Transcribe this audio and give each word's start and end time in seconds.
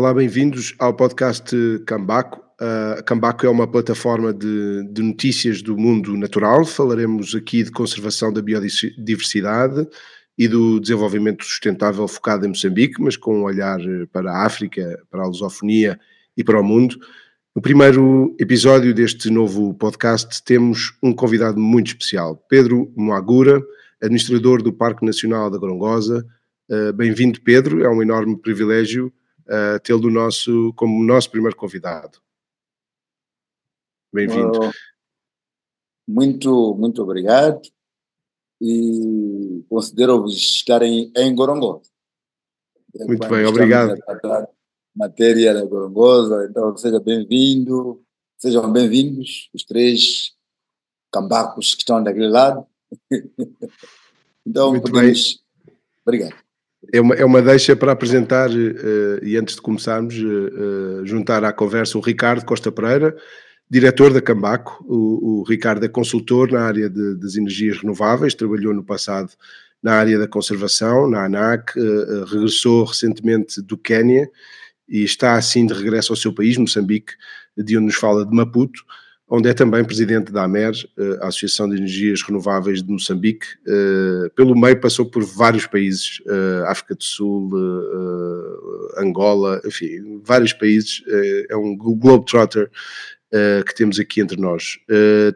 Olá, 0.00 0.14
bem-vindos 0.14 0.74
ao 0.78 0.94
podcast 0.94 1.54
Cambaco. 1.84 2.42
A 2.58 3.02
Cambaco 3.02 3.44
é 3.44 3.50
uma 3.50 3.70
plataforma 3.70 4.32
de, 4.32 4.88
de, 4.90 5.02
notícias 5.02 5.60
do 5.60 5.76
mundo 5.76 6.16
natural. 6.16 6.64
Falaremos 6.64 7.34
aqui 7.34 7.62
de 7.62 7.70
conservação 7.70 8.32
da 8.32 8.40
biodiversidade 8.40 9.86
e 10.38 10.48
do 10.48 10.80
desenvolvimento 10.80 11.44
sustentável 11.44 12.08
focado 12.08 12.46
em 12.46 12.48
Moçambique, 12.48 12.98
mas 12.98 13.14
com 13.14 13.40
um 13.40 13.42
olhar 13.42 13.78
para 14.10 14.32
a 14.32 14.46
África, 14.46 14.98
para 15.10 15.22
a 15.22 15.26
lusofonia 15.26 16.00
e 16.34 16.42
para 16.42 16.58
o 16.58 16.64
mundo. 16.64 16.96
No 17.54 17.60
primeiro 17.60 18.34
episódio 18.40 18.94
deste 18.94 19.28
novo 19.28 19.74
podcast 19.74 20.42
temos 20.42 20.94
um 21.02 21.12
convidado 21.12 21.60
muito 21.60 21.88
especial, 21.88 22.42
Pedro 22.48 22.90
Moagura, 22.96 23.62
administrador 24.02 24.62
do 24.62 24.72
Parque 24.72 25.04
Nacional 25.04 25.50
da 25.50 25.58
Gorongosa. 25.58 26.24
Bem-vindo, 26.96 27.38
Pedro, 27.42 27.84
é 27.84 27.90
um 27.90 28.00
enorme 28.00 28.40
privilégio 28.40 29.12
uh, 29.50 29.80
tê-lo 29.82 30.10
nosso, 30.10 30.72
como 30.74 31.04
nosso 31.04 31.30
primeiro 31.30 31.56
convidado. 31.56 32.20
Bem-vindo. 34.12 34.68
Uh, 34.68 34.72
muito, 36.08 36.74
muito 36.74 37.02
obrigado 37.02 37.60
e 38.60 39.64
considero-vos 39.68 40.34
estar 40.34 40.82
em, 40.82 41.12
em 41.16 41.34
Gorongosa. 41.34 41.90
Muito 42.94 43.28
bem, 43.28 43.44
obrigado. 43.44 43.96
Matéria 44.94 45.54
da 45.54 45.64
Gorongosa, 45.64 46.46
então 46.50 46.76
seja 46.76 46.98
bem-vindo, 46.98 48.04
sejam 48.36 48.70
bem-vindos 48.72 49.48
os 49.54 49.64
três 49.64 50.34
cambacos 51.12 51.74
que 51.74 51.82
estão 51.82 52.02
daquele 52.02 52.28
lado. 52.28 52.66
então, 54.44 54.70
Muito 54.70 54.90
podemos... 54.90 55.44
bem. 55.64 55.74
Obrigado 56.04 56.49
é 56.92 57.00
uma, 57.00 57.14
é 57.14 57.24
uma 57.24 57.42
deixa 57.42 57.76
para 57.76 57.92
apresentar, 57.92 58.50
uh, 58.50 59.24
e 59.24 59.36
antes 59.36 59.56
de 59.56 59.62
começarmos, 59.62 60.16
uh, 60.16 61.04
juntar 61.04 61.44
à 61.44 61.52
conversa 61.52 61.98
o 61.98 62.00
Ricardo 62.00 62.44
Costa 62.44 62.72
Pereira, 62.72 63.14
diretor 63.68 64.12
da 64.12 64.20
Cambaco. 64.20 64.84
O, 64.88 65.40
o 65.40 65.42
Ricardo 65.42 65.84
é 65.84 65.88
consultor 65.88 66.50
na 66.50 66.62
área 66.62 66.88
de, 66.88 67.16
das 67.16 67.36
energias 67.36 67.78
renováveis, 67.78 68.34
trabalhou 68.34 68.72
no 68.72 68.82
passado 68.82 69.30
na 69.82 69.94
área 69.94 70.18
da 70.18 70.28
conservação, 70.28 71.08
na 71.08 71.24
ANAC, 71.24 71.78
uh, 71.78 72.24
regressou 72.24 72.84
recentemente 72.84 73.62
do 73.62 73.76
Quênia 73.78 74.30
e 74.88 75.04
está 75.04 75.34
assim 75.34 75.66
de 75.66 75.72
regresso 75.74 76.12
ao 76.12 76.16
seu 76.16 76.34
país, 76.34 76.56
Moçambique, 76.56 77.12
de 77.56 77.76
onde 77.76 77.86
nos 77.86 77.94
fala 77.94 78.26
de 78.26 78.34
Maputo 78.34 78.84
onde 79.30 79.48
é 79.48 79.54
também 79.54 79.84
presidente 79.84 80.32
da 80.32 80.42
AMER, 80.42 80.72
eh, 80.98 81.18
a 81.22 81.28
Associação 81.28 81.68
de 81.68 81.76
Energias 81.76 82.20
Renováveis 82.20 82.82
de 82.82 82.90
Moçambique. 82.90 83.46
Eh, 83.64 84.28
pelo 84.34 84.58
meio 84.58 84.80
passou 84.80 85.06
por 85.06 85.22
vários 85.22 85.68
países, 85.68 86.20
eh, 86.26 86.64
África 86.66 86.96
do 86.96 87.04
Sul, 87.04 87.48
Angola, 88.98 89.62
enfim, 89.64 90.20
vários 90.24 90.52
países. 90.52 91.04
É 91.48 91.56
um 91.56 91.76
globetrotter 91.76 92.68
que 93.64 93.74
temos 93.74 94.00
aqui 94.00 94.20
entre 94.20 94.40
nós. 94.40 94.78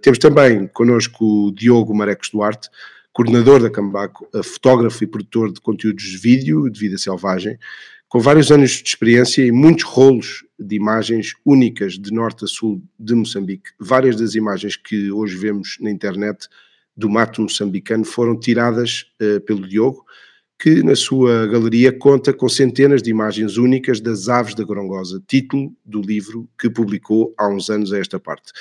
Temos 0.03 0.19
também 0.19 0.67
connosco 0.67 1.47
o 1.47 1.53
Diogo 1.53 1.95
Marecos 1.95 2.31
Duarte, 2.31 2.69
coordenador 3.13 3.63
da 3.63 3.71
Cambaco, 3.71 4.29
fotógrafo 4.43 5.05
e 5.05 5.07
produtor 5.07 5.53
de 5.53 5.61
conteúdos 5.61 6.03
de 6.03 6.17
vídeo 6.19 6.69
de 6.69 6.81
vida 6.81 6.99
selvagem, 6.99 7.57
com 8.15 8.21
vários 8.21 8.53
anos 8.53 8.71
de 8.71 8.89
experiência 8.89 9.45
e 9.45 9.51
muitos 9.51 9.83
rolos 9.83 10.45
de 10.57 10.77
imagens 10.77 11.33
únicas 11.45 11.95
de 11.95 12.13
norte 12.13 12.45
a 12.45 12.47
sul 12.47 12.81
de 12.97 13.13
Moçambique. 13.13 13.71
Várias 13.77 14.15
das 14.15 14.37
imagens 14.37 14.77
que 14.77 15.11
hoje 15.11 15.37
vemos 15.37 15.77
na 15.81 15.91
internet 15.91 16.47
do 16.97 17.11
mato 17.11 17.43
moçambicano 17.43 18.05
foram 18.05 18.39
tiradas 18.39 19.07
uh, 19.21 19.41
pelo 19.41 19.67
Diogo, 19.67 20.05
que 20.57 20.81
na 20.85 20.95
sua 20.95 21.49
galeria 21.49 21.91
conta 21.91 22.33
com 22.33 22.49
centenas 22.49 23.03
de 23.03 23.11
imagens 23.11 23.57
únicas 23.57 24.01
das 24.01 24.29
aves 24.29 24.55
da 24.55 24.63
Gorongosa, 24.63 25.21
título 25.27 25.75
do 25.85 26.01
livro 26.01 26.49
que 26.57 26.71
publicou 26.71 27.35
há 27.37 27.49
uns 27.49 27.69
anos 27.69 27.93
a 27.93 27.99
esta 27.99 28.21
parte. 28.21 28.53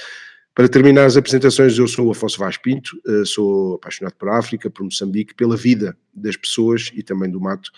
Para 0.55 0.67
terminar 0.67 1.05
as 1.05 1.15
apresentações, 1.15 1.77
eu 1.77 1.87
sou 1.87 2.07
o 2.07 2.11
Afonso 2.11 2.39
Vaz 2.39 2.57
Pinto, 2.57 2.99
uh, 3.05 3.23
sou 3.23 3.75
apaixonado 3.75 4.15
por 4.15 4.29
África, 4.29 4.67
por 4.71 4.83
Moçambique, 4.83 5.35
pela 5.35 5.55
vida 5.55 5.95
das 6.11 6.35
pessoas 6.35 6.89
e 6.95 7.03
também 7.03 7.29
do 7.29 7.39
mato 7.39 7.69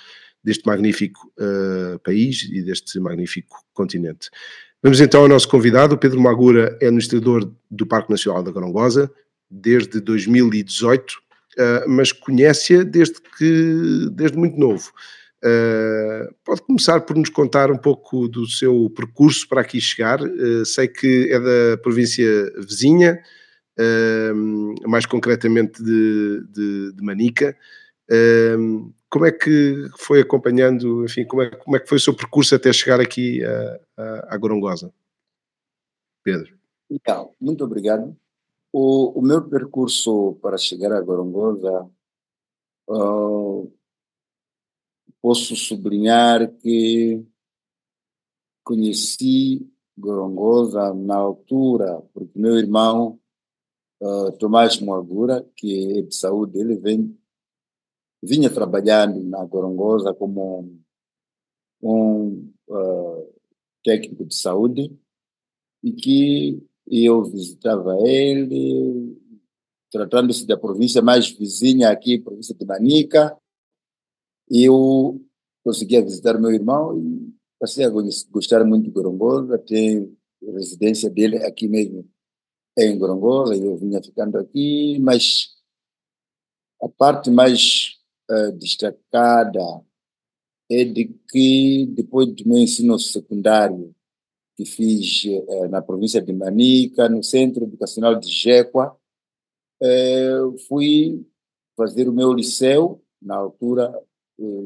deste 0.46 0.66
magnífico 0.68 1.20
uh, 1.40 1.98
país 2.00 2.48
e 2.52 2.62
deste 2.62 3.00
magnífico 3.00 3.58
continente. 3.74 4.30
Vamos 4.82 5.02
então 5.02 5.22
ao 5.22 5.28
nosso 5.28 5.50
convidado, 5.50 5.96
o 5.96 5.98
Pedro 5.98 6.22
Magura 6.22 6.78
é 6.80 6.86
administrador 6.86 7.52
do 7.72 7.88
Parque 7.88 8.12
Nacional 8.12 8.44
da 8.44 8.52
Gorongosa 8.52 9.12
desde 9.50 10.00
2018, 10.00 11.12
uh, 11.12 11.16
eh, 11.58 11.86
mas 11.88 12.12
conhece-a 12.12 12.84
desde 12.84 13.16
desde 14.12 14.38
muito 14.38 14.60
novo. 14.60 14.92
Uh, 15.44 16.34
pode 16.44 16.62
começar 16.62 17.02
por 17.02 17.16
nos 17.16 17.30
contar 17.30 17.72
um 17.72 17.78
pouco 17.78 18.28
do 18.28 18.48
seu 18.48 18.92
percurso 18.96 19.48
para 19.48 19.62
aqui 19.62 19.82
chegar. 19.82 20.22
Uh, 20.22 20.66
sei 20.66 20.88
que 20.88 21.30
é 21.32 21.40
da 21.40 21.78
província 21.82 22.52
vizinha, 22.58 23.20
uh, 23.80 24.90
mais 24.90 25.06
concretamente 25.06 25.84
de, 25.84 26.44
de, 26.52 26.94
de 26.94 27.04
Manica 27.04 27.56
como 29.10 29.26
é 29.26 29.32
que 29.32 29.90
foi 29.98 30.22
acompanhando, 30.22 31.06
enfim, 31.06 31.26
como 31.26 31.42
é, 31.42 31.50
como 31.50 31.76
é 31.76 31.80
que 31.80 31.88
foi 31.88 31.98
o 31.98 32.02
seu 32.02 32.16
percurso 32.16 32.56
até 32.56 32.72
chegar 32.72 33.00
aqui 33.00 33.42
à 33.98 34.38
Gorongosa? 34.38 34.94
Pedro. 36.24 36.58
Então, 36.90 37.34
muito 37.40 37.64
obrigado. 37.64 38.16
O, 38.74 39.20
o 39.20 39.22
meu 39.22 39.48
percurso 39.48 40.38
para 40.42 40.58
chegar 40.58 40.92
à 40.92 41.00
Gorongosa, 41.00 41.90
uh, 42.90 43.72
posso 45.22 45.56
sublinhar 45.56 46.52
que 46.58 47.26
conheci 48.64 49.72
Gorongosa 49.98 50.94
na 50.94 51.16
altura, 51.16 52.02
porque 52.14 52.38
meu 52.38 52.58
irmão, 52.58 53.20
uh, 54.02 54.32
Tomás 54.38 54.80
Moagura, 54.82 55.48
que 55.56 56.00
é 56.00 56.02
de 56.02 56.16
saúde, 56.16 56.60
ele 56.60 56.76
vem 56.76 57.18
vinha 58.26 58.50
trabalhando 58.50 59.24
na 59.24 59.44
Gorongosa 59.46 60.14
como 60.14 60.74
um 61.82 62.52
uh, 62.68 63.34
técnico 63.84 64.26
de 64.26 64.36
saúde 64.36 64.98
e 65.84 65.92
que 65.92 66.64
eu 66.88 67.24
visitava 67.24 67.96
ele, 68.08 69.18
tratando-se 69.92 70.46
da 70.46 70.58
província 70.58 71.02
mais 71.02 71.30
vizinha 71.30 71.90
aqui, 71.90 72.20
província 72.20 72.56
de 72.56 72.66
Manica, 72.66 73.38
eu 74.50 75.22
conseguia 75.64 76.04
visitar 76.04 76.40
meu 76.40 76.52
irmão 76.52 76.98
e 76.98 77.34
passei 77.60 77.86
a 77.86 77.90
gostar 77.90 78.64
muito 78.64 78.86
de 78.86 78.92
Gorongosa, 78.92 79.58
tem 79.58 80.16
residência 80.42 81.10
dele 81.10 81.38
aqui 81.38 81.68
mesmo 81.68 82.08
em 82.78 82.98
Gorongosa, 82.98 83.56
eu 83.56 83.78
vinha 83.78 84.02
ficando 84.04 84.38
aqui, 84.38 85.00
mas 85.00 85.56
a 86.82 86.90
parte 86.90 87.32
mais 87.32 87.95
uh, 88.30 88.52
destacada 88.54 89.84
é 90.70 90.84
de 90.84 91.06
que, 91.30 91.86
depois 91.88 92.28
do 92.28 92.48
meu 92.48 92.58
ensino 92.58 93.00
secundário, 93.00 93.96
que 94.56 94.66
fiz 94.66 95.24
uh, 95.26 95.68
na 95.70 95.82
província 95.82 96.22
de 96.22 96.34
Manica, 96.34 97.10
no 97.10 97.24
Centro 97.24 97.66
Educacional 97.66 98.20
de 98.20 98.28
Jequa, 98.28 98.96
uh, 99.82 100.58
fui 100.68 101.26
fazer 101.78 102.10
o 102.10 102.14
meu 102.14 102.34
liceu, 102.34 103.02
na 103.22 103.36
altura 103.36 103.94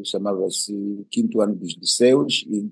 chamava-se 0.04 1.06
quinto 1.12 1.42
ano 1.42 1.56
dos 1.56 1.76
liceus, 1.76 2.44
e 2.50 2.72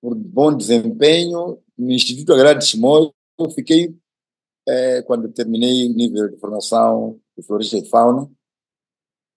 Por 0.00 0.14
bom 0.14 0.56
desempenho 0.56 1.62
no 1.76 1.92
Instituto 1.92 2.32
Agrário 2.32 2.60
de 2.60 2.66
eu 3.38 3.50
fiquei, 3.50 3.94
eh, 4.68 5.02
quando 5.02 5.32
terminei 5.32 5.88
o 5.88 5.94
nível 5.94 6.28
de 6.28 6.38
formação 6.38 7.20
de 7.36 7.44
florestas 7.44 7.82
de 7.82 7.88
fauna, 7.88 8.30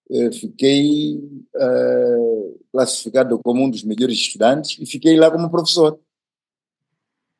eh, 0.10 0.32
fiquei 0.32 1.20
eh, 1.56 2.54
classificado 2.72 3.38
como 3.40 3.64
um 3.64 3.70
dos 3.70 3.84
melhores 3.84 4.18
estudantes 4.18 4.80
e 4.80 4.86
fiquei 4.86 5.18
lá 5.18 5.30
como 5.30 5.50
professor 5.50 6.00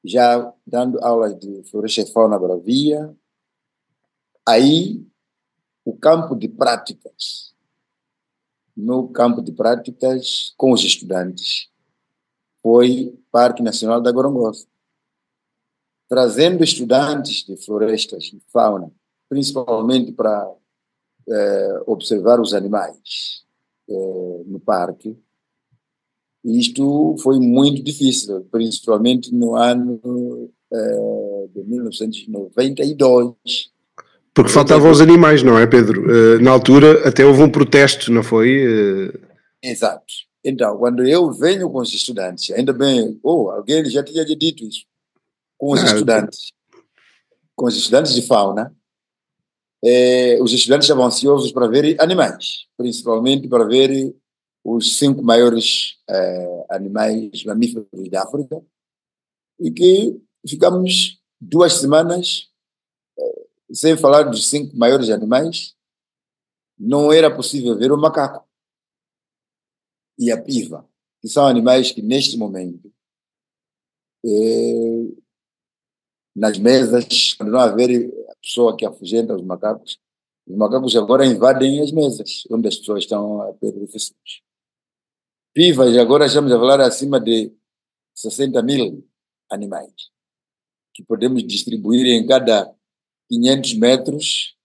já 0.04 0.54
dando 0.66 1.04
aulas 1.04 1.38
de 1.38 1.64
floresta 1.70 2.02
e 2.02 2.12
fauna 2.12 2.40
bravia. 2.40 3.16
Aí, 4.48 5.06
o 5.84 5.96
campo 5.98 6.36
de 6.36 6.48
práticas, 6.48 7.54
no 8.76 9.10
campo 9.10 9.42
de 9.42 9.52
práticas 9.52 10.54
com 10.58 10.72
os 10.72 10.84
estudantes, 10.84 11.70
foi 12.62 13.18
Parque 13.32 13.62
Nacional 13.62 14.02
da 14.02 14.12
Gorongosa. 14.12 14.68
Trazendo 16.10 16.64
estudantes 16.64 17.44
de 17.44 17.58
florestas 17.58 18.32
e 18.34 18.42
fauna 18.52 18.92
principalmente 19.30 20.12
para 20.12 20.50
é, 21.28 21.84
observar 21.86 22.40
os 22.40 22.54
animais 22.54 23.46
é, 23.90 23.94
no 24.46 24.60
parque. 24.60 25.18
Isto 26.48 27.16
foi 27.22 27.40
muito 27.40 27.84
difícil, 27.84 28.48
principalmente 28.52 29.34
no 29.34 29.56
ano 29.56 30.50
é, 30.72 31.48
de 31.54 31.64
1992. 31.64 33.34
Porque 34.34 34.52
faltavam 34.52 34.90
os 34.92 35.02
animais, 35.02 35.44
não 35.44 35.58
é, 35.58 35.68
Pedro? 35.68 36.06
na 36.42 36.52
altura 36.52 37.08
até 37.08 37.26
houve 37.26 37.42
um 37.42 37.50
protesto, 37.50 38.12
não 38.12 38.24
foi? 38.24 39.12
Exato. 39.62 40.06
Então, 40.44 40.78
quando 40.78 41.06
eu 41.06 41.32
venho 41.34 41.70
com 41.70 41.80
os 41.80 41.94
estudantes, 41.94 42.52
ainda 42.52 42.72
bem, 42.72 43.20
oh, 43.22 43.50
alguém 43.50 43.84
já 43.90 44.02
tinha 44.02 44.24
dito 44.24 44.64
isso, 44.64 44.86
com 45.58 45.74
os 45.74 45.82
ah, 45.82 45.86
estudantes, 45.88 46.54
com 47.54 47.66
os 47.66 47.76
estudantes 47.76 48.14
de 48.14 48.22
fauna, 48.22 48.74
eh, 49.84 50.38
os 50.42 50.54
estudantes 50.54 50.86
estavam 50.86 51.06
ansiosos 51.06 51.52
para 51.52 51.68
ver 51.68 51.98
animais, 52.00 52.66
principalmente 52.78 53.48
para 53.48 53.66
ver 53.66 54.16
os 54.76 54.98
cinco 54.98 55.24
maiores 55.24 55.98
eh, 56.10 56.66
animais 56.70 57.44
mamíferos 57.46 57.88
da 58.10 58.24
África, 58.24 58.62
e 59.60 59.72
que 59.72 60.22
ficamos 60.48 61.22
duas 61.40 61.74
semanas 61.74 62.50
eh, 63.18 63.48
sem 63.72 63.96
falar 63.96 64.24
dos 64.24 64.50
cinco 64.50 64.76
maiores 64.76 65.10
animais, 65.10 65.76
não 66.78 67.12
era 67.14 67.34
possível 67.34 67.78
ver 67.78 67.92
o 67.92 67.98
macaco 67.98 68.46
e 70.20 70.32
a 70.32 70.42
piva, 70.42 70.88
que 71.22 71.30
são 71.30 71.48
animais 71.48 71.92
que 71.92 72.02
neste 72.02 72.38
momento 72.38 72.92
nas 76.36 76.58
mesas, 76.60 77.34
quando 77.34 77.52
não 77.52 77.60
haver 77.60 78.14
a 78.30 78.36
pessoa 78.36 78.76
que 78.76 78.86
afugenta 78.86 79.34
os 79.34 79.42
macacos, 79.42 79.98
os 80.46 80.56
macacos 80.56 80.96
agora 80.96 81.26
invadem 81.26 81.82
as 81.82 81.92
mesas, 81.92 82.44
onde 82.52 82.68
as 82.68 82.78
pessoas 82.78 83.04
estão 83.04 83.42
a 83.42 83.54
ter 83.54 83.74
refeições. 83.74 84.47
Pivas, 85.58 85.98
agora 85.98 86.28
estamos 86.28 86.52
a 86.52 86.60
falar 86.60 86.80
acima 86.82 87.20
de 87.20 87.52
60 88.14 88.62
mil 88.62 89.04
animais, 89.50 89.92
que 90.94 91.04
podemos 91.04 91.44
distribuir 91.48 92.06
em 92.06 92.28
cada 92.28 92.72
500 93.28 93.74
metros, 93.74 94.56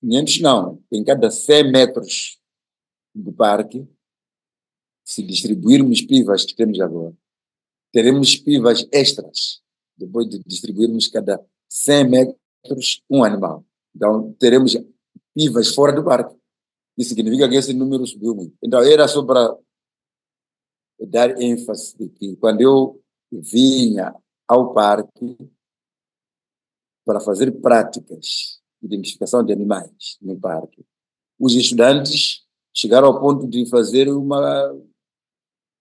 500 0.00 0.40
não, 0.40 0.84
em 0.92 1.02
cada 1.02 1.32
100 1.32 1.72
metros 1.72 2.38
do 3.12 3.32
parque, 3.32 3.88
se 5.04 5.20
distribuirmos 5.20 6.00
pivas 6.00 6.44
que 6.44 6.54
temos 6.54 6.78
agora, 6.78 7.12
teremos 7.92 8.36
pivas 8.36 8.86
extras 8.92 9.60
depois 9.96 10.28
de 10.28 10.38
distribuirmos 10.46 11.08
cada 11.08 11.44
100 11.68 12.08
metros 12.08 13.02
um 13.10 13.24
animal. 13.24 13.66
Então, 13.96 14.32
teremos 14.38 14.76
pivas 15.34 15.74
fora 15.74 15.92
do 15.92 16.04
parque. 16.04 16.36
Isso 16.96 17.08
significa 17.08 17.48
que 17.48 17.56
esse 17.56 17.74
número 17.74 18.06
subiu 18.06 18.32
muito. 18.32 18.56
Então, 18.62 18.80
era 18.80 19.08
só 19.08 19.24
para 19.24 19.58
dar 21.06 21.40
ênfase 21.40 21.96
de 21.96 22.08
que 22.08 22.36
quando 22.36 22.60
eu 22.60 23.00
vinha 23.30 24.14
ao 24.46 24.72
parque 24.72 25.36
para 27.04 27.20
fazer 27.20 27.52
práticas 27.60 28.60
de 28.80 28.86
identificação 28.86 29.44
de 29.44 29.52
animais 29.52 30.18
no 30.20 30.38
parque, 30.38 30.84
os 31.38 31.54
estudantes 31.54 32.46
chegaram 32.74 33.08
ao 33.08 33.20
ponto 33.20 33.46
de 33.46 33.68
fazer 33.68 34.08
uma 34.08 34.76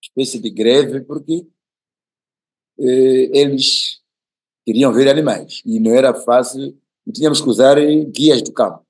espécie 0.01 0.39
de 0.39 0.49
greve 0.49 1.01
porque 1.01 1.47
eh, 2.79 3.39
eles 3.39 4.01
queriam 4.65 4.91
ver 4.93 5.07
animais. 5.07 5.61
E 5.65 5.79
não 5.79 5.91
era 5.91 6.13
fácil, 6.13 6.77
e 7.05 7.11
tínhamos 7.11 7.41
que 7.41 7.49
usar 7.49 7.77
guias 8.11 8.41
do 8.41 8.51
campo. 8.51 8.85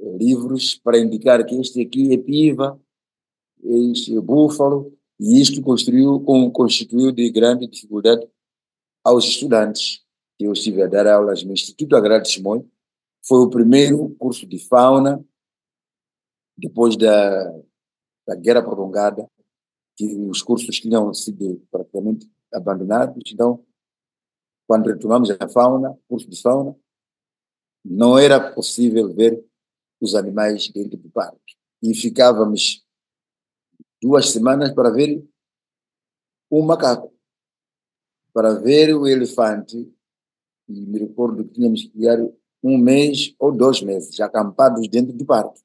Livros 0.00 0.76
para 0.76 0.98
indicar 0.98 1.44
que 1.44 1.54
este 1.56 1.80
aqui 1.82 2.12
é 2.12 2.16
piva, 2.16 2.80
este 3.62 4.16
é 4.16 4.20
búfalo, 4.20 4.95
e 5.18 5.40
isto 5.40 5.62
construiu, 5.62 6.20
constituiu 6.52 7.10
de 7.12 7.30
grande 7.30 7.66
dificuldade 7.66 8.26
aos 9.02 9.24
estudantes. 9.24 10.04
Eu 10.38 10.52
estive 10.52 10.82
a 10.82 10.86
dar 10.86 11.06
aulas 11.06 11.42
no 11.42 11.52
Instituto 11.52 11.96
Agrário 11.96 12.24
de 12.24 12.30
Simões, 12.30 12.64
foi 13.26 13.38
o 13.40 13.50
primeiro 13.50 14.10
curso 14.16 14.46
de 14.46 14.58
fauna, 14.58 15.24
depois 16.56 16.96
da, 16.96 17.52
da 18.26 18.36
guerra 18.36 18.62
prolongada, 18.62 19.28
que 19.96 20.06
os 20.14 20.42
cursos 20.42 20.78
tinham 20.78 21.12
sido 21.12 21.60
praticamente 21.70 22.30
abandonados, 22.52 23.22
então 23.32 23.64
quando 24.66 24.88
retomamos 24.88 25.30
a 25.30 25.48
fauna, 25.48 25.96
curso 26.08 26.28
de 26.28 26.40
fauna, 26.40 26.76
não 27.84 28.18
era 28.18 28.52
possível 28.52 29.12
ver 29.14 29.44
os 30.00 30.14
animais 30.14 30.68
dentro 30.68 30.96
do 30.96 31.08
parque. 31.08 31.56
E 31.82 31.94
ficávamos 31.94 32.85
duas 34.06 34.30
semanas 34.30 34.72
para 34.72 34.88
ver 34.90 35.28
um 36.48 36.64
macaco, 36.64 37.12
para 38.32 38.54
ver 38.54 38.94
o 38.94 39.04
elefante. 39.04 39.92
E 40.68 40.80
me 40.80 41.00
recordo 41.00 41.44
que 41.44 41.54
tínhamos 41.54 41.82
que 41.82 42.04
ir 42.04 42.32
um 42.62 42.78
mês 42.78 43.34
ou 43.36 43.50
dois 43.50 43.82
meses 43.82 44.20
acampados 44.20 44.86
dentro 44.88 45.12
do 45.12 45.26
parque. 45.26 45.60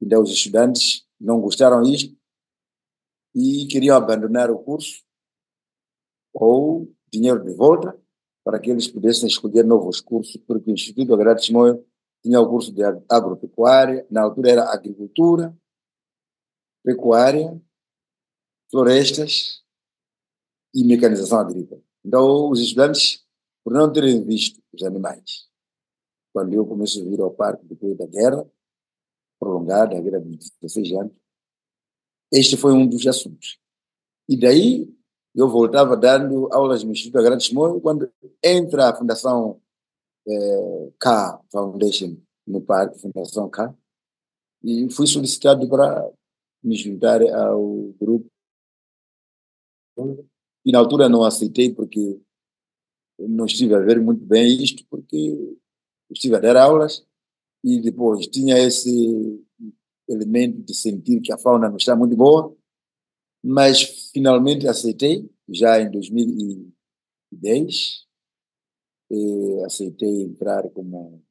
Então 0.00 0.22
os 0.22 0.30
estudantes 0.30 1.06
não 1.20 1.38
gostaram 1.38 1.82
disto 1.82 2.16
e 3.34 3.66
queriam 3.66 3.96
abandonar 3.96 4.50
o 4.50 4.58
curso 4.58 5.04
ou 6.32 6.90
dinheiro 7.12 7.44
de 7.44 7.52
volta 7.52 7.98
para 8.42 8.58
que 8.58 8.70
eles 8.70 8.88
pudessem 8.88 9.28
escolher 9.28 9.64
novos 9.64 10.00
cursos, 10.00 10.38
porque 10.46 10.70
o 10.70 10.74
Instituto 10.74 11.12
Agrário 11.12 11.42
de 11.42 11.52
Moio 11.52 11.84
tinha 12.22 12.40
o 12.40 12.48
curso 12.48 12.72
de 12.72 12.82
agropecuária, 13.08 14.06
na 14.10 14.22
altura 14.22 14.50
era 14.50 14.72
agricultura, 14.72 15.54
pecuária, 16.82 17.60
florestas 18.70 19.62
e 20.74 20.84
mecanização 20.84 21.38
agrícola. 21.38 21.82
Então, 22.04 22.50
os 22.50 22.60
estudantes, 22.60 23.24
por 23.64 23.72
não 23.72 23.92
terem 23.92 24.24
visto 24.24 24.60
os 24.72 24.82
animais, 24.82 25.48
quando 26.32 26.54
eu 26.54 26.66
comecei 26.66 27.02
a 27.02 27.08
vir 27.08 27.20
ao 27.20 27.30
parque 27.30 27.64
depois 27.64 27.96
da 27.96 28.06
guerra, 28.06 28.48
prolongada, 29.38 29.96
a 29.96 30.00
guerra 30.00 30.20
de 30.20 30.36
16 30.60 30.92
anos, 30.92 31.12
este 32.32 32.56
foi 32.56 32.72
um 32.72 32.86
dos 32.86 33.06
assuntos. 33.06 33.58
E 34.28 34.38
daí 34.38 34.88
eu 35.34 35.48
voltava 35.48 35.96
dando 35.96 36.48
aulas 36.52 36.84
no 36.84 36.92
Instituto 36.92 37.18
Agrado 37.18 37.42
Simões, 37.42 37.82
quando 37.82 38.10
entra 38.42 38.88
a 38.88 38.96
Fundação 38.96 39.60
é, 40.26 40.92
K 40.98 41.40
Foundation 41.50 42.16
no 42.46 42.60
parque, 42.60 43.00
Fundação 43.00 43.48
K, 43.48 43.74
e 44.62 44.90
fui 44.90 45.06
solicitado 45.06 45.68
para 45.68 46.10
me 46.62 46.76
juntar 46.76 47.20
ao 47.22 47.92
grupo. 48.00 48.30
E 50.64 50.72
na 50.72 50.78
altura 50.78 51.08
não 51.08 51.24
aceitei 51.24 51.74
porque 51.74 52.20
não 53.18 53.44
estive 53.44 53.74
a 53.74 53.80
ver 53.80 54.00
muito 54.00 54.24
bem 54.24 54.62
isto, 54.62 54.84
porque 54.88 55.56
estive 56.10 56.36
a 56.36 56.40
dar 56.40 56.56
aulas 56.56 57.04
e 57.62 57.80
depois 57.80 58.26
tinha 58.26 58.58
esse 58.58 59.44
elemento 60.08 60.62
de 60.62 60.74
sentir 60.74 61.20
que 61.20 61.32
a 61.32 61.38
fauna 61.38 61.68
não 61.68 61.76
está 61.76 61.94
muito 61.94 62.16
boa, 62.16 62.56
mas 63.42 64.10
finalmente 64.12 64.66
aceitei, 64.66 65.30
já 65.48 65.80
em 65.80 65.90
2010, 65.90 68.06
aceitei 69.64 70.22
entrar 70.22 70.68
como 70.70 71.22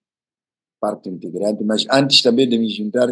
parte 0.80 1.10
integrante, 1.10 1.64
mas 1.64 1.86
antes 1.92 2.22
também 2.22 2.48
de 2.48 2.58
me 2.58 2.70
juntar 2.70 3.10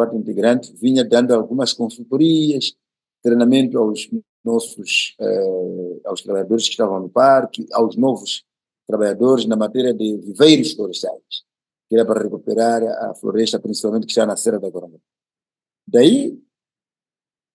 parte 0.00 0.16
integrante, 0.16 0.72
vinha 0.80 1.04
dando 1.04 1.34
algumas 1.34 1.74
consultorias, 1.74 2.74
treinamento 3.22 3.76
aos 3.76 4.08
nossos 4.42 5.14
eh, 5.20 6.00
aos 6.06 6.22
trabalhadores 6.22 6.64
que 6.64 6.70
estavam 6.70 7.00
no 7.00 7.10
parque, 7.10 7.66
aos 7.72 7.96
novos 7.96 8.42
trabalhadores 8.86 9.44
na 9.44 9.56
matéria 9.56 9.92
de 9.92 10.16
viveiros 10.16 10.72
florestais, 10.72 11.44
que 11.86 11.94
era 11.94 12.06
para 12.06 12.22
recuperar 12.22 12.82
a 12.82 13.14
floresta, 13.14 13.60
principalmente 13.60 14.06
que 14.06 14.12
está 14.12 14.24
na 14.24 14.36
Serra 14.36 14.58
da 14.58 14.72
Coronga. 14.72 14.98
Daí 15.86 16.40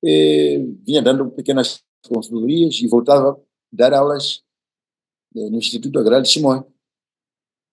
eh, 0.03 0.59
vinha 0.85 1.01
dando 1.01 1.31
pequenas 1.31 1.83
consultorias 2.07 2.75
e 2.75 2.87
voltava 2.87 3.31
a 3.31 3.37
dar 3.71 3.91
aulas 3.91 4.43
eh, 5.35 5.49
no 5.49 5.57
Instituto 5.57 5.97
Agrário 5.97 6.23
de 6.23 6.31
Simões. 6.31 6.63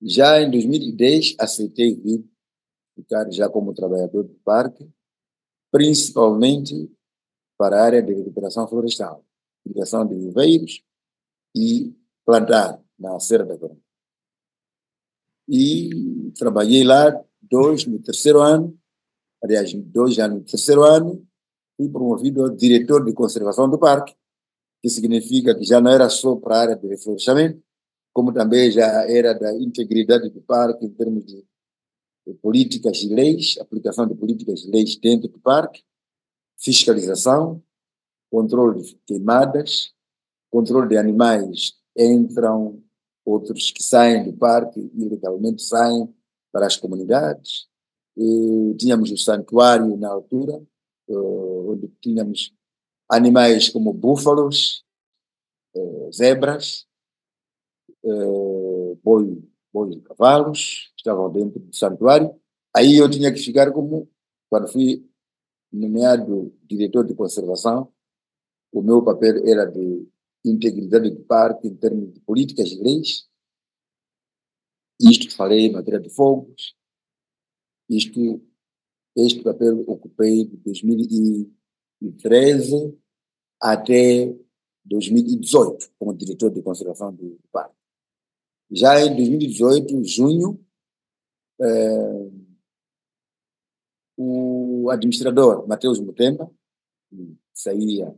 Já 0.01 0.41
em 0.41 0.51
2010, 0.51 1.37
aceitei 1.39 1.95
vir 1.95 2.25
ficar 2.95 3.31
já 3.31 3.49
como 3.49 3.75
trabalhador 3.75 4.25
do 4.25 4.35
parque, 4.45 4.89
principalmente 5.71 6.91
para 7.59 7.81
a 7.81 7.85
área 7.85 8.03
de 8.03 8.13
recuperação 8.13 8.67
florestal, 8.69 9.25
criação 9.65 10.07
de 10.07 10.15
viveiros 10.15 10.83
e 11.57 11.95
plantar 12.25 12.83
na 12.99 13.19
Serra 13.21 13.45
da 13.45 13.59
Coronga. 13.59 13.81
E 15.49 16.33
trabalhei 16.39 16.85
lá 16.85 17.23
dois 17.41 17.85
no 17.87 17.99
terceiro 17.99 18.41
ano, 18.41 18.79
aliás, 19.43 19.73
dois 19.75 20.19
anos 20.19 20.39
no 20.39 20.45
terceiro 20.45 20.83
ano, 20.83 21.27
fui 21.77 21.89
promovido 21.89 22.45
a 22.45 22.55
diretor 22.55 23.05
de 23.05 23.13
conservação 23.13 23.69
do 23.69 23.79
parque, 23.79 24.15
que 24.81 24.89
significa 24.89 25.55
que 25.55 25.65
já 25.65 25.81
não 25.81 25.91
era 25.91 26.09
só 26.09 26.37
para 26.37 26.57
a 26.57 26.61
área 26.61 26.77
de 26.77 26.87
reflorestamento, 26.89 27.63
como 28.13 28.33
também 28.33 28.71
já 28.71 29.09
era 29.09 29.33
da 29.33 29.55
integridade 29.55 30.29
do 30.31 30.43
parque 30.43 30.85
em 30.85 30.91
termos 30.91 31.25
de 31.25 31.45
políticas 32.41 33.03
e 33.03 33.09
leis, 33.09 33.57
aplicação 33.61 34.07
de 34.07 34.15
políticas 34.15 34.65
e 34.65 34.71
leis 34.71 34.97
dentro 34.97 35.29
do 35.29 35.39
parque, 35.39 35.83
fiscalização, 36.59 37.63
controle 38.31 38.83
de 38.83 38.95
queimadas, 39.07 39.93
controle 40.51 40.89
de 40.89 40.97
animais 40.97 41.75
entram, 41.97 42.83
outros 43.25 43.71
que 43.71 43.83
saem 43.83 44.25
do 44.25 44.33
parque 44.33 44.81
ilegalmente 44.95 45.63
saem 45.63 46.13
para 46.51 46.67
as 46.67 46.77
comunidades. 46.77 47.67
E 48.17 48.75
tínhamos 48.79 49.11
o 49.11 49.17
santuário 49.17 49.97
na 49.97 50.11
altura, 50.11 50.61
eh, 51.09 51.15
onde 51.15 51.89
tínhamos 52.01 52.53
animais 53.09 53.69
como 53.69 53.93
búfalos, 53.93 54.85
eh, 55.75 56.11
zebras, 56.13 56.87
eh, 58.05 58.97
boi, 59.03 59.43
boi 59.73 59.93
e 59.93 60.01
cavalos, 60.01 60.92
estavam 61.03 61.31
dentro 61.31 61.59
do 61.59 61.75
santuário. 61.75 62.35
Aí 62.75 62.97
eu 62.97 63.11
tinha 63.11 63.31
que 63.33 63.41
ficar 63.41 63.71
como, 63.73 64.09
quando 64.49 64.73
fui 64.73 65.07
nomeado 65.71 66.57
diretor 66.63 67.05
de 67.05 67.15
conservação, 67.15 67.93
o 68.73 68.81
meu 68.81 69.05
papel 69.05 69.47
era 69.47 69.67
de 69.67 70.09
integridade 70.45 71.11
do 71.11 71.23
parque 71.25 71.69
em 71.69 71.75
termos 71.75 72.15
de 72.15 72.21
políticas 72.21 72.75
leis. 72.79 73.29
Isto 75.01 75.35
falei 75.35 75.67
em 75.67 75.73
matéria 75.73 76.01
de 76.01 76.09
fogos. 76.09 76.75
Isto, 77.89 78.41
este 79.17 79.43
papel 79.43 79.83
ocupei 79.87 80.45
de 80.47 80.57
2013 80.59 82.97
até 83.61 84.33
2018 84.85 85.91
como 85.99 86.15
diretor 86.15 86.51
de 86.51 86.63
conservação 86.63 87.13
do 87.15 87.39
parque. 87.51 87.75
Já 88.71 89.05
em 89.05 89.15
2018, 89.15 90.03
junho, 90.05 90.65
eh, 91.61 92.31
o 94.17 94.91
administrador 94.91 95.67
Matheus 95.67 96.01
Mutemba, 96.01 96.51
que 97.11 97.37
saía 97.55 98.15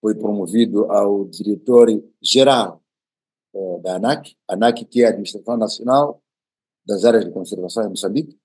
foi 0.00 0.14
promovido 0.14 0.90
ao 0.90 1.26
diretor-geral 1.26 2.82
eh, 3.54 3.78
da 3.82 3.96
ANAC, 3.96 4.36
ANAC 4.48 4.84
que 4.86 5.02
é 5.02 5.06
a 5.06 5.08
Administração 5.10 5.56
Nacional 5.56 6.22
das 6.86 7.04
Áreas 7.04 7.24
de 7.24 7.30
Conservação 7.30 7.84
em 7.84 7.90
Moçambique. 7.90 8.38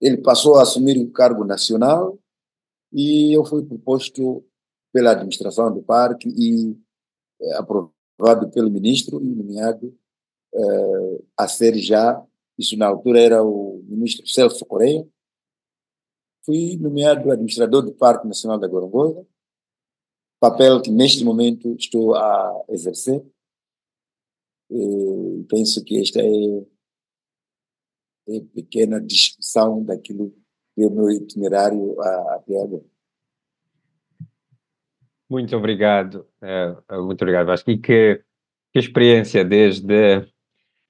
Ele 0.00 0.18
passou 0.18 0.56
a 0.56 0.62
assumir 0.62 0.98
o 0.98 1.10
cargo 1.10 1.44
nacional 1.44 2.18
e 2.92 3.32
eu 3.36 3.44
fui 3.44 3.64
proposto 3.64 4.44
pela 4.92 5.12
administração 5.12 5.72
do 5.72 5.82
parque 5.82 6.28
e 6.28 6.76
eh, 7.40 7.54
aprovado 7.54 8.50
pelo 8.52 8.70
ministro 8.70 9.22
e 9.22 9.26
nomeado 9.26 9.96
eh, 10.54 11.22
a 11.36 11.48
ser 11.48 11.76
já, 11.76 12.22
isso 12.60 12.76
na 12.76 12.86
altura 12.86 13.20
era 13.20 13.42
o 13.42 13.82
ministro 13.88 14.26
Celso 14.26 14.64
Correia, 14.66 15.06
fui 16.44 16.76
nomeado 16.78 17.30
administrador 17.30 17.82
do 17.82 17.92
Parque 17.92 18.26
Nacional 18.26 18.58
da 18.58 18.68
Gorongosa 18.68 19.26
papel 20.40 20.80
que 20.80 20.90
neste 20.90 21.22
momento 21.22 21.76
estou 21.78 22.16
a 22.16 22.64
exercer. 22.70 23.22
E 24.70 25.44
penso 25.48 25.84
que 25.84 26.00
esta 26.00 26.20
é, 26.20 26.64
é 28.28 28.40
pequena 28.54 29.00
discussão 29.00 29.84
daquilo 29.84 30.30
que 30.74 30.82
é 30.82 30.86
o 30.86 30.90
meu 30.90 31.10
itinerário 31.10 32.00
até 32.00 32.60
agora. 32.60 32.84
Muito 35.28 35.56
obrigado, 35.56 36.26
é, 36.42 36.74
muito 36.98 37.22
obrigado, 37.22 37.46
Vasco. 37.46 37.70
E 37.70 37.78
que, 37.78 38.24
que 38.72 38.78
experiência 38.78 39.44
desde, 39.44 40.26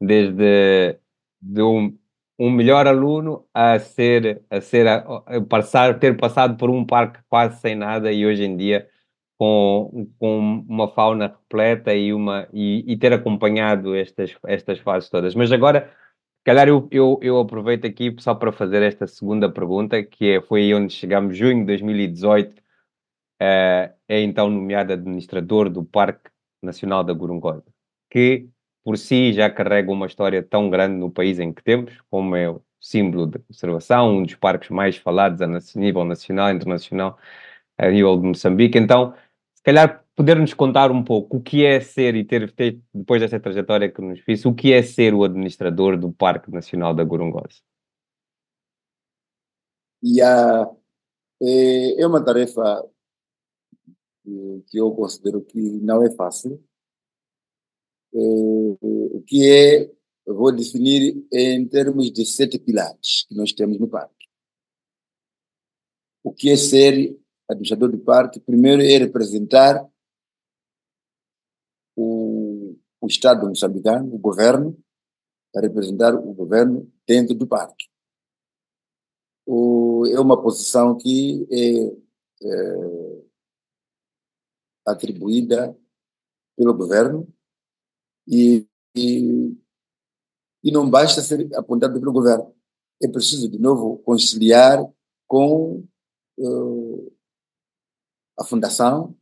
desde 0.01 1.00
de 1.41 1.63
um, 1.63 1.97
um 2.39 2.51
melhor 2.51 2.87
aluno 2.87 3.47
a 3.55 3.79
ser, 3.79 4.43
a 4.51 4.61
ser 4.61 4.87
a, 4.87 4.97
a 5.27 5.41
passar, 5.43 5.99
ter 5.99 6.17
passado 6.17 6.57
por 6.57 6.71
um 6.71 6.85
parque 6.85 7.21
quase 7.29 7.61
sem 7.61 7.75
nada 7.75 8.13
e 8.13 8.27
hoje 8.27 8.45
em 8.45 8.57
dia 8.57 8.89
com, 9.41 10.07
com 10.19 10.65
uma 10.69 10.89
fauna 10.89 11.29
repleta 11.29 11.95
e, 11.95 12.13
uma, 12.13 12.47
e, 12.53 12.85
e, 12.93 12.97
ter 12.99 13.13
acompanhado 13.13 13.95
estas, 13.95 14.37
estas 14.47 14.79
fases 14.81 15.09
todas. 15.09 15.35
Mas 15.35 15.51
agora, 15.51 15.91
calhar 16.45 16.69
eu, 16.69 16.87
eu, 16.91 17.19
eu 17.23 17.39
aproveito 17.41 17.87
aqui 17.87 18.15
só 18.19 18.35
para 18.35 18.53
fazer 18.53 18.83
esta 18.83 19.07
segunda 19.07 19.51
pergunta, 19.51 20.03
que 20.03 20.33
é, 20.37 20.41
foi 20.43 20.73
onde 20.75 20.93
chegamos, 20.93 21.37
junho 21.37 21.61
de 21.61 21.67
2018, 21.67 22.53
uh, 22.53 22.63
eh, 23.41 23.95
é 24.09 24.21
então 24.21 24.51
nomeado 24.51 24.93
administrador 24.93 25.71
do 25.71 25.85
Parque 25.85 26.31
Nacional 26.63 27.03
da 27.03 27.15
Gorongosa, 27.15 27.65
que 28.11 28.47
por 28.85 28.97
si 28.99 29.33
já 29.33 29.51
carrega 29.51 29.91
uma 29.91 30.07
história 30.07 30.43
tão 30.43 30.71
grande 30.71 30.97
no 30.97 31.11
país 31.11 31.39
em 31.39 31.53
que 31.53 31.63
temos, 31.63 32.01
como 32.11 32.35
é 32.37 32.49
o 32.49 32.63
símbolo 32.81 33.27
de 33.27 33.39
conservação, 33.41 34.17
um 34.19 34.23
dos 34.23 34.35
parques 34.35 34.71
mais 34.71 34.97
falados 34.97 35.41
a 35.43 35.47
nível 35.79 36.05
nacional 36.05 36.51
e 36.51 36.55
internacional, 36.55 37.19
a 37.77 37.91
nível 37.91 38.17
de 38.17 38.27
Moçambique. 38.27 38.79
Então, 38.79 39.15
se 39.55 39.63
calhar 39.63 40.05
poder-nos 40.17 40.55
contar 40.55 40.91
um 40.91 41.05
pouco 41.05 41.39
o 41.39 41.43
que 41.43 41.65
é 41.65 41.81
ser 41.81 42.15
e 42.15 42.25
ter, 42.25 42.51
ter, 42.53 42.81
depois 42.93 43.21
dessa 43.21 43.39
trajetória 43.39 43.91
que 43.91 44.01
nos 44.01 44.21
fiz, 44.21 44.45
o 44.45 44.55
que 44.55 44.73
é 44.73 44.83
ser 44.83 45.15
o 45.15 45.25
administrador 45.25 45.97
do 45.99 46.13
Parque 46.13 46.51
Nacional 46.51 46.95
da 46.95 47.05
Gorongosa? 47.05 47.61
Yeah. 50.03 50.71
É, 51.43 52.03
é 52.03 52.07
uma 52.07 52.25
tarefa 52.25 52.87
que 54.69 54.79
eu 54.79 54.91
considero 54.93 55.43
que 55.43 55.59
não 55.59 56.03
é 56.03 56.11
fácil, 56.11 56.63
o 58.13 59.23
que 59.27 59.49
é, 59.49 59.91
vou 60.27 60.53
definir 60.53 61.25
em 61.33 61.67
termos 61.67 62.11
de 62.11 62.27
sete 62.27 62.59
pilares 62.59 63.25
que 63.29 63.35
nós 63.35 63.53
temos 63.53 63.79
no 63.79 63.89
parque. 63.89 64.29
O 66.23 66.33
que 66.33 66.51
é 66.51 66.57
ser 66.57 67.19
administrador 67.49 67.91
do 67.91 67.99
parque, 67.99 68.41
primeiro 68.41 68.83
é 68.83 68.99
representar 68.99 69.89
o, 71.97 72.77
o 73.01 73.07
Estado 73.07 73.47
moçambicano, 73.47 74.15
o 74.15 74.19
governo, 74.19 74.77
para 75.53 75.63
representar 75.63 76.15
o 76.15 76.33
governo 76.33 76.91
dentro 77.07 77.35
do 77.35 77.47
parque. 77.47 77.89
O, 79.47 80.07
é 80.07 80.21
uma 80.21 80.41
posição 80.41 80.97
que 80.97 81.47
é, 81.51 82.47
é 82.47 83.23
atribuída 84.87 85.77
pelo 86.57 86.75
governo 86.75 87.27
e, 88.31 88.65
e, 88.95 89.59
e 90.63 90.71
não 90.71 90.89
basta 90.89 91.21
ser 91.21 91.53
apontado 91.57 91.99
pelo 91.99 92.13
governo. 92.13 92.55
É 93.03 93.09
preciso, 93.09 93.49
de 93.49 93.59
novo, 93.59 93.99
conciliar 93.99 94.79
com 95.27 95.85
uh, 96.39 97.17
a 98.39 98.45
fundação, 98.45 99.17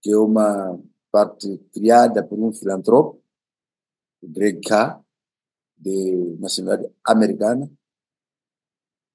que 0.00 0.12
é 0.12 0.16
uma 0.16 0.80
parte 1.10 1.58
criada 1.72 2.22
por 2.24 2.38
um 2.38 2.52
filantropo, 2.52 3.20
Greg 4.22 4.60
K., 4.60 5.02
de 5.76 6.36
nacionalidade 6.38 6.94
americana, 7.04 7.70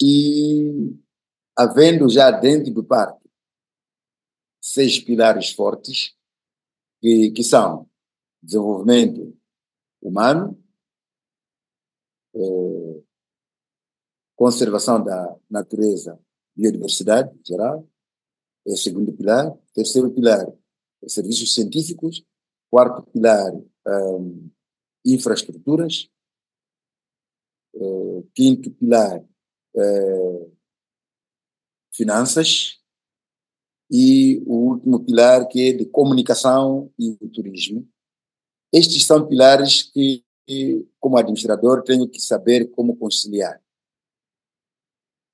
e 0.02 0.94
havendo 1.56 2.08
já 2.10 2.30
dentro 2.32 2.74
do 2.74 2.84
parque 2.84 3.28
seis 4.62 5.00
pilares 5.00 5.52
fortes, 5.52 6.16
que, 7.02 7.32
que 7.32 7.44
são 7.44 7.89
desenvolvimento 8.42 9.38
humano, 10.02 10.58
eh, 12.36 13.04
conservação 14.36 15.04
da 15.04 15.38
natureza, 15.50 16.20
biodiversidade 16.56 17.38
geral, 17.46 17.88
é 18.66 18.72
o 18.72 18.78
segundo 18.78 19.12
pilar. 19.14 19.58
Terceiro 19.74 20.12
pilar, 20.12 20.46
serviços 21.08 21.54
científicos. 21.54 22.24
Quarto 22.70 23.10
pilar, 23.12 23.52
um, 23.88 24.50
infraestruturas. 25.06 26.10
Uh, 27.74 28.28
quinto 28.34 28.72
pilar, 28.72 29.24
uh, 29.76 30.58
finanças. 31.94 32.80
E 33.92 34.44
o 34.46 34.72
último 34.72 35.04
pilar, 35.04 35.48
que 35.48 35.70
é 35.70 35.74
de 35.74 35.86
comunicação 35.86 36.92
e 36.98 37.16
turismo. 37.30 37.88
Estes 38.72 39.06
são 39.06 39.28
pilares 39.28 39.84
que, 39.84 40.24
como 41.00 41.18
administrador, 41.18 41.84
tenho 41.84 42.08
que 42.08 42.20
saber 42.20 42.70
como 42.72 42.96
conciliar. 42.96 43.62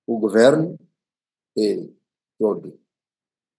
O 0.08 0.20
governo 0.20 0.80
é 1.58 1.90
todo 2.38 2.80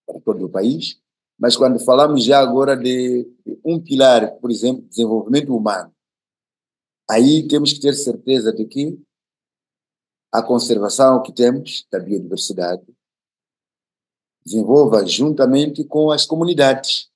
para 0.07 0.21
todo 0.21 0.47
o 0.47 0.49
país, 0.49 1.01
mas 1.39 1.57
quando 1.57 1.79
falamos 1.79 2.25
já 2.25 2.39
agora 2.39 2.77
de 2.77 3.29
um 3.65 3.83
pilar, 3.83 4.37
por 4.37 4.51
exemplo, 4.51 4.87
desenvolvimento 4.89 5.55
humano, 5.55 5.93
aí 7.11 7.47
temos 7.49 7.73
que 7.73 7.81
ter 7.81 7.95
certeza 7.95 8.53
de 8.53 8.65
que 8.65 8.99
a 10.33 10.43
conservação 10.43 11.23
que 11.23 11.33
temos 11.33 11.87
da 11.91 11.99
biodiversidade 11.99 12.85
desenvolva 14.45 15.05
juntamente 15.05 15.85
com 15.85 16.11
as 16.11 16.25
comunidades 16.25 17.11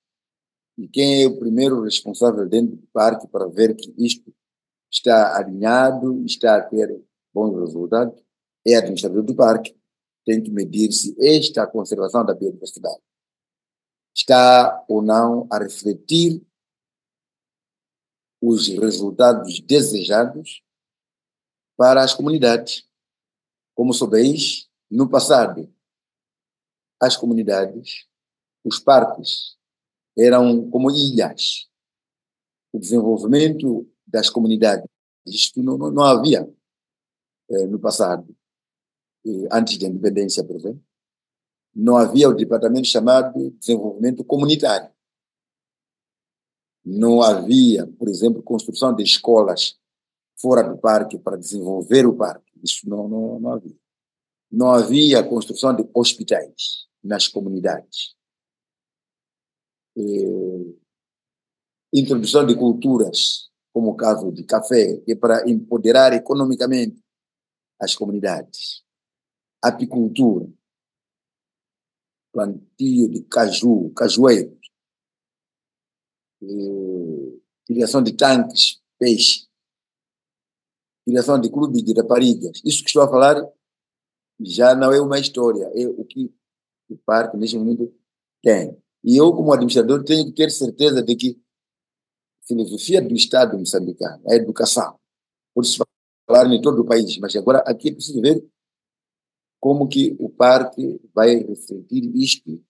E 0.80 0.88
quem 0.88 1.24
é 1.24 1.26
o 1.26 1.38
primeiro 1.38 1.82
responsável 1.82 2.48
dentro 2.48 2.74
do 2.74 2.86
parque 2.86 3.28
para 3.28 3.46
ver 3.46 3.76
que 3.76 3.92
isto 3.98 4.34
está 4.90 5.36
alinhado, 5.36 6.24
está 6.24 6.56
a 6.56 6.62
ter 6.62 7.04
bons 7.34 7.54
resultados, 7.60 8.18
é 8.66 8.76
a 8.76 8.78
administrador 8.78 9.22
do 9.22 9.34
parque. 9.34 9.78
Tem 10.24 10.42
que 10.42 10.50
medir 10.50 10.90
se 10.90 11.14
esta 11.20 11.66
conservação 11.66 12.24
da 12.24 12.32
biodiversidade 12.32 12.98
está 14.16 14.82
ou 14.88 15.02
não 15.02 15.46
a 15.52 15.58
refletir 15.58 16.42
os 18.40 18.66
resultados 18.68 19.60
desejados 19.60 20.62
para 21.76 22.02
as 22.02 22.14
comunidades. 22.14 22.88
Como 23.74 23.92
soubeis, 23.92 24.66
no 24.90 25.10
passado, 25.10 25.70
as 26.98 27.18
comunidades, 27.18 28.08
os 28.64 28.78
parques, 28.78 29.59
eram 30.16 30.68
como 30.70 30.90
ilhas. 30.90 31.68
O 32.72 32.78
desenvolvimento 32.78 33.88
das 34.06 34.30
comunidades, 34.30 34.86
isto 35.26 35.62
não, 35.62 35.76
não, 35.76 35.90
não 35.90 36.04
havia 36.04 36.48
eh, 37.50 37.66
no 37.66 37.78
passado, 37.78 38.34
eh, 39.26 39.48
antes 39.50 39.76
da 39.78 39.86
independência, 39.86 40.44
por 40.44 40.56
exemplo. 40.56 40.82
Não 41.74 41.96
havia 41.96 42.28
o 42.28 42.34
departamento 42.34 42.86
chamado 42.86 43.50
desenvolvimento 43.52 44.24
comunitário. 44.24 44.90
Não 46.84 47.22
havia, 47.22 47.86
por 47.86 48.08
exemplo, 48.08 48.42
construção 48.42 48.94
de 48.94 49.02
escolas 49.02 49.78
fora 50.40 50.62
do 50.62 50.78
parque 50.78 51.18
para 51.18 51.36
desenvolver 51.36 52.06
o 52.06 52.16
parque. 52.16 52.50
Isso 52.62 52.88
não, 52.88 53.08
não, 53.08 53.40
não 53.40 53.52
havia. 53.52 53.76
Não 54.50 54.70
havia 54.70 55.22
construção 55.22 55.74
de 55.74 55.88
hospitais 55.94 56.86
nas 57.02 57.28
comunidades. 57.28 58.16
E, 60.00 60.80
introdução 61.92 62.46
de 62.46 62.56
culturas, 62.56 63.50
como 63.72 63.90
o 63.90 63.96
caso 63.96 64.32
de 64.32 64.44
café, 64.44 64.96
que 64.98 65.12
é 65.12 65.16
para 65.16 65.48
empoderar 65.48 66.12
economicamente 66.12 67.02
as 67.78 67.94
comunidades. 67.94 68.84
Apicultura, 69.62 70.48
plantio 72.32 73.10
de 73.10 73.22
caju, 73.24 73.90
cajueiros, 73.90 74.58
criação 77.66 78.02
de 78.02 78.12
tanques, 78.12 78.80
peixe, 78.98 79.48
criação 81.04 81.40
de 81.40 81.50
clubes 81.50 81.82
de 81.82 81.92
raparigas. 81.92 82.60
Isso 82.64 82.82
que 82.82 82.88
estou 82.88 83.02
a 83.02 83.10
falar 83.10 83.36
já 84.40 84.74
não 84.74 84.92
é 84.92 85.00
uma 85.00 85.18
história, 85.18 85.70
é 85.74 85.86
o 85.86 86.04
que 86.04 86.32
o 86.88 86.96
parque 86.98 87.36
neste 87.36 87.58
momento 87.58 87.92
tem. 88.42 88.80
E 89.02 89.16
eu, 89.16 89.32
como 89.32 89.52
administrador, 89.52 90.04
tenho 90.04 90.26
que 90.26 90.32
ter 90.32 90.50
certeza 90.50 91.02
de 91.02 91.16
que 91.16 91.40
a 92.42 92.46
filosofia 92.46 93.00
do 93.00 93.14
Estado 93.14 93.58
moçambicano, 93.58 94.22
a 94.28 94.34
educação, 94.34 94.98
por 95.54 95.64
se 95.64 95.78
falar 96.26 96.52
em 96.52 96.60
todo 96.60 96.82
o 96.82 96.86
país, 96.86 97.16
mas 97.18 97.34
agora 97.34 97.58
aqui 97.60 97.88
é 97.88 97.92
preciso 97.92 98.20
ver 98.20 98.46
como 99.58 99.88
que 99.88 100.16
o 100.18 100.28
parque 100.28 101.00
vai 101.14 101.36
refletir 101.36 102.14
isto 102.16 102.62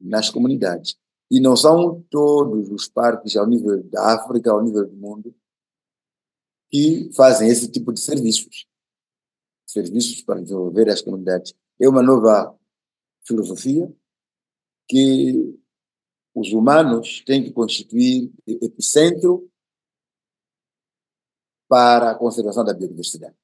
nas 0.00 0.30
comunidades. 0.30 0.96
E 1.30 1.40
não 1.40 1.56
são 1.56 2.02
todos 2.10 2.70
os 2.70 2.86
parques 2.88 3.36
ao 3.36 3.46
nível 3.46 3.82
da 3.84 4.14
África, 4.14 4.50
ao 4.50 4.62
nível 4.62 4.86
do 4.86 4.96
mundo, 4.96 5.34
que 6.70 7.10
fazem 7.14 7.48
esse 7.48 7.70
tipo 7.70 7.92
de 7.92 8.00
serviços. 8.00 8.66
Serviços 9.66 10.22
para 10.22 10.42
desenvolver 10.42 10.88
as 10.90 11.00
comunidades. 11.00 11.54
É 11.80 11.88
uma 11.88 12.02
nova 12.02 12.56
filosofia 13.26 13.90
que 14.88 15.58
os 16.34 16.52
humanos 16.52 17.22
têm 17.24 17.42
que 17.42 17.52
constituir 17.52 18.32
epicentro 18.46 19.48
para 21.68 22.10
a 22.10 22.14
conservação 22.14 22.64
da 22.64 22.74
biodiversidade. 22.74 23.36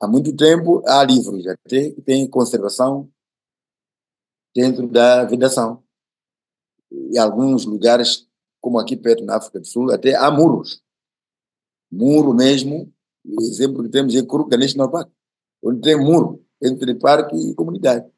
Há 0.00 0.06
muito 0.06 0.34
tempo 0.36 0.82
há 0.86 1.02
livros 1.04 1.46
até 1.46 1.90
que 1.90 2.02
têm 2.02 2.28
conservação 2.28 3.10
dentro 4.54 4.86
da 4.86 5.24
vedação. 5.24 5.82
Em 6.90 7.18
alguns 7.18 7.64
lugares, 7.64 8.28
como 8.60 8.78
aqui 8.78 8.96
perto 8.96 9.24
na 9.24 9.36
África 9.36 9.60
do 9.60 9.66
Sul, 9.66 9.92
até 9.92 10.14
há 10.14 10.30
muros. 10.30 10.82
Muro 11.90 12.34
mesmo, 12.34 12.92
o 13.24 13.42
exemplo 13.42 13.82
que 13.82 13.88
temos 13.88 14.14
é 14.14 14.22
Kuruka 14.22 14.56
National 14.56 14.90
Park, 14.90 15.10
onde 15.62 15.80
tem 15.80 15.96
muro 15.96 16.44
entre 16.62 16.94
parque 16.94 17.36
e 17.36 17.54
comunidade. 17.54 18.10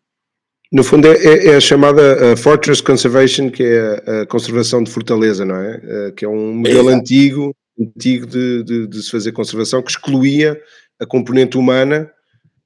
No 0.70 0.84
fundo, 0.84 1.08
é, 1.08 1.16
é, 1.16 1.46
é 1.48 1.56
a 1.56 1.60
chamada 1.60 2.32
uh, 2.32 2.36
Fortress 2.36 2.82
Conservation, 2.82 3.50
que 3.50 3.62
é 3.62 3.80
a, 4.06 4.22
a, 4.22 4.26
conservação 4.26 4.82
de 4.82 4.90
fortaleza, 4.90 5.44
não 5.44 5.56
é? 5.56 5.76
Uh, 5.78 6.12
que 6.12 6.26
é 6.26 6.28
um 6.28 6.56
modelo 6.56 6.90
antigo, 6.90 7.56
antigo 7.80 8.26
de, 8.26 8.62
de, 8.64 8.86
de, 8.86 9.02
se 9.02 9.10
fazer 9.10 9.32
conservação, 9.32 9.82
que 9.82 9.90
excluía 9.90 10.60
a 11.00 11.06
componente 11.06 11.56
humana 11.56 12.10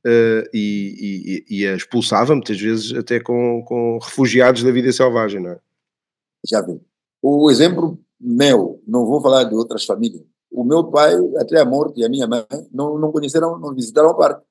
uh, 0.04 0.48
e, 0.52 1.44
e, 1.48 1.60
e, 1.60 1.66
a 1.66 1.76
expulsava, 1.76 2.34
muitas 2.34 2.60
vezes, 2.60 2.92
até 2.92 3.20
com, 3.20 3.62
com 3.64 3.98
refugiados 4.02 4.64
da 4.64 4.72
vida 4.72 4.92
selvagem, 4.92 5.40
não 5.40 5.50
é? 5.50 5.58
Já 6.44 6.60
vi. 6.60 6.80
O 7.22 7.48
exemplo 7.52 8.00
meu, 8.20 8.82
não 8.86 9.06
vou 9.06 9.20
falar 9.20 9.44
de 9.44 9.54
outras 9.54 9.84
famílias. 9.84 10.22
O 10.50 10.64
meu 10.64 10.84
pai, 10.84 11.14
até 11.38 11.60
a 11.60 11.64
morte, 11.64 12.00
e 12.00 12.04
a 12.04 12.08
minha 12.08 12.26
mãe, 12.26 12.44
não, 12.72 12.98
não 12.98 13.12
conheceram, 13.12 13.58
não 13.60 13.72
visitaram 13.72 14.10
o 14.10 14.16
parque 14.16 14.42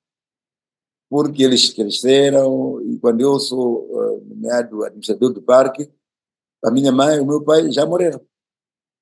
porque 1.11 1.43
eles 1.43 1.73
cresceram 1.73 2.81
e 2.83 2.97
quando 2.97 3.19
eu 3.19 3.37
sou 3.37 3.81
uh, 3.81 4.25
nomeado 4.29 4.85
administrador 4.85 5.33
do 5.33 5.41
parque, 5.41 5.91
a 6.63 6.71
minha 6.71 6.89
mãe 6.89 7.17
e 7.17 7.19
o 7.19 7.25
meu 7.25 7.43
pai 7.43 7.69
já 7.69 7.85
morreram. 7.85 8.21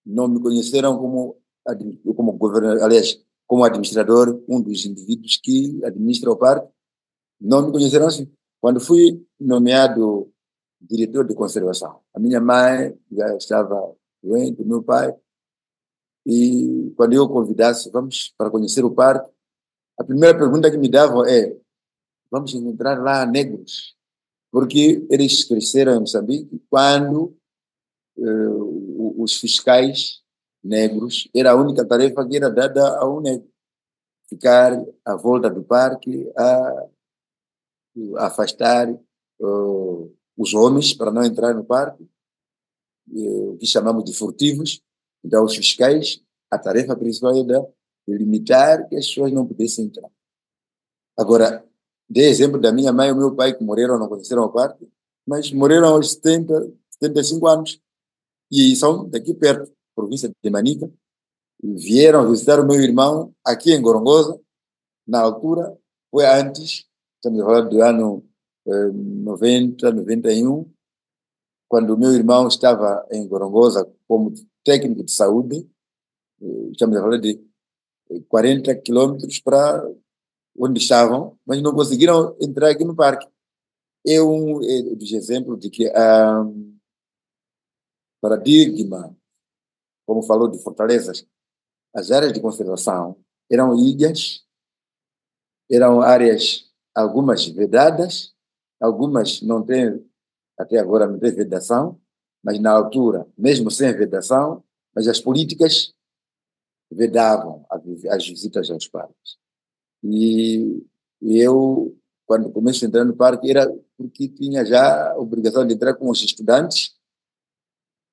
Não 0.04 0.28
me 0.28 0.42
conheceram 0.42 0.98
como, 0.98 1.38
como 2.16 2.32
governador, 2.32 2.82
aliás, 2.82 3.24
como 3.46 3.64
administrador, 3.64 4.44
um 4.50 4.60
dos 4.60 4.88
indivíduos 4.88 5.38
que 5.38 5.80
administra 5.86 6.32
o 6.32 6.36
parque, 6.36 6.68
não 7.40 7.68
me 7.68 7.72
conheceram 7.72 8.08
assim. 8.08 8.28
Quando 8.60 8.80
fui 8.80 9.24
nomeado 9.40 10.34
diretor 10.82 11.28
de 11.28 11.36
conservação, 11.36 12.00
a 12.12 12.20
minha 12.20 12.42
mãe 12.42 12.98
já 13.12 13.36
estava 13.36 13.96
doente, 14.24 14.64
meu 14.64 14.82
pai, 14.82 15.16
e 16.26 16.92
quando 16.98 17.14
eu 17.14 17.30
convidasse, 17.30 17.92
vamos 17.92 18.34
para 18.36 18.50
conhecer 18.50 18.84
o 18.84 18.96
parque, 18.96 19.30
a 20.00 20.04
primeira 20.04 20.36
pergunta 20.36 20.72
que 20.72 20.78
me 20.78 20.90
davam 20.90 21.24
é 21.24 21.56
vamos 22.32 22.54
encontrar 22.54 23.02
lá 23.02 23.26
negros, 23.26 23.96
porque 24.52 25.06
eles 25.10 25.44
cresceram 25.44 25.96
em 25.96 26.00
Moçambique 26.00 26.62
quando 26.70 27.38
uh, 28.18 29.22
os 29.22 29.36
fiscais 29.38 30.22
negros 30.64 31.30
era 31.34 31.52
a 31.52 31.56
única 31.56 31.86
tarefa 31.86 32.28
que 32.28 32.38
era 32.38 32.50
dada 32.50 32.98
a 32.98 33.10
um 33.10 33.22
negro. 33.22 33.50
Ficar 34.28 34.74
à 35.04 35.16
volta 35.16 35.50
do 35.50 35.64
parque 35.64 36.32
a, 36.38 36.88
a 38.18 38.28
afastar 38.28 38.92
uh, 38.92 40.16
os 40.38 40.54
homens 40.54 40.94
para 40.94 41.12
não 41.12 41.24
entrar 41.24 41.54
no 41.54 41.66
parque 41.66 42.08
o 43.12 43.58
que 43.58 43.66
chamamos 43.66 44.04
de 44.04 44.14
furtivos. 44.14 44.82
Então 45.24 45.44
os 45.44 45.56
fiscais 45.56 46.24
a 46.52 46.58
tarefa 46.58 46.96
principal 46.96 47.38
era 47.38 47.68
limitar 48.08 48.88
que 48.88 48.96
as 48.96 49.08
pessoas 49.08 49.32
não 49.32 49.46
pudessem 49.46 49.86
entrar. 49.86 50.10
Agora 51.18 51.64
Dei 52.10 52.28
exemplo 52.28 52.60
da 52.60 52.72
minha 52.72 52.92
mãe 52.92 53.10
e 53.10 53.14
meu 53.14 53.36
pai 53.36 53.56
que 53.56 53.64
morreram, 53.64 54.00
não 54.00 54.08
conheceram 54.08 54.44
o 54.44 54.50
parque, 54.50 54.88
mas 55.28 55.52
morreram 55.52 55.90
aos 55.90 56.14
70, 56.14 56.74
75 56.92 57.48
anos. 57.48 57.82
E 58.52 58.76
são 58.76 59.08
daqui 59.08 59.34
perto, 59.34 59.72
província 59.96 60.32
de 60.44 60.50
Manica. 60.50 60.92
Vieram 61.62 62.30
visitar 62.30 62.60
o 62.60 62.66
meu 62.66 62.82
irmão 62.82 63.34
aqui 63.46 63.74
em 63.74 63.82
Gorongosa, 63.82 64.40
na 65.08 65.22
altura, 65.22 65.78
foi 66.10 66.26
antes, 66.26 66.86
estamos 67.16 67.42
falando 67.42 67.70
do 67.70 67.82
ano 67.82 68.26
eh, 68.68 68.92
90, 68.92 69.92
91, 69.92 70.72
quando 71.68 71.94
o 71.94 71.98
meu 71.98 72.12
irmão 72.14 72.48
estava 72.48 73.06
em 73.12 73.28
Gorongosa 73.28 73.92
como 74.08 74.34
técnico 74.64 75.04
de 75.04 75.12
saúde, 75.12 75.70
eh, 76.42 76.70
estamos 76.72 76.98
falando 76.98 77.22
de 77.22 77.40
40 78.28 78.76
quilômetros 78.76 79.40
para 79.40 79.84
onde 80.60 80.80
estavam, 80.82 81.40
mas 81.46 81.62
não 81.62 81.74
conseguiram 81.74 82.36
entrar 82.42 82.70
aqui 82.70 82.84
no 82.84 82.96
parque. 82.96 83.28
É 84.06 84.22
um 84.22 84.62
é, 84.62 84.96
dos 84.96 85.12
exemplos 85.14 85.60
de 85.60 85.70
que 85.70 85.88
a 85.90 86.42
um, 86.42 86.78
paradigma, 88.22 89.16
como 90.06 90.22
falou 90.22 90.50
de 90.50 90.62
fortalezas, 90.62 91.26
as 91.96 92.12
áreas 92.12 92.34
de 92.34 92.42
conservação 92.42 93.18
eram 93.50 93.76
ilhas, 93.76 94.46
eram 95.72 96.02
áreas, 96.02 96.70
algumas 96.94 97.46
vedadas, 97.48 98.34
algumas 98.82 99.42
não 99.42 99.66
têm, 99.66 100.06
até 100.58 100.78
agora 100.78 101.08
não 101.08 101.18
têm 101.18 101.32
vedação, 101.32 102.00
mas 102.44 102.60
na 102.60 102.72
altura, 102.72 103.28
mesmo 103.38 103.72
sem 103.72 103.94
vedação, 103.94 104.64
mas 104.94 105.08
as 105.08 105.20
políticas 105.22 105.94
vedavam 106.92 107.66
as 108.10 108.28
visitas 108.28 108.70
aos 108.70 108.88
parques. 108.88 109.38
E, 110.04 110.86
e 111.22 111.40
eu, 111.40 111.96
quando 112.26 112.52
comecei 112.52 112.86
a 112.86 112.90
entrar 112.90 113.06
no 113.06 113.16
parque, 113.16 113.50
era 113.50 113.68
porque 113.98 114.30
tinha 114.30 114.66
já 114.66 115.12
a 115.12 115.18
obrigação 115.18 115.66
de 115.66 115.74
entrar 115.74 115.94
com 115.96 116.10
os 116.10 116.22
estudantes 116.22 116.96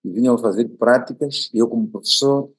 e 0.04 0.10
vinham 0.10 0.38
fazer 0.38 0.68
práticas, 0.70 1.50
eu 1.52 1.68
como 1.68 1.88
professor 1.88 2.50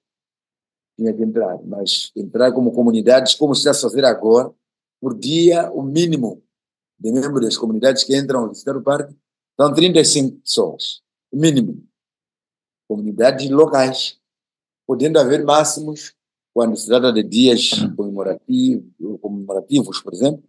tinha 0.98 1.14
que 1.14 1.24
entrar, 1.24 1.62
mas 1.64 2.12
entrar 2.16 2.52
como 2.52 2.72
comunidades, 2.72 3.36
como 3.36 3.54
se 3.54 3.60
está 3.60 3.72
a 3.72 3.90
fazer 3.90 4.04
agora, 4.04 4.52
por 5.00 5.18
dia, 5.18 5.72
o 5.72 5.84
mínimo 5.84 6.44
de 7.00 7.12
membros 7.12 7.42
das 7.42 7.58
comunidades 7.58 8.04
que 8.04 8.18
entram 8.18 8.46
a 8.46 8.48
visitar 8.48 8.76
o 8.76 8.82
parque, 8.82 9.16
são 9.60 9.74
35 9.74 10.40
pessoas, 10.40 11.02
o 11.32 11.38
mínimo. 11.38 11.84
Comunidades 12.88 13.50
locais, 13.50 14.20
podendo 14.88 15.20
haver 15.20 15.44
máximos 15.44 16.16
quando 16.54 16.76
se 16.76 16.88
trata 16.88 17.14
de 17.14 17.22
dias 17.22 17.72
comemorativos, 17.96 18.86
comemorativos, 19.28 20.02
por 20.02 20.14
exemplo, 20.14 20.44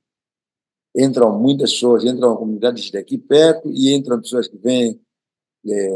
entram 0.97 1.39
muitas 1.39 1.73
pessoas, 1.73 2.05
entram 2.05 2.37
comunidades 2.37 2.91
daqui 2.91 3.19
perto 3.19 3.71
e 3.71 3.95
entram 3.95 4.21
pessoas 4.21 4.49
que 4.49 4.57
vêm 4.57 5.01
é, 5.67 5.91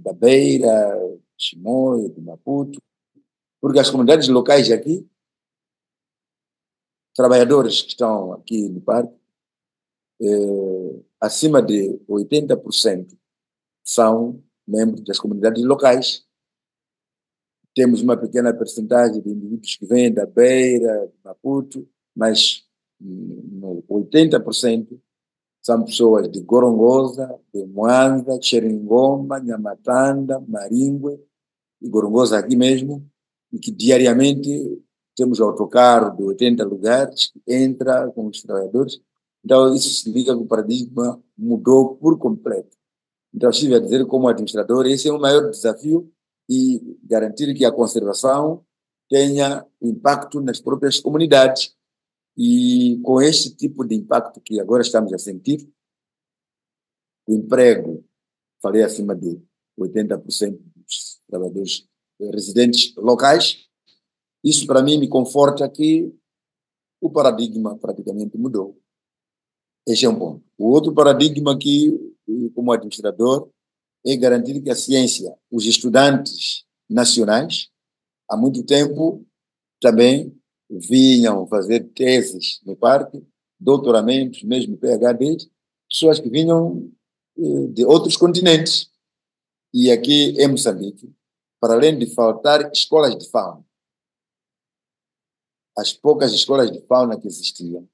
da 0.00 0.12
Beira, 0.12 1.18
Chimoio, 1.38 2.10
de 2.10 2.20
Maputo, 2.20 2.80
porque 3.60 3.78
as 3.78 3.90
comunidades 3.90 4.28
locais 4.28 4.70
aqui, 4.70 5.08
trabalhadores 7.14 7.82
que 7.82 7.88
estão 7.88 8.32
aqui 8.32 8.68
no 8.68 8.80
parque, 8.80 9.14
é, 10.20 11.00
acima 11.20 11.62
de 11.62 11.98
80% 12.08 13.16
são 13.84 14.42
membros 14.66 15.04
das 15.04 15.18
comunidades 15.18 15.62
locais. 15.64 16.26
Temos 17.74 18.02
uma 18.02 18.16
pequena 18.16 18.54
percentagem 18.54 19.20
de 19.20 19.30
indivíduos 19.30 19.76
que 19.76 19.86
vêm 19.86 20.12
da 20.12 20.26
Beira, 20.26 21.08
de 21.08 21.14
Maputo, 21.24 21.88
mas 22.14 22.64
80% 23.88 24.98
são 25.62 25.84
pessoas 25.84 26.28
de 26.28 26.40
Gorongosa, 26.40 27.38
de 27.54 27.64
Moanda, 27.66 28.38
Xeringoma, 28.40 29.40
Nhamatanda, 29.40 30.40
Maringue 30.40 31.20
e 31.80 31.88
Gorongosa 31.88 32.38
aqui 32.38 32.56
mesmo, 32.56 33.08
e 33.52 33.58
que 33.58 33.70
diariamente 33.70 34.82
temos 35.14 35.40
autocarro 35.40 36.16
de 36.16 36.22
80 36.22 36.64
lugares 36.64 37.30
que 37.30 37.40
entra 37.46 38.10
com 38.10 38.26
os 38.26 38.42
trabalhadores. 38.42 39.00
Então, 39.44 39.74
isso 39.74 39.90
significa 39.90 40.34
que 40.34 40.42
o 40.42 40.46
paradigma 40.46 41.22
mudou 41.36 41.96
por 41.96 42.18
completo. 42.18 42.76
Então, 43.34 43.50
estive 43.50 43.74
a 43.74 43.80
dizer, 43.80 44.06
como 44.06 44.28
administrador, 44.28 44.86
esse 44.86 45.08
é 45.08 45.12
o 45.12 45.20
maior 45.20 45.50
desafio 45.50 46.10
e 46.48 46.98
garantir 47.04 47.54
que 47.54 47.64
a 47.64 47.72
conservação 47.72 48.64
tenha 49.08 49.64
impacto 49.80 50.40
nas 50.40 50.60
próprias 50.60 51.00
comunidades. 51.00 51.74
E 52.36 52.98
com 53.02 53.20
este 53.20 53.54
tipo 53.54 53.84
de 53.84 53.94
impacto 53.94 54.40
que 54.40 54.60
agora 54.60 54.82
estamos 54.82 55.12
a 55.12 55.18
sentir, 55.18 55.68
o 57.26 57.34
emprego, 57.34 58.04
falei 58.60 58.82
acima 58.82 59.14
de 59.14 59.40
80% 59.78 60.58
dos 60.76 61.20
trabalhadores 61.28 61.86
residentes 62.18 62.94
locais, 62.96 63.68
isso 64.42 64.66
para 64.66 64.82
mim 64.82 64.98
me 64.98 65.08
conforta 65.08 65.68
que 65.68 66.12
o 67.00 67.10
paradigma 67.10 67.76
praticamente 67.78 68.36
mudou. 68.36 68.78
Esse 69.86 70.04
é 70.04 70.08
um 70.08 70.18
ponto. 70.18 70.44
O 70.56 70.68
outro 70.68 70.94
paradigma 70.94 71.58
que, 71.58 72.14
como 72.54 72.72
administrador, 72.72 73.50
é 74.04 74.16
garantir 74.16 74.60
que 74.60 74.70
a 74.70 74.76
ciência, 74.76 75.34
os 75.50 75.64
estudantes 75.64 76.64
nacionais, 76.88 77.68
há 78.28 78.36
muito 78.36 78.64
tempo 78.64 79.24
também 79.80 80.36
vinham 80.78 81.46
fazer 81.46 81.80
teses 81.92 82.60
no 82.64 82.76
parque, 82.76 83.24
doutoramentos, 83.58 84.42
mesmo 84.42 84.76
PhDs, 84.76 85.48
pessoas 85.88 86.18
que 86.18 86.28
vinham 86.28 86.90
eh, 87.38 87.66
de 87.68 87.84
outros 87.84 88.16
continentes. 88.16 88.90
E 89.72 89.90
aqui 89.90 90.34
em 90.38 90.48
Moçambique, 90.48 91.14
para 91.60 91.74
além 91.74 91.98
de 91.98 92.06
faltar 92.14 92.70
escolas 92.72 93.16
de 93.16 93.30
fauna, 93.30 93.64
as 95.76 95.92
poucas 95.92 96.32
escolas 96.32 96.70
de 96.70 96.80
fauna 96.86 97.18
que 97.18 97.26
existiam, 97.26 97.88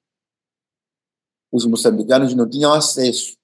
os 1.51 1.65
moçambicanos 1.65 2.33
não 2.35 2.49
tinham 2.49 2.73
acesso 2.73 3.37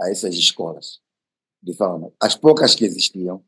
a 0.00 0.08
essas 0.08 0.34
escolas 0.34 1.00
de 1.62 1.74
fauna. 1.74 2.12
As 2.20 2.34
poucas 2.34 2.74
que 2.74 2.84
existiam 2.84 3.44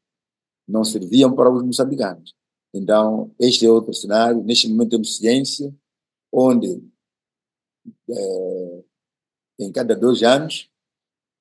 não 0.66 0.84
serviam 0.84 1.34
para 1.34 1.50
os 1.50 1.62
moçambicanos. 1.62 2.34
Então, 2.72 3.34
este 3.38 3.66
é 3.66 3.70
outro 3.70 3.92
cenário. 3.92 4.42
Neste 4.42 4.68
momento 4.68 4.90
temos 4.90 5.16
ciência, 5.16 5.74
onde 6.32 6.82
é, 8.08 8.84
em 9.58 9.72
cada 9.72 9.96
dois 9.96 10.22
anos 10.22 10.70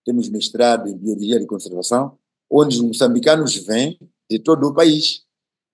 temos 0.05 0.29
mestrado 0.29 0.87
em 0.87 0.97
biologia 0.97 1.39
de 1.39 1.45
conservação, 1.45 2.17
onde 2.49 2.77
os 2.77 2.81
moçambicanos 2.81 3.55
vêm 3.57 3.99
de 4.29 4.39
todo 4.39 4.67
o 4.67 4.73
país. 4.73 5.25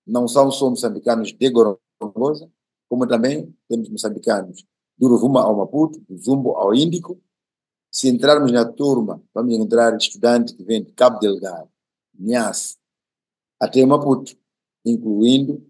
Não 0.06 0.28
são 0.28 0.50
só 0.50 0.68
moçambicanos 0.68 1.32
de 1.32 1.50
Gorongosa, 1.50 2.50
como 2.88 3.06
também 3.06 3.54
temos 3.68 3.88
moçambicanos 3.88 4.64
do 4.98 5.08
Rovuma 5.08 5.42
ao 5.42 5.56
Maputo, 5.56 6.00
do 6.00 6.16
Zumbo 6.16 6.52
ao 6.56 6.74
Índico, 6.74 7.20
se 7.90 8.08
entrarmos 8.08 8.52
na 8.52 8.64
turma, 8.64 9.22
vamos 9.32 9.54
encontrar 9.54 9.96
estudantes 9.96 10.54
que 10.54 10.62
vêm 10.62 10.82
de 10.84 10.92
Cabo 10.92 11.18
Delgado, 11.18 11.70
Niassa, 12.14 12.76
até 13.58 13.84
Maputo, 13.86 14.36
incluindo 14.86 15.66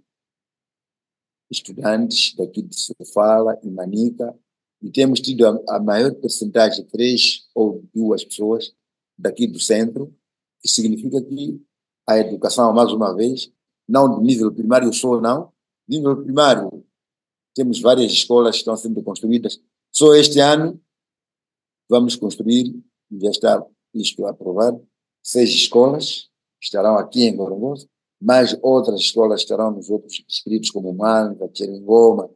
estudantes 1.50 2.34
daqui 2.36 2.62
de 2.62 2.78
Sofala 2.78 3.58
e 3.62 3.70
Manica, 3.70 4.36
e 4.82 4.90
temos 4.90 5.20
tido 5.20 5.46
a, 5.46 5.76
a 5.76 5.80
maior 5.80 6.14
percentagem, 6.16 6.84
três 6.84 7.48
ou 7.54 7.82
duas 7.94 8.24
pessoas 8.24 8.74
daqui 9.18 9.46
do 9.46 9.58
centro, 9.58 10.14
que 10.60 10.68
significa 10.68 11.22
que 11.22 11.60
a 12.06 12.18
educação, 12.18 12.72
mais 12.72 12.92
uma 12.92 13.14
vez, 13.14 13.50
não 13.88 14.18
de 14.18 14.26
nível 14.26 14.52
primário 14.52 14.92
só, 14.92 15.20
não, 15.20 15.52
nível 15.88 16.22
primário, 16.22 16.84
temos 17.54 17.80
várias 17.80 18.12
escolas 18.12 18.56
que 18.56 18.58
estão 18.58 18.76
sendo 18.76 19.02
construídas. 19.02 19.60
Só 19.90 20.14
este 20.14 20.40
ano 20.40 20.80
Vamos 21.88 22.16
construir, 22.16 22.74
já 23.12 23.30
está 23.30 23.66
isto 23.94 24.26
aprovado, 24.26 24.84
seis 25.22 25.50
escolas 25.50 26.28
estarão 26.60 26.98
aqui 26.98 27.22
em 27.22 27.36
Gorongosa, 27.36 27.88
mais 28.20 28.56
outras 28.62 29.00
escolas 29.00 29.40
estarão 29.40 29.70
nos 29.70 29.90
outros 29.90 30.24
distritos, 30.26 30.70
como 30.70 30.92
Manga, 30.92 31.50
Xeringoma, 31.52 32.30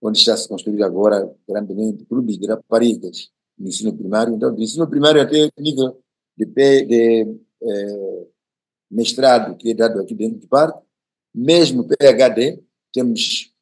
onde 0.00 0.18
está 0.18 0.36
se 0.36 0.48
construir 0.48 0.82
agora 0.82 1.34
grandemente 1.48 2.04
clubes 2.04 2.38
de 2.38 2.46
raparigas 2.46 3.30
no 3.58 3.68
ensino 3.68 3.96
primário. 3.96 4.34
Então, 4.34 4.54
do 4.54 4.62
ensino 4.62 4.88
primário 4.88 5.20
até 5.20 5.50
nível 5.58 6.00
de, 6.36 6.44
de 6.46 7.38
eh, 7.62 8.26
mestrado 8.90 9.56
que 9.56 9.70
é 9.70 9.74
dado 9.74 10.00
aqui 10.00 10.14
dentro 10.14 10.40
do 10.40 10.48
parque, 10.48 10.78
mesmo 11.34 11.86
PHD, 11.86 12.62
temos 12.92 13.52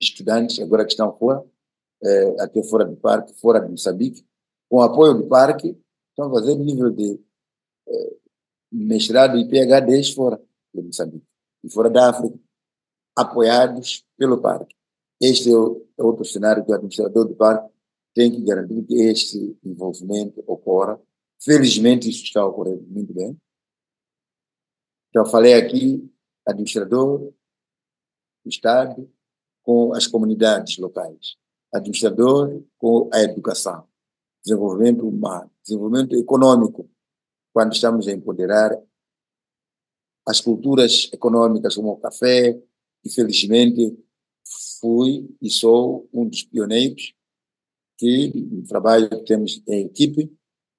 estudantes 0.00 0.58
agora 0.58 0.84
que 0.84 0.90
estão 0.90 1.16
fora, 1.16 1.44
eh, 2.02 2.36
até 2.40 2.62
fora 2.64 2.84
do 2.84 2.96
parque, 2.96 3.32
fora 3.34 3.60
de 3.60 3.70
Moçambique, 3.70 4.24
com 4.68 4.80
apoio 4.82 5.14
do 5.14 5.26
parque, 5.26 5.76
estão 6.10 6.30
fazendo 6.32 6.64
nível 6.64 6.90
de 6.90 7.20
eh, 7.88 8.16
mestrado 8.72 9.38
e 9.38 9.48
PhDs 9.48 10.12
fora 10.12 10.40
de 10.82 10.88
Moçambique 10.88 11.26
e 11.64 11.72
fora 11.72 11.90
da 11.90 12.10
África, 12.10 12.38
apoiados 13.16 14.04
pelo 14.16 14.40
parque. 14.40 14.74
Este 15.20 15.48
é, 15.48 15.52
é 15.52 16.02
outro 16.02 16.24
cenário 16.24 16.64
que 16.64 16.70
o 16.70 16.74
administrador 16.74 17.26
do 17.26 17.34
parque 17.34 17.72
tem 18.14 18.30
que 18.30 18.42
garantir 18.42 18.82
que 18.84 18.94
este 18.94 19.58
envolvimento 19.64 20.42
ocorra. 20.46 21.00
Felizmente, 21.42 22.08
isso 22.08 22.24
está 22.24 22.44
ocorrendo 22.44 22.82
muito 22.88 23.12
bem. 23.12 23.36
Então, 25.10 25.24
falei 25.26 25.54
aqui, 25.54 26.10
administrador, 26.46 27.32
Estado, 28.44 29.10
com 29.62 29.92
as 29.94 30.06
comunidades 30.06 30.78
locais, 30.78 31.36
administrador 31.74 32.62
com 32.78 33.10
a 33.12 33.20
educação, 33.20 33.86
desenvolvimento 34.44 35.06
humano, 35.06 35.50
desenvolvimento 35.62 36.14
econômico, 36.14 36.88
quando 37.52 37.72
estamos 37.72 38.06
a 38.06 38.12
empoderar 38.12 38.70
as 40.26 40.40
culturas 40.40 41.08
econômicas 41.12 41.76
como 41.76 41.92
o 41.92 41.96
café, 41.96 42.60
e 43.04 43.10
felizmente 43.10 43.96
fui 44.80 45.28
e 45.40 45.48
sou 45.48 46.08
um 46.12 46.28
dos 46.28 46.42
pioneiros 46.42 47.14
que, 47.96 48.32
no 48.34 48.66
trabalho 48.66 49.08
que 49.08 49.24
temos 49.24 49.62
em 49.68 49.86
equipe, 49.86 50.30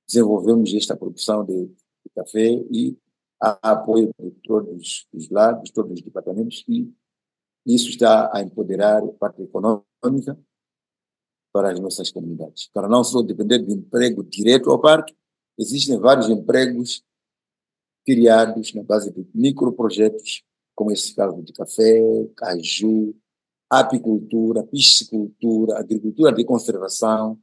desenvolvemos 0.07 0.73
esta 0.73 0.95
produção 0.95 1.45
de, 1.45 1.65
de 1.65 2.09
café 2.13 2.49
e 2.71 2.97
a 3.41 3.71
apoio 3.71 4.11
de 4.19 4.31
todos 4.43 5.07
os 5.13 5.29
lados, 5.29 5.71
todos 5.71 5.93
os 5.93 6.01
departamentos, 6.01 6.63
e 6.67 6.91
isso 7.65 7.89
está 7.89 8.31
a 8.33 8.41
empoderar 8.41 9.03
a 9.03 9.07
parte 9.13 9.41
econômica 9.41 10.37
para 11.53 11.71
as 11.71 11.79
nossas 11.79 12.11
comunidades. 12.11 12.69
Para 12.73 12.87
não 12.87 13.03
só 13.03 13.21
depender 13.21 13.59
de 13.59 13.73
emprego 13.73 14.23
direto 14.23 14.69
ao 14.69 14.79
parque, 14.79 15.15
existem 15.57 15.99
vários 15.99 16.29
empregos 16.29 17.03
criados 18.07 18.73
na 18.73 18.81
base 18.83 19.11
de 19.11 19.27
microprojetos, 19.35 20.41
como 20.73 20.93
esse 20.93 21.13
caso 21.13 21.43
de 21.43 21.51
café, 21.51 21.99
caju, 22.37 23.13
apicultura, 23.69 24.63
piscicultura, 24.63 25.77
agricultura 25.77 26.31
de 26.31 26.45
conservação, 26.45 27.37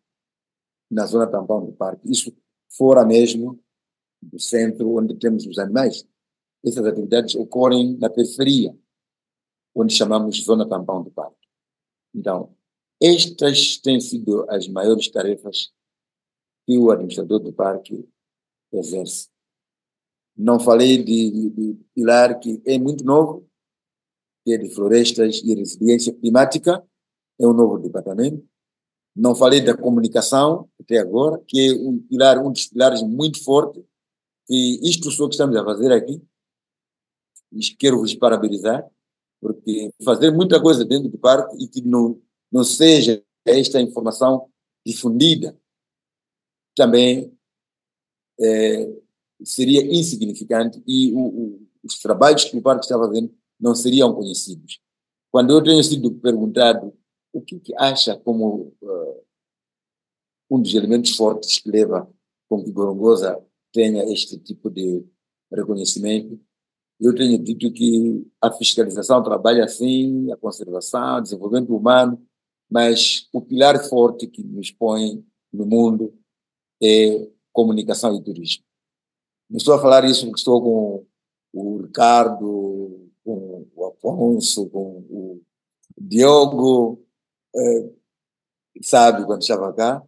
na 0.90 1.05
zona 1.05 1.27
tampão 1.27 1.66
do 1.66 1.72
parque. 1.72 2.11
Isso 2.11 2.35
fora 2.70 3.05
mesmo 3.05 3.62
do 4.22 4.40
centro 4.40 4.96
onde 4.96 5.14
temos 5.16 5.46
os 5.46 5.59
animais. 5.59 6.09
essas 6.64 6.87
atividades 6.87 7.35
ocorrem 7.35 7.98
na 7.98 8.09
periferia, 8.09 8.74
onde 9.74 9.92
chamamos 9.92 10.42
zona 10.42 10.66
tampão 10.66 11.03
do 11.03 11.11
parque. 11.11 11.46
Então, 12.14 12.57
estas 12.98 13.77
têm 13.77 14.00
sido 14.00 14.48
as 14.48 14.66
maiores 14.66 15.11
tarefas 15.11 15.70
que 16.64 16.79
o 16.79 16.90
administrador 16.90 17.38
do 17.38 17.53
parque 17.53 18.09
exerce. 18.72 19.33
Não 20.36 20.58
falei 20.58 20.98
de, 20.98 21.30
de, 21.30 21.50
de 21.50 21.74
pilar 21.94 22.38
que 22.38 22.60
é 22.66 22.78
muito 22.78 23.04
novo, 23.04 23.48
que 24.44 24.52
é 24.52 24.58
de 24.58 24.68
florestas 24.70 25.40
e 25.44 25.54
resiliência 25.54 26.12
climática, 26.12 26.84
é 27.40 27.46
um 27.46 27.52
novo 27.52 27.78
departamento. 27.78 28.44
Não 29.16 29.34
falei 29.34 29.60
da 29.60 29.76
comunicação 29.76 30.68
até 30.80 30.98
agora, 30.98 31.40
que 31.46 31.68
é 31.68 31.72
um 31.74 31.98
pilar, 31.98 32.44
um 32.44 32.50
dos 32.50 32.66
pilares 32.66 33.02
muito 33.02 33.42
forte, 33.42 33.84
e 34.50 34.88
isto 34.88 35.10
só 35.10 35.26
que 35.26 35.34
estamos 35.34 35.56
a 35.56 35.64
fazer 35.64 35.92
aqui, 35.92 36.20
quero 37.78 37.98
vos 37.98 38.14
parabenizar, 38.14 38.84
porque 39.40 39.90
fazer 40.04 40.30
muita 40.30 40.60
coisa 40.60 40.84
dentro 40.84 41.08
do 41.08 41.18
parque 41.18 41.56
e 41.62 41.68
que 41.68 41.80
não, 41.82 42.20
não 42.50 42.64
seja 42.64 43.22
esta 43.46 43.80
informação 43.80 44.50
difundida 44.84 45.56
também 46.74 47.32
é, 48.40 49.03
seria 49.42 49.84
insignificante 49.84 50.82
e 50.86 51.12
o, 51.12 51.18
o, 51.18 51.68
os 51.82 51.98
trabalhos 52.00 52.44
que 52.44 52.56
o 52.56 52.62
parque 52.62 52.84
está 52.84 52.98
fazendo 52.98 53.32
não 53.58 53.74
seriam 53.74 54.14
conhecidos. 54.14 54.80
Quando 55.30 55.52
eu 55.52 55.62
tenho 55.62 55.82
sido 55.82 56.12
perguntado 56.12 56.92
o 57.32 57.40
que, 57.40 57.58
que 57.58 57.74
acha 57.76 58.16
como 58.16 58.72
uh, 58.80 59.24
um 60.50 60.60
dos 60.60 60.74
elementos 60.74 61.16
fortes 61.16 61.58
que 61.58 61.70
leva 61.70 62.08
com 62.48 62.62
que 62.62 62.70
Gorongosa 62.70 63.42
tenha 63.72 64.04
este 64.04 64.38
tipo 64.38 64.70
de 64.70 65.04
reconhecimento, 65.52 66.38
eu 67.00 67.14
tenho 67.14 67.38
dito 67.38 67.72
que 67.72 68.24
a 68.40 68.52
fiscalização 68.52 69.22
trabalha 69.22 69.64
assim, 69.64 70.30
a 70.30 70.36
conservação, 70.36 71.18
o 71.18 71.20
desenvolvimento 71.20 71.76
humano, 71.76 72.24
mas 72.70 73.28
o 73.32 73.40
pilar 73.40 73.82
forte 73.88 74.26
que 74.26 74.42
nos 74.42 74.70
põe 74.70 75.24
no 75.52 75.66
mundo 75.66 76.14
é 76.82 77.28
comunicação 77.52 78.16
e 78.16 78.22
turismo. 78.22 78.64
Não 79.54 79.58
estou 79.58 79.74
a 79.74 79.80
falar 79.80 80.04
isso 80.04 80.26
porque 80.26 80.40
estou 80.40 80.60
com 80.60 81.06
o 81.52 81.82
Ricardo, 81.82 83.08
com 83.22 83.68
o 83.72 83.86
Afonso, 83.86 84.68
com 84.68 84.98
o 85.08 85.42
Diogo, 85.96 87.06
é, 87.54 87.94
sabe 88.82 89.24
quando 89.24 89.42
estava 89.42 89.72
cá, 89.72 90.02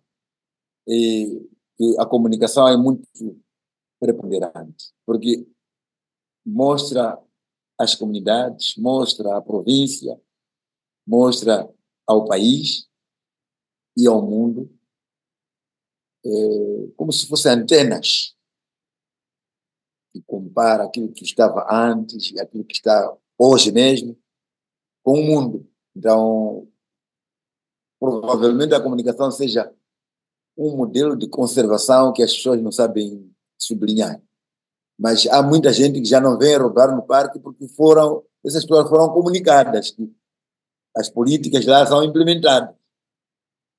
e 0.85 1.49
a 1.97 2.05
comunicação 2.05 2.67
é 2.67 2.77
muito 2.77 3.07
preponderante, 4.01 4.93
porque 5.07 5.47
mostra 6.45 7.17
as 7.79 7.95
comunidades, 7.95 8.75
mostra 8.77 9.37
a 9.37 9.41
província, 9.41 10.21
mostra 11.07 11.73
ao 12.05 12.25
país 12.25 12.89
e 13.97 14.09
ao 14.09 14.21
mundo 14.21 14.69
é, 16.25 16.29
como 16.97 17.13
se 17.13 17.29
fossem 17.29 17.53
antenas 17.53 18.36
que 20.17 20.23
compara 20.27 20.85
aquilo 20.85 21.13
que 21.13 21.25
estava 21.25 21.67
antes 21.71 22.31
e 22.31 22.41
aquilo 22.41 22.65
que 22.65 22.75
está 22.75 23.15
hoje 23.39 23.71
mesmo 23.71 24.19
com 25.03 25.21
o 25.21 25.23
mundo. 25.23 25.69
Então, 25.95 26.67
provavelmente 28.01 28.75
a 28.75 28.81
comunicação 28.81 29.31
seja 29.31 29.73
um 30.57 30.77
modelo 30.77 31.17
de 31.17 31.29
conservação 31.29 32.13
que 32.13 32.23
as 32.23 32.33
pessoas 32.33 32.63
não 32.63 32.73
sabem 32.73 33.31
sublinhar. 33.59 34.21
Mas 34.99 35.27
há 35.27 35.43
muita 35.43 35.73
gente 35.73 36.01
que 36.01 36.09
já 36.09 36.21
não 36.21 36.39
vem 36.39 36.57
roubar 36.57 36.95
no 36.95 37.03
parque 37.03 37.39
porque 37.39 37.69
foram, 37.69 38.25
essas 38.45 38.65
pessoas 38.65 38.89
foram 38.89 39.13
comunicadas 39.13 39.91
que 39.91 40.11
as 40.97 41.11
políticas 41.11 41.67
lá 41.67 41.85
são 41.87 42.03
implementadas 42.03 42.75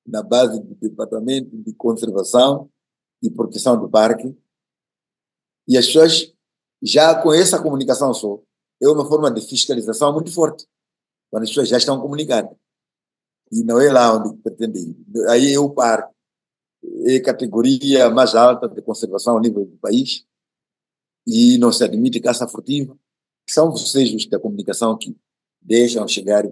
na 0.06 0.22
base 0.22 0.60
do 0.60 0.74
Departamento 0.76 1.50
de 1.50 1.74
Conservação 1.74 2.70
e 3.20 3.28
Proteção 3.28 3.78
do 3.78 3.88
Parque. 3.88 4.36
E 5.68 5.76
as 5.76 5.86
pessoas 5.86 6.32
já 6.82 7.14
com 7.20 7.32
essa 7.32 7.62
comunicação 7.62 8.14
só, 8.14 8.40
é 8.80 8.88
uma 8.88 9.06
forma 9.06 9.30
de 9.30 9.40
fiscalização 9.40 10.12
muito 10.12 10.32
forte, 10.32 10.66
quando 11.30 11.42
as 11.42 11.50
pessoas 11.50 11.68
já 11.68 11.76
estão 11.76 12.00
comunicadas. 12.00 12.56
E 13.52 13.62
não 13.62 13.80
é 13.80 13.92
lá 13.92 14.16
onde 14.16 14.36
pretende 14.38 14.78
ir. 14.78 14.96
Aí 15.28 15.52
é 15.52 15.58
o 15.58 15.70
parque, 15.70 16.14
é 17.06 17.16
a 17.16 17.22
categoria 17.22 18.08
mais 18.10 18.34
alta 18.34 18.68
de 18.68 18.80
conservação 18.80 19.34
ao 19.34 19.40
nível 19.40 19.64
do 19.66 19.76
país, 19.78 20.24
e 21.26 21.58
não 21.58 21.70
se 21.70 21.84
admite 21.84 22.20
caça 22.20 22.48
furtiva. 22.48 22.96
São 23.48 23.70
vocês 23.70 24.14
os 24.14 24.26
da 24.26 24.38
comunicação 24.38 24.96
que 24.96 25.16
deixam 25.60 26.06
chegar 26.08 26.44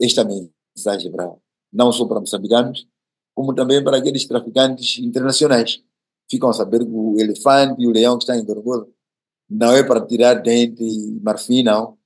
esta 0.00 0.24
mensagem 0.24 1.10
para, 1.10 1.34
não 1.72 1.92
só 1.92 2.06
para 2.06 2.20
moçambicanos, 2.20 2.88
como 3.34 3.54
também 3.54 3.82
para 3.82 3.98
aqueles 3.98 4.24
traficantes 4.26 4.98
internacionais. 4.98 5.82
Ficam 6.30 6.50
a 6.50 6.52
saber 6.52 6.84
que 6.84 6.90
o 6.90 7.18
elefante 7.18 7.82
e 7.82 7.86
o 7.86 7.90
leão 7.90 8.16
que 8.16 8.24
estão 8.24 8.36
em 8.36 8.44
Dorgosa 8.44 8.88
não 9.48 9.72
é 9.72 9.82
para 9.82 10.04
tirar 10.04 10.34
dente 10.34 10.82
e 10.82 11.20
marfim, 11.20 11.62
não. 11.62 11.98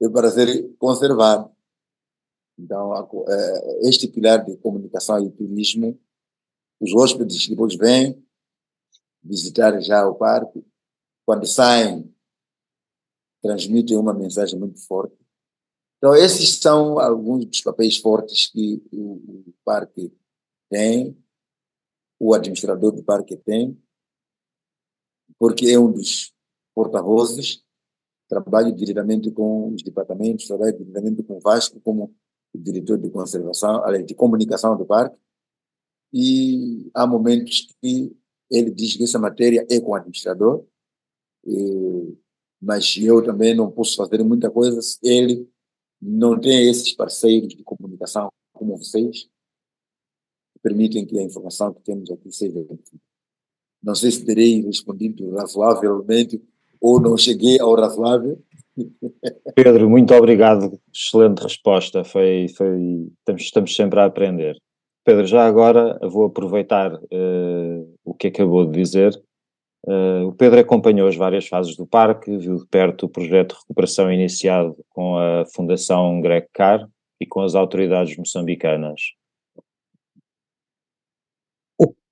É 0.00 0.08
para 0.08 0.30
ser 0.30 0.74
conservado. 0.78 1.50
Então, 2.58 2.92
é, 3.28 3.88
este 3.88 4.08
pilar 4.08 4.44
de 4.44 4.56
comunicação 4.58 5.24
e 5.24 5.30
turismo, 5.30 5.98
os 6.80 6.92
hóspedes 6.92 7.48
depois 7.48 7.76
vêm 7.76 8.24
visitar 9.22 9.80
já 9.80 10.06
o 10.08 10.14
parque 10.14 10.64
quando 11.24 11.46
saem, 11.46 12.12
transmitem 13.42 13.96
uma 13.96 14.14
mensagem 14.14 14.58
muito 14.58 14.80
forte. 14.86 15.16
Então, 15.98 16.14
esses 16.14 16.58
são 16.58 16.98
alguns 16.98 17.44
dos 17.44 17.60
papéis 17.60 17.98
fortes 17.98 18.50
que 18.50 18.82
o, 18.92 19.14
o 19.48 19.54
parque 19.64 20.12
tem, 20.70 21.16
o 22.18 22.34
administrador 22.34 22.92
do 22.92 23.02
parque 23.02 23.36
tem, 23.36 23.80
porque 25.38 25.68
é 25.68 25.78
um 25.78 25.92
dos 25.92 26.32
porta-vozes, 26.74 27.62
trabalho 28.28 28.74
diretamente 28.74 29.30
com 29.30 29.72
os 29.72 29.82
departamentos, 29.82 30.46
trabalho 30.46 30.76
diretamente 30.76 31.22
com 31.22 31.36
o 31.36 31.40
Vasco 31.40 31.80
como 31.80 32.14
diretor 32.54 32.98
de 32.98 33.10
conservação, 33.10 33.84
além 33.84 34.04
de 34.04 34.14
comunicação 34.14 34.76
do 34.76 34.84
parque, 34.84 35.16
e 36.12 36.90
há 36.94 37.06
momentos 37.06 37.68
que 37.80 38.16
ele 38.50 38.70
diz 38.70 38.96
que 38.96 39.04
essa 39.04 39.18
matéria 39.18 39.66
é 39.70 39.80
com 39.80 39.92
o 39.92 39.94
administrador, 39.94 40.64
e, 41.46 42.16
mas 42.60 42.96
eu 42.96 43.22
também 43.22 43.54
não 43.54 43.70
posso 43.70 43.96
fazer 43.96 44.22
muita 44.24 44.50
coisa 44.50 44.80
se 44.82 44.98
ele 45.02 45.48
não 46.00 46.38
tem 46.40 46.68
esses 46.68 46.92
parceiros 46.92 47.54
de 47.54 47.62
comunicação 47.62 48.30
como 48.52 48.76
vocês, 48.76 49.28
permitem 50.60 51.06
que 51.06 51.18
a 51.18 51.22
informação 51.22 51.72
que 51.72 51.82
temos 51.82 52.10
aqui 52.10 52.30
seja 52.30 52.64
Não 53.82 53.94
sei 53.94 54.10
se 54.10 54.24
terei 54.24 54.62
respondido 54.62 55.30
razoavelmente 55.30 56.42
ou 56.80 57.00
não 57.00 57.16
cheguei 57.16 57.58
ao 57.60 57.74
razoável. 57.74 58.40
Pedro, 59.54 59.90
muito 59.90 60.14
obrigado, 60.14 60.78
excelente 60.94 61.42
resposta, 61.42 62.04
foi, 62.04 62.46
foi, 62.56 63.08
estamos, 63.18 63.42
estamos 63.42 63.74
sempre 63.74 63.98
a 64.00 64.04
aprender. 64.04 64.56
Pedro, 65.04 65.26
já 65.26 65.46
agora 65.46 65.98
vou 66.02 66.26
aproveitar 66.26 66.94
uh, 66.94 67.94
o 68.04 68.14
que 68.14 68.28
acabou 68.28 68.66
de 68.66 68.80
dizer 68.80 69.20
Uh, 69.86 70.26
o 70.26 70.32
Pedro 70.32 70.58
acompanhou 70.58 71.08
as 71.08 71.16
várias 71.16 71.46
fases 71.46 71.76
do 71.76 71.86
parque, 71.86 72.36
viu 72.36 72.56
de 72.56 72.66
perto 72.66 73.06
o 73.06 73.08
projeto 73.08 73.54
de 73.54 73.60
recuperação 73.60 74.12
iniciado 74.12 74.76
com 74.90 75.16
a 75.16 75.46
Fundação 75.46 76.20
Greg 76.20 76.46
Carr 76.52 76.88
e 77.20 77.26
com 77.26 77.40
as 77.40 77.54
autoridades 77.54 78.16
moçambicanas. 78.16 79.00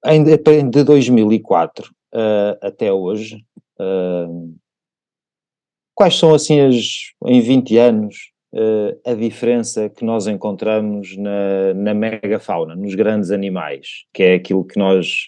O, 0.07 0.71
de 0.71 0.85
2004 0.85 1.87
uh, 1.87 1.91
eh, 2.15 2.59
até 2.63 2.93
hoje, 2.93 3.45
uh, 3.81 4.55
quais 5.95 6.17
são 6.17 6.35
assim 6.35 6.61
as, 6.61 6.77
em 7.27 7.41
20 7.41 7.77
anos, 7.79 8.17
a 9.05 9.13
diferença 9.13 9.91
que 9.91 10.03
nós 10.03 10.27
encontramos 10.27 11.15
na, 11.19 11.75
na 11.75 11.93
megafauna, 11.93 12.75
nos 12.75 12.95
grandes 12.95 13.31
animais, 13.31 14.07
que 14.15 14.23
é 14.23 14.35
aquilo 14.37 14.65
que 14.65 14.79
nós, 14.79 15.27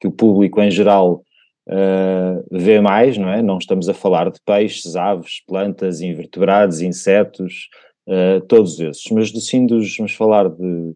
que 0.00 0.08
o 0.08 0.10
público 0.10 0.62
em 0.62 0.70
geral 0.70 1.22
uh, 1.68 2.44
vê 2.50 2.80
mais, 2.80 3.16
não 3.16 3.28
é? 3.28 3.42
Não 3.42 3.58
estamos 3.58 3.88
a 3.88 3.94
falar 3.94 4.30
de 4.30 4.40
peixes, 4.44 4.96
aves, 4.96 5.44
plantas, 5.46 6.00
invertebrados, 6.00 6.80
insetos, 6.80 7.68
uh, 8.08 8.40
todos 8.46 8.78
esses, 8.80 9.10
mas 9.10 9.30
sim 9.46 9.66
dos, 9.66 9.96
vamos 9.96 10.14
falar 10.14 10.48
de 10.48 10.94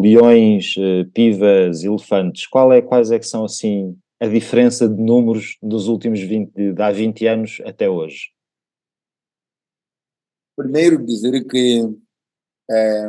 leões, 0.00 0.76
uh, 0.76 1.10
pivas, 1.12 1.82
elefantes, 1.82 2.46
qual 2.46 2.72
é, 2.72 2.82
quais 2.82 3.10
é 3.10 3.18
que 3.18 3.26
são 3.26 3.44
assim 3.44 3.98
a 4.20 4.26
diferença 4.26 4.88
de 4.88 5.00
números 5.02 5.56
dos 5.62 5.88
últimos 5.88 6.20
20, 6.20 6.52
de 6.52 6.82
há 6.82 6.90
20 6.90 7.26
anos 7.26 7.62
até 7.64 7.88
hoje? 7.88 8.32
Primeiro 10.56 11.04
dizer 11.04 11.46
que 11.46 11.82
é, 12.70 13.06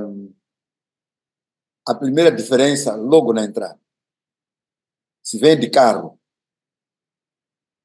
a 1.87 1.95
primeira 1.95 2.31
diferença 2.31 2.95
logo 2.95 3.31
na 3.31 3.45
entrada, 3.45 3.79
se 5.23 5.37
vem 5.39 5.57
de 5.57 5.69
carro 5.69 6.19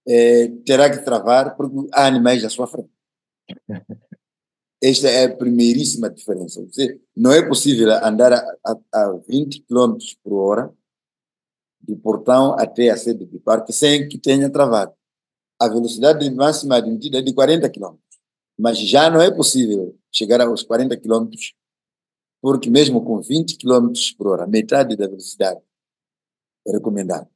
é, 0.06 0.48
terá 0.66 0.90
que 0.90 1.04
travar 1.04 1.56
porque 1.56 1.88
há 1.92 2.06
animais 2.06 2.44
à 2.44 2.50
sua 2.50 2.66
frente. 2.66 2.90
Esta 4.82 5.08
é 5.08 5.26
a 5.26 5.36
primeiríssima 5.36 6.10
diferença. 6.10 6.60
Não 7.16 7.30
é 7.30 7.46
possível 7.46 7.88
andar 8.04 8.32
a, 8.32 8.56
a, 8.66 9.04
a 9.04 9.12
20 9.28 9.62
km 9.62 9.96
por 10.24 10.32
hora 10.32 10.74
do 11.80 11.96
portão 11.96 12.58
até 12.58 12.90
a 12.90 12.96
sede 12.96 13.24
do 13.24 13.38
parque 13.38 13.72
sem 13.72 14.08
que 14.08 14.18
tenha 14.18 14.50
travado. 14.50 14.92
A 15.60 15.68
velocidade 15.68 16.28
máxima 16.30 16.76
admitida 16.76 17.18
é 17.18 17.22
de 17.22 17.32
40 17.32 17.70
km. 17.70 17.96
Mas 18.58 18.78
já 18.78 19.08
não 19.08 19.20
é 19.20 19.30
possível 19.30 19.96
chegar 20.10 20.40
aos 20.40 20.64
40 20.64 20.96
km, 20.96 21.30
porque 22.40 22.68
mesmo 22.68 23.04
com 23.04 23.20
20 23.22 23.56
km 23.56 23.92
por 24.18 24.26
hora, 24.26 24.46
metade 24.48 24.96
da 24.96 25.06
velocidade 25.06 25.60
é 26.66 26.72
recomendado. 26.72 27.28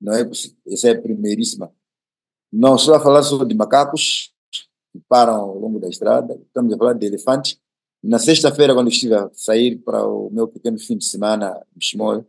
Não 0.00 0.14
é 0.14 0.24
possível. 0.24 0.56
Essa 0.66 0.88
é 0.88 0.92
a 0.92 1.02
primeiríssima. 1.02 1.70
Não 2.50 2.76
estou 2.76 2.94
a 2.94 3.00
falar 3.00 3.20
de 3.20 3.54
macacos 3.54 4.34
param 5.08 5.34
ao 5.34 5.58
longo 5.58 5.78
da 5.78 5.88
estrada, 5.88 6.34
estamos 6.46 6.72
a 6.72 6.78
falar 6.78 6.92
de 6.94 7.06
elefantes. 7.06 7.60
Na 8.02 8.18
sexta-feira, 8.18 8.74
quando 8.74 8.88
estive 8.88 9.14
a 9.14 9.30
sair 9.32 9.78
para 9.78 10.06
o 10.06 10.30
meu 10.30 10.46
pequeno 10.46 10.78
fim 10.78 10.96
de 10.96 11.04
semana, 11.04 11.64
Chimoio, 11.80 12.26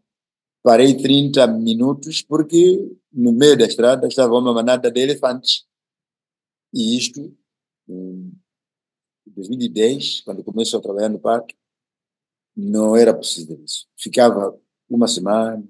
parei 0.64 0.96
30 0.98 1.46
minutos 1.48 2.22
porque 2.22 2.92
no 3.12 3.32
meio 3.32 3.58
da 3.58 3.66
estrada 3.66 4.08
estava 4.08 4.38
uma 4.38 4.54
manada 4.54 4.90
de 4.92 5.00
elefantes. 5.00 5.66
E 6.74 6.98
isto, 6.98 7.36
em 7.88 8.32
2010, 9.28 10.22
quando 10.22 10.44
comecei 10.44 10.78
a 10.78 10.82
trabalhar 10.82 11.10
no 11.10 11.20
parque, 11.20 11.56
não 12.56 12.96
era 12.96 13.14
possível 13.14 13.62
isso. 13.64 13.88
Ficava 13.96 14.60
uma 14.90 15.08
semana, 15.08 15.64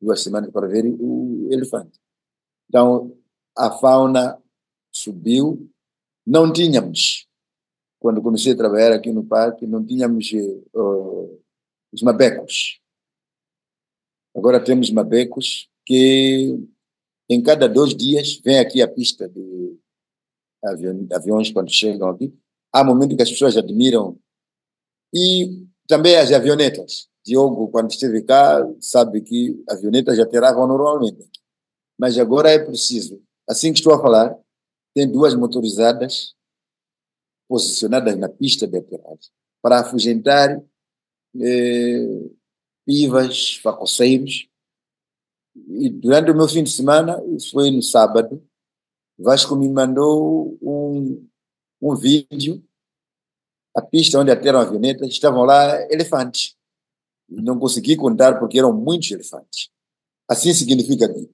duas 0.00 0.20
semanas 0.20 0.50
para 0.50 0.66
ver 0.66 0.84
o 0.86 1.48
elefante. 1.50 1.98
Então, 2.68 3.16
a 3.56 3.70
fauna 3.70 4.42
subiu. 4.92 5.70
Não 6.26 6.52
tínhamos, 6.52 7.28
quando 8.00 8.22
comecei 8.22 8.52
a 8.52 8.56
trabalhar 8.56 8.92
aqui 8.92 9.12
no 9.12 9.24
parque, 9.24 9.66
não 9.66 9.84
tínhamos 9.84 10.32
uh, 10.74 11.40
os 11.92 12.02
mabecos. 12.02 12.80
Agora 14.34 14.62
temos 14.62 14.90
mabecos 14.90 15.68
que 15.86 16.58
em 17.28 17.42
cada 17.42 17.68
dois 17.68 17.94
dias 17.94 18.40
vem 18.44 18.58
aqui 18.58 18.82
a 18.82 18.88
pista 18.88 19.28
de 19.28 19.78
aviões 21.12 21.50
quando 21.50 21.70
chegam 21.70 22.08
aqui. 22.08 22.34
Há 22.72 22.82
momentos 22.82 23.16
que 23.16 23.22
as 23.22 23.30
pessoas 23.30 23.56
admiram. 23.56 24.18
E 25.14 25.64
também 25.86 26.16
as 26.16 26.32
avionetas. 26.32 27.08
Diogo, 27.24 27.68
quando 27.68 27.90
esteve 27.90 28.22
cá, 28.22 28.66
sabe 28.80 29.20
que 29.20 29.62
avionetas 29.68 30.16
já 30.16 30.24
aterravam 30.24 30.66
normalmente. 30.66 31.28
Mas 31.98 32.18
agora 32.18 32.50
é 32.50 32.58
preciso, 32.58 33.22
assim 33.48 33.72
que 33.72 33.78
estou 33.78 33.94
a 33.94 34.00
falar, 34.00 34.36
tem 34.94 35.10
duas 35.10 35.34
motorizadas 35.34 36.34
posicionadas 37.48 38.16
na 38.16 38.28
pista 38.28 38.66
de 38.66 38.78
aterragem 38.78 39.30
para 39.60 39.80
afugentar 39.80 40.62
eh, 41.40 42.30
pivas, 42.86 43.56
facoceiros. 43.56 44.48
E 45.56 45.88
durante 45.88 46.30
o 46.30 46.36
meu 46.36 46.48
fim 46.48 46.62
de 46.62 46.70
semana, 46.70 47.22
isso 47.36 47.50
foi 47.50 47.70
no 47.70 47.82
sábado, 47.82 48.42
Vasco 49.18 49.54
me 49.54 49.68
mandou 49.68 50.58
um, 50.60 51.28
um 51.80 51.94
vídeo, 51.94 52.62
a 53.74 53.80
pista 53.80 54.18
onde 54.18 54.30
aterram 54.30 54.60
avionetas, 54.60 55.08
estavam 55.08 55.44
lá 55.44 55.80
elefantes. 55.90 56.56
Não 57.28 57.58
consegui 57.58 57.96
contar 57.96 58.38
porque 58.38 58.58
eram 58.58 58.72
muitos 58.72 59.10
elefantes. 59.10 59.70
Assim 60.28 60.52
significa 60.52 61.12
que, 61.12 61.30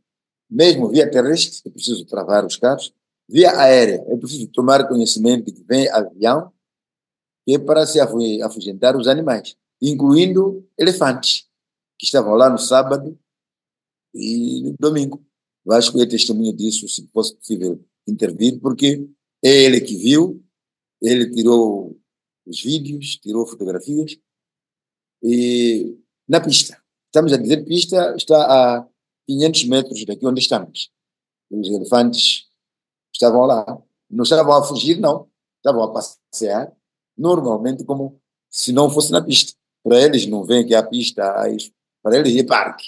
mesmo 0.48 0.88
via 0.88 1.10
terrestre, 1.10 1.62
é 1.66 1.70
preciso 1.70 2.04
travar 2.04 2.44
os 2.44 2.56
carros, 2.56 2.92
via 3.30 3.56
aérea, 3.56 4.04
é 4.08 4.16
preciso 4.16 4.48
tomar 4.48 4.88
conhecimento 4.88 5.46
de 5.46 5.52
que 5.52 5.62
vem 5.62 5.88
avião, 5.88 6.52
que 7.46 7.54
é 7.54 7.58
para 7.58 7.86
se 7.86 8.00
afugentar 8.00 8.96
os 8.96 9.06
animais, 9.06 9.56
incluindo 9.80 10.68
elefantes, 10.76 11.46
que 11.96 12.04
estavam 12.06 12.34
lá 12.34 12.50
no 12.50 12.58
sábado 12.58 13.16
e 14.12 14.62
no 14.62 14.74
domingo. 14.78 15.24
Vasco 15.64 16.00
é 16.02 16.06
testemunha 16.06 16.52
disso, 16.52 16.88
se 16.88 17.06
fosse 17.12 17.36
possível 17.36 17.84
intervir, 18.06 18.58
porque 18.60 19.06
é 19.44 19.64
ele 19.64 19.80
que 19.80 19.96
viu, 19.96 20.42
ele 21.00 21.30
tirou 21.30 21.96
os 22.44 22.60
vídeos, 22.62 23.16
tirou 23.16 23.46
fotografias, 23.46 24.18
e 25.22 25.96
na 26.28 26.40
pista. 26.40 26.82
Estamos 27.06 27.32
a 27.32 27.36
dizer 27.36 27.64
pista 27.64 28.14
está 28.16 28.78
a 28.78 28.88
500 29.26 29.64
metros 29.64 30.04
daqui 30.04 30.26
onde 30.26 30.40
estamos. 30.40 30.90
Os 31.50 31.68
elefantes 31.68 32.49
estavam 33.12 33.42
lá. 33.46 33.64
Não 34.10 34.24
estavam 34.24 34.52
a 34.54 34.64
fugir, 34.64 34.98
não. 34.98 35.28
Estavam 35.56 35.82
a 35.82 35.92
passear, 35.92 36.72
normalmente 37.16 37.84
como 37.84 38.18
se 38.48 38.72
não 38.72 38.90
fosse 38.90 39.12
na 39.12 39.22
pista. 39.22 39.52
Para 39.82 40.00
eles 40.00 40.26
não 40.26 40.44
vem 40.44 40.66
que 40.66 40.74
a 40.74 40.82
pista, 40.82 41.22
para 42.02 42.16
eles 42.16 42.36
é 42.36 42.42
parque. 42.42 42.84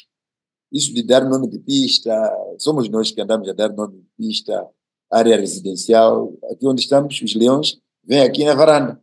Isso 0.70 0.92
de 0.94 1.02
dar 1.02 1.24
nome 1.24 1.48
de 1.48 1.58
pista, 1.58 2.10
somos 2.58 2.88
nós 2.88 3.10
que 3.10 3.20
andamos 3.20 3.48
a 3.48 3.52
dar 3.52 3.72
nome 3.72 3.98
de 3.98 4.06
pista, 4.16 4.66
área 5.10 5.36
residencial. 5.36 6.32
Aqui 6.50 6.66
onde 6.66 6.80
estamos, 6.80 7.20
os 7.20 7.34
leões 7.34 7.78
vêm 8.02 8.22
aqui 8.22 8.44
na 8.44 8.54
varanda. 8.54 9.00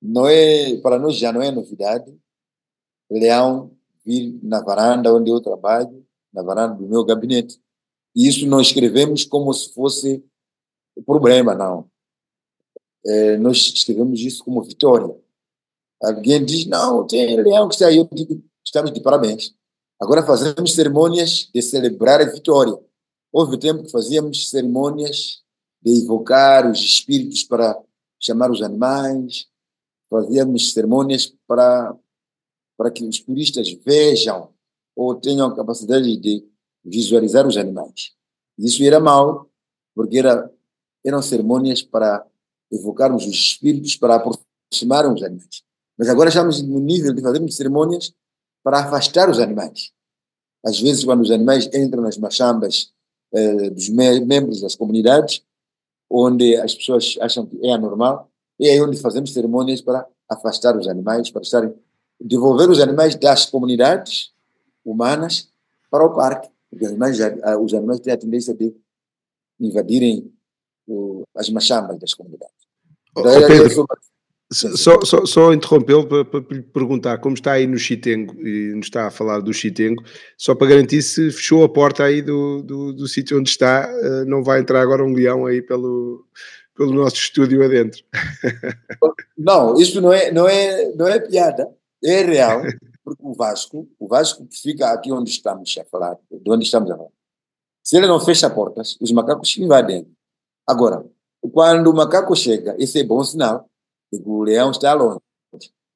Não 0.00 0.26
é, 0.28 0.76
para 0.78 0.98
nós 0.98 1.16
já 1.16 1.32
não 1.32 1.42
é 1.42 1.50
novidade 1.50 2.14
leão 3.10 3.70
vir 4.04 4.38
na 4.42 4.60
varanda 4.60 5.12
onde 5.12 5.30
eu 5.30 5.40
trabalho, 5.40 6.04
na 6.32 6.42
varanda 6.42 6.74
do 6.76 6.86
meu 6.86 7.04
gabinete. 7.04 7.60
E 8.14 8.28
isso 8.28 8.46
não 8.46 8.60
escrevemos 8.60 9.24
como 9.24 9.52
se 9.52 9.72
fosse 9.72 10.24
problema, 11.02 11.54
não. 11.54 11.88
É, 13.04 13.36
nós 13.36 13.58
escrevemos 13.58 14.20
isso 14.20 14.44
como 14.44 14.62
vitória. 14.62 15.14
Alguém 16.02 16.44
diz, 16.44 16.66
não, 16.66 17.06
tem 17.06 17.40
leão 17.42 17.68
que 17.68 17.82
aí. 17.84 17.96
Eu 17.96 18.08
digo, 18.12 18.42
estamos 18.64 18.92
de 18.92 19.00
parabéns. 19.00 19.54
Agora 20.00 20.26
fazemos 20.26 20.74
cerimônias 20.74 21.48
de 21.54 21.62
celebrar 21.62 22.20
a 22.20 22.30
vitória. 22.30 22.78
Houve 23.32 23.58
tempo 23.58 23.84
que 23.84 23.90
fazíamos 23.90 24.50
cerimônias 24.50 25.42
de 25.82 25.92
invocar 25.92 26.70
os 26.70 26.80
espíritos 26.80 27.44
para 27.44 27.78
chamar 28.20 28.50
os 28.50 28.62
animais, 28.62 29.46
fazíamos 30.10 30.72
cerimônias 30.72 31.32
para 31.46 31.94
para 32.76 32.90
que 32.90 33.04
os 33.04 33.20
turistas 33.20 33.72
vejam 33.84 34.50
ou 34.94 35.14
tenham 35.14 35.48
a 35.48 35.56
capacidade 35.56 36.14
de 36.16 36.46
visualizar 36.84 37.46
os 37.46 37.56
animais. 37.56 38.12
Isso 38.58 38.82
era 38.84 39.00
mal, 39.00 39.50
porque 39.94 40.18
era, 40.18 40.50
eram 41.08 41.22
cerimônias 41.22 41.82
para 41.82 42.24
evocarmos 42.70 43.26
os 43.26 43.34
espíritos, 43.34 43.96
para 43.96 44.16
aproximar 44.16 45.10
os 45.10 45.22
animais. 45.22 45.62
Mas 45.98 46.08
agora 46.08 46.28
estamos 46.28 46.62
no 46.62 46.80
nível 46.80 47.14
de 47.14 47.22
fazermos 47.22 47.56
cerimônias 47.56 48.12
para 48.62 48.80
afastar 48.80 49.30
os 49.30 49.38
animais. 49.38 49.92
Às 50.64 50.80
vezes, 50.80 51.04
quando 51.04 51.22
os 51.22 51.30
animais 51.30 51.70
entram 51.72 52.02
nas 52.02 52.18
machambas 52.18 52.92
eh, 53.32 53.70
dos 53.70 53.88
me 53.88 54.20
membros 54.20 54.60
das 54.60 54.74
comunidades, 54.74 55.42
onde 56.10 56.56
as 56.56 56.74
pessoas 56.74 57.16
acham 57.20 57.46
que 57.46 57.64
é 57.64 57.72
anormal, 57.72 58.30
é 58.60 58.70
aí 58.70 58.80
onde 58.80 58.96
fazemos 58.96 59.32
cerimônias 59.32 59.80
para 59.80 60.06
afastar 60.28 60.76
os 60.76 60.88
animais, 60.88 61.30
para 61.30 61.42
estarem 61.42 61.74
devolver 62.20 62.68
os 62.70 62.80
animais 62.80 63.14
das 63.14 63.46
comunidades 63.46 64.32
humanas 64.84 65.48
para 65.90 66.04
o 66.04 66.14
parque, 66.14 66.48
porque 66.70 66.84
os 66.84 66.90
animais, 66.90 67.20
ah, 67.20 67.58
os 67.58 67.74
animais 67.74 68.00
têm 68.00 68.12
a 68.12 68.16
tendência 68.16 68.54
de 68.54 68.74
invadirem 69.60 70.32
o, 70.86 71.24
as 71.36 71.48
machambas 71.50 71.98
das 71.98 72.14
comunidades. 72.14 72.54
Oh, 73.14 73.20
oh, 73.20 73.46
Pedro, 73.46 73.86
só, 74.52 75.00
só, 75.04 75.26
só 75.26 75.52
interrompê-lo 75.52 76.06
para, 76.06 76.24
para, 76.24 76.56
lhe 76.56 76.62
perguntar 76.62 77.18
como 77.18 77.34
está 77.34 77.52
aí 77.52 77.66
no 77.66 77.78
Chitengo 77.78 78.34
e 78.46 78.72
nos 78.74 78.86
está 78.86 79.08
a 79.08 79.10
falar 79.10 79.40
do 79.40 79.52
Chitengo, 79.52 80.04
só 80.38 80.54
para 80.54 80.68
garantir 80.68 81.02
se 81.02 81.32
fechou 81.32 81.64
a 81.64 81.68
porta 81.68 82.04
aí 82.04 82.22
do, 82.22 82.62
do, 82.62 82.92
do 82.92 83.08
sítio 83.08 83.38
onde 83.38 83.48
está, 83.48 83.90
eh, 83.90 84.24
não 84.24 84.44
vai 84.44 84.60
entrar 84.60 84.80
agora 84.80 85.02
um 85.04 85.12
leão 85.12 85.46
aí 85.46 85.60
pelo, 85.60 86.24
pelo 86.76 86.92
nosso 86.92 87.16
estúdio 87.16 87.64
adentro. 87.64 88.02
Não, 89.36 89.78
isso 89.78 90.00
não 90.00 90.12
é, 90.12 90.30
não 90.32 90.48
é, 90.48 90.92
não 90.94 91.06
é 91.06 91.20
piada 91.20 91.68
é 92.02 92.22
real, 92.22 92.62
porque 93.04 93.22
o 93.22 93.34
Vasco, 93.34 93.88
o 93.98 94.08
Vasco 94.08 94.46
que 94.46 94.58
fica 94.60 94.90
aqui 94.90 95.12
onde 95.12 95.30
estamos 95.30 95.76
a 95.78 95.84
falar, 95.84 96.16
de 96.30 96.50
onde 96.50 96.64
estamos 96.64 96.90
a 96.90 96.96
falar, 96.96 97.10
se 97.82 97.96
ele 97.96 98.06
não 98.06 98.18
fecha 98.18 98.50
portas, 98.50 98.96
os 99.00 99.12
macacos 99.12 99.56
invadem. 99.58 100.06
Agora, 100.66 101.08
quando 101.52 101.90
o 101.90 101.94
macaco 101.94 102.34
chega, 102.34 102.76
esse 102.78 103.00
é 103.00 103.04
bom 103.04 103.22
sinal 103.22 103.68
de 104.12 104.20
que 104.20 104.28
o 104.28 104.42
leão 104.42 104.70
está 104.70 104.92
longe. 104.94 105.20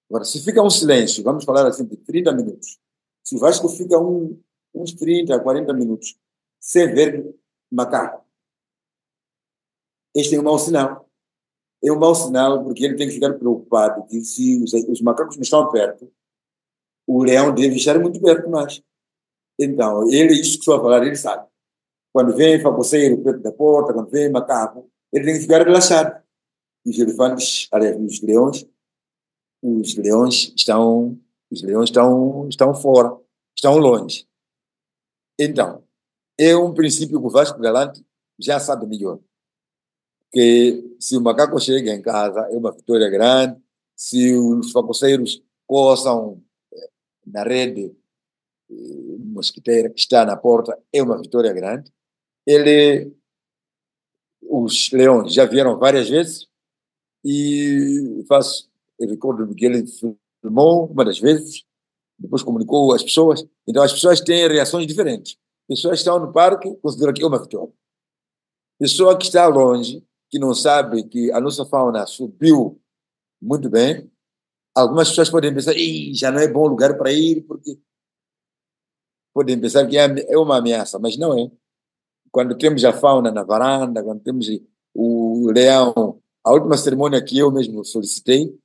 Agora, 0.08 0.24
se 0.24 0.40
fica 0.42 0.62
um 0.62 0.70
silêncio, 0.70 1.22
vamos 1.22 1.44
falar 1.44 1.66
assim 1.66 1.84
de 1.84 1.96
30 1.96 2.32
minutos, 2.32 2.78
se 3.24 3.36
o 3.36 3.38
Vasco 3.38 3.68
fica 3.68 3.98
um, 3.98 4.40
uns 4.74 4.92
30, 4.92 5.38
40 5.40 5.72
minutos 5.72 6.16
sem 6.60 6.92
ver 6.92 7.34
macaco, 7.70 8.24
este 10.14 10.34
é 10.34 10.40
um 10.40 10.42
mau 10.42 10.58
sinal 10.58 11.10
é 11.82 11.90
um 11.90 11.98
mau 11.98 12.14
sinal, 12.14 12.62
porque 12.62 12.84
ele 12.84 12.96
tem 12.96 13.08
que 13.08 13.14
ficar 13.14 13.32
preocupado 13.34 14.06
que 14.06 14.20
se 14.20 14.62
os, 14.62 14.72
os 14.72 15.00
macacos 15.00 15.36
não 15.36 15.42
estão 15.42 15.70
perto, 15.70 16.12
o 17.06 17.24
leão 17.24 17.54
deve 17.54 17.76
estar 17.76 17.98
muito 17.98 18.20
perto 18.20 18.48
mais. 18.50 18.82
Então, 19.58 20.08
ele, 20.10 20.34
isso 20.34 20.54
que 20.54 20.58
estou 20.60 20.76
a 20.76 20.80
falar, 20.80 21.06
ele 21.06 21.16
sabe. 21.16 21.48
Quando 22.12 22.34
vem 22.36 22.60
facoceiro 22.60 23.22
perto 23.22 23.42
da 23.42 23.52
porta, 23.52 23.92
quando 23.92 24.10
vem 24.10 24.30
macaco, 24.30 24.90
ele 25.12 25.24
tem 25.24 25.34
que 25.34 25.40
ficar 25.40 25.62
relaxado. 25.62 26.22
Os 26.84 26.98
elefantes, 26.98 27.68
aliás, 27.70 27.96
os 28.00 28.20
leões, 28.22 28.66
os 29.62 29.96
leões 29.96 30.52
estão, 30.56 31.18
os 31.50 31.62
leões 31.62 31.90
estão, 31.90 32.48
estão 32.48 32.74
fora, 32.74 33.16
estão 33.54 33.76
longe. 33.76 34.26
Então, 35.38 35.84
é 36.38 36.56
um 36.56 36.72
princípio 36.72 37.20
que 37.20 37.26
o 37.26 37.30
Vasco 37.30 37.60
Galante 37.60 38.04
já 38.38 38.58
sabe 38.58 38.86
melhor. 38.86 39.20
Que 40.32 40.96
se 40.98 41.16
o 41.16 41.20
macaco 41.20 41.60
chega 41.60 41.92
em 41.92 42.00
casa, 42.00 42.40
é 42.50 42.56
uma 42.56 42.72
vitória 42.72 43.08
grande. 43.10 43.60
Se 43.96 44.34
os 44.36 44.72
facoceiros 44.72 45.42
coçam 45.66 46.42
eh, 46.72 46.90
na 47.26 47.42
rede 47.42 47.94
eh, 48.70 49.16
mosquiteira 49.18 49.90
que 49.90 50.00
está 50.00 50.24
na 50.24 50.36
porta, 50.36 50.78
é 50.92 51.02
uma 51.02 51.18
vitória 51.18 51.52
grande. 51.52 51.92
Ele, 52.50 53.14
os 54.42 54.90
leões 54.90 55.32
já 55.32 55.44
vieram 55.44 55.78
várias 55.78 56.08
vezes 56.08 56.48
e 57.24 58.24
eu 58.98 59.08
recordo 59.08 59.54
que 59.54 59.64
ele 59.64 59.84
filmou 60.42 60.86
uma 60.86 61.04
das 61.04 61.18
vezes, 61.18 61.64
depois 62.18 62.42
comunicou 62.42 62.92
às 62.92 63.02
pessoas. 63.02 63.46
Então 63.66 63.82
as 63.82 63.92
pessoas 63.92 64.20
têm 64.20 64.48
reações 64.48 64.86
diferentes. 64.86 65.36
Pessoas 65.68 65.94
que 65.94 65.98
estão 65.98 66.18
no 66.18 66.32
parque 66.32 66.74
consideram 66.76 67.12
que 67.12 67.22
é 67.22 67.26
uma 67.26 67.40
vitória. 67.40 67.72
Pessoa 68.78 69.16
que 69.16 69.26
está 69.26 69.46
longe, 69.46 70.04
que 70.28 70.38
não 70.38 70.54
sabe 70.54 71.04
que 71.04 71.30
a 71.32 71.40
nossa 71.40 71.64
fauna 71.64 72.06
subiu 72.06 72.80
muito 73.40 73.70
bem, 73.70 74.10
algumas 74.74 75.08
pessoas 75.08 75.30
podem 75.30 75.54
pensar, 75.54 75.74
já 76.12 76.30
não 76.30 76.40
é 76.40 76.48
bom 76.48 76.66
lugar 76.66 76.96
para 76.96 77.12
ir, 77.12 77.42
porque 77.42 77.78
podem 79.32 79.60
pensar 79.60 79.86
que 79.86 79.96
é, 79.96 80.32
é 80.32 80.38
uma 80.38 80.58
ameaça, 80.58 80.98
mas 80.98 81.16
não 81.16 81.38
é. 81.38 81.50
Quando 82.30 82.56
temos 82.56 82.84
a 82.84 82.92
fauna 82.92 83.30
na 83.30 83.42
varanda, 83.42 84.02
quando 84.02 84.22
temos 84.22 84.48
o 84.94 85.50
leão, 85.50 86.20
a 86.44 86.52
última 86.52 86.76
cerimônia 86.76 87.22
que 87.22 87.38
eu 87.38 87.50
mesmo 87.50 87.84
solicitei 87.84 88.56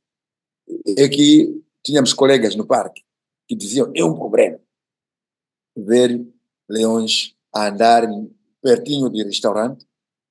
é 0.98 1.08
que 1.08 1.62
tínhamos 1.84 2.14
colegas 2.14 2.56
no 2.56 2.66
parque 2.66 3.04
que 3.48 3.56
diziam, 3.56 3.92
é 3.96 4.04
um 4.04 4.16
problema 4.16 4.60
ver 5.76 6.26
leões 6.70 7.36
a 7.54 7.68
andarem 7.68 8.34
pertinho 8.62 9.10
de 9.10 9.24
restaurante, 9.24 9.86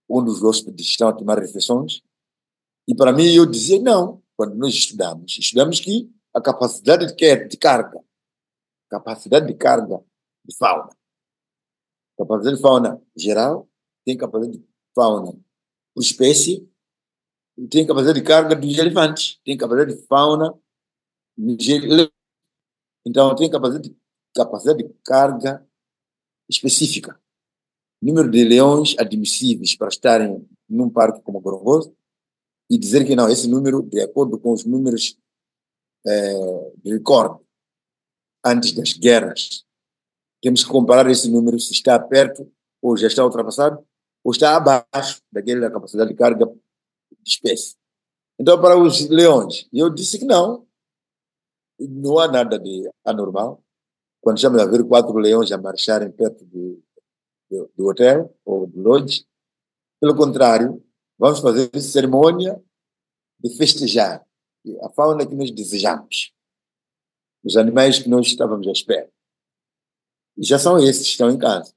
onde 0.08 0.30
os 0.30 0.42
hóspedes 0.42 0.86
estão 0.86 1.08
a 1.08 1.12
tomar 1.12 1.38
refeições. 1.38 2.02
E 2.88 2.94
para 2.94 3.12
mim, 3.12 3.32
eu 3.32 3.46
dizia 3.46 3.80
não, 3.80 4.22
quando 4.36 4.56
nós 4.56 4.74
estudamos. 4.74 5.38
Estudamos 5.38 5.80
que 5.80 6.10
a 6.34 6.40
capacidade 6.40 7.14
de, 7.14 7.48
de 7.48 7.56
carga, 7.56 8.00
capacidade 8.90 9.46
de 9.46 9.54
carga 9.54 10.02
de 10.44 10.56
fauna. 10.56 10.90
Capacidade 12.16 12.56
de 12.56 12.62
fauna 12.62 13.02
geral, 13.16 13.68
tem 14.04 14.16
capacidade 14.16 14.58
de 14.58 14.64
fauna 14.94 15.32
por 15.94 16.02
espécie, 16.02 16.68
tem 17.70 17.86
capacidade 17.86 18.20
de 18.20 18.26
carga 18.26 18.56
dos 18.56 18.78
elefantes, 18.78 19.40
tem 19.44 19.56
capacidade 19.56 19.96
de 19.96 20.06
fauna. 20.06 20.58
Então, 23.06 23.34
tem 23.34 23.50
capacidade 23.50 23.90
de, 23.90 23.96
capacidade 24.34 24.82
de 24.82 24.94
carga 25.04 25.66
específica 26.48 27.18
número 28.04 28.30
de 28.30 28.44
leões 28.44 28.94
admissíveis 28.98 29.74
para 29.74 29.88
estarem 29.88 30.46
num 30.68 30.90
parque 30.90 31.22
como 31.22 31.40
Gorongoso 31.40 31.96
e 32.70 32.78
dizer 32.78 33.06
que 33.06 33.16
não, 33.16 33.28
esse 33.30 33.48
número, 33.48 33.82
de 33.82 34.00
acordo 34.02 34.38
com 34.38 34.52
os 34.52 34.64
números 34.64 35.18
é, 36.06 36.72
de 36.82 36.92
recorde 36.92 37.42
antes 38.44 38.72
das 38.72 38.92
guerras, 38.92 39.64
temos 40.44 40.62
que 40.62 40.68
comparar 40.68 41.10
esse 41.10 41.30
número 41.30 41.58
se 41.58 41.72
está 41.72 41.98
perto 41.98 42.46
ou 42.82 42.98
já 42.98 43.06
está 43.06 43.24
ultrapassado 43.24 43.82
ou 44.22 44.30
está 44.30 44.54
abaixo 44.54 45.22
daquela 45.32 45.70
capacidade 45.70 46.10
de 46.10 46.16
carga 46.16 46.44
de 46.44 47.30
espécie. 47.30 47.76
Então, 48.38 48.60
para 48.60 48.76
os 48.76 49.08
leões, 49.08 49.66
eu 49.72 49.88
disse 49.88 50.18
que 50.18 50.26
não, 50.26 50.66
não 51.80 52.18
há 52.18 52.28
nada 52.28 52.58
de 52.58 52.90
anormal. 53.02 53.64
Quando 54.20 54.36
estamos 54.36 54.60
a 54.60 54.66
ver 54.66 54.84
quatro 54.84 55.16
leões 55.16 55.50
a 55.50 55.56
marcharem 55.56 56.10
perto 56.10 56.44
de 56.44 56.78
do, 57.50 57.70
do 57.74 57.86
hotel 57.88 58.36
ou 58.44 58.66
do 58.66 58.80
lodge. 58.80 59.24
Pelo 60.00 60.16
contrário, 60.16 60.84
vamos 61.18 61.40
fazer 61.40 61.70
cerimônia 61.80 62.62
de 63.40 63.56
festejar 63.56 64.24
a 64.82 64.88
fauna 64.90 65.26
que 65.26 65.34
nós 65.34 65.50
desejamos, 65.50 66.32
os 67.44 67.56
animais 67.56 67.98
que 67.98 68.08
nós 68.08 68.26
estávamos 68.26 68.66
à 68.66 68.72
espera. 68.72 69.10
Já 70.38 70.58
são 70.58 70.78
esses 70.78 71.02
que 71.02 71.12
estão 71.12 71.30
em 71.30 71.38
casa. 71.38 71.72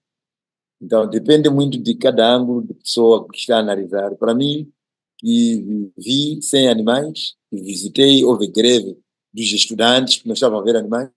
Então, 0.81 1.07
depende 1.09 1.49
muito 1.49 1.77
de 1.77 1.95
cada 1.95 2.35
ângulo 2.35 2.65
de 2.65 2.73
pessoa 2.73 3.27
que 3.27 3.37
está 3.37 3.57
a 3.57 3.59
analisar. 3.59 4.15
Para 4.15 4.33
mim, 4.35 4.71
que 5.17 5.91
vi 5.97 6.41
sem 6.41 6.69
animais, 6.69 7.35
que 7.49 7.61
visitei, 7.61 8.23
houve 8.23 8.47
greve 8.47 8.97
dos 9.33 9.51
estudantes 9.51 10.17
que 10.17 10.27
não 10.27 10.33
estavam 10.33 10.59
a 10.59 10.63
ver 10.63 10.75
animais, 10.75 11.09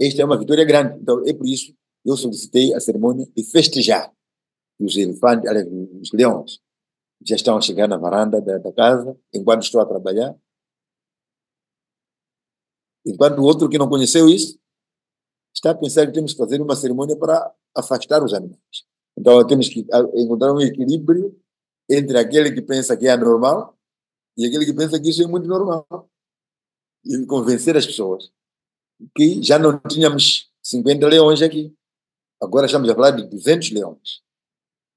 esta 0.00 0.22
é 0.22 0.24
uma 0.24 0.38
vitória 0.38 0.64
grande. 0.64 0.98
Então, 1.00 1.22
é 1.26 1.32
por 1.32 1.46
isso 1.46 1.74
eu 2.04 2.16
solicitei 2.16 2.72
a 2.72 2.80
cerimônia 2.80 3.26
de 3.34 3.42
festejar. 3.44 4.12
os 4.78 4.96
elefantes, 4.96 5.50
os 6.00 6.12
leões, 6.12 6.60
já 7.24 7.34
estão 7.34 7.56
a 7.56 7.60
chegar 7.60 7.88
na 7.88 7.96
varanda 7.96 8.40
da, 8.40 8.58
da 8.58 8.72
casa, 8.72 9.18
enquanto 9.34 9.62
estou 9.62 9.80
a 9.80 9.86
trabalhar. 9.86 10.36
Enquanto 13.04 13.38
o 13.38 13.44
outro 13.44 13.68
que 13.68 13.78
não 13.78 13.88
conheceu 13.88 14.28
isso, 14.28 14.58
está 15.56 15.70
a 15.70 15.74
pensar 15.74 16.06
que 16.06 16.12
temos 16.12 16.32
que 16.32 16.38
fazer 16.38 16.60
uma 16.60 16.76
cerimônia 16.76 17.16
para 17.16 17.52
afastar 17.74 18.22
os 18.22 18.34
animais. 18.34 18.60
Então, 19.18 19.44
temos 19.46 19.68
que 19.68 19.86
encontrar 20.14 20.52
um 20.52 20.60
equilíbrio 20.60 21.34
entre 21.88 22.18
aquele 22.18 22.52
que 22.52 22.60
pensa 22.60 22.96
que 22.96 23.06
é 23.06 23.12
anormal 23.12 23.76
e 24.36 24.46
aquele 24.46 24.66
que 24.66 24.74
pensa 24.74 25.00
que 25.00 25.08
isso 25.08 25.22
é 25.22 25.26
muito 25.26 25.48
normal. 25.48 25.86
E 27.04 27.24
convencer 27.24 27.76
as 27.76 27.86
pessoas 27.86 28.30
que 29.16 29.42
já 29.42 29.58
não 29.58 29.78
tínhamos 29.78 30.50
50 30.62 31.06
leões 31.06 31.40
aqui. 31.40 31.74
Agora 32.42 32.66
estamos 32.66 32.88
a 32.90 32.94
falar 32.94 33.12
de 33.12 33.26
200 33.26 33.70
leões. 33.70 34.22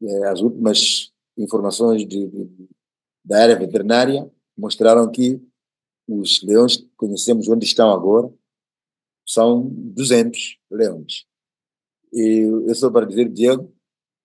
É, 0.02 0.28
as 0.28 0.42
últimas 0.42 1.12
informações 1.38 2.06
de, 2.06 2.28
de, 2.28 2.70
da 3.24 3.44
área 3.44 3.58
veterinária 3.58 4.30
mostraram 4.58 5.10
que 5.10 5.42
os 6.08 6.42
leões 6.44 6.86
conhecemos 6.98 7.48
onde 7.48 7.66
estão 7.66 7.92
agora 7.92 8.34
são 9.30 9.70
200 9.70 10.58
leões. 10.72 11.26
E 12.12 12.48
eu 12.68 12.74
só 12.74 12.90
para 12.90 13.06
dizer, 13.06 13.30
Diego, 13.30 13.72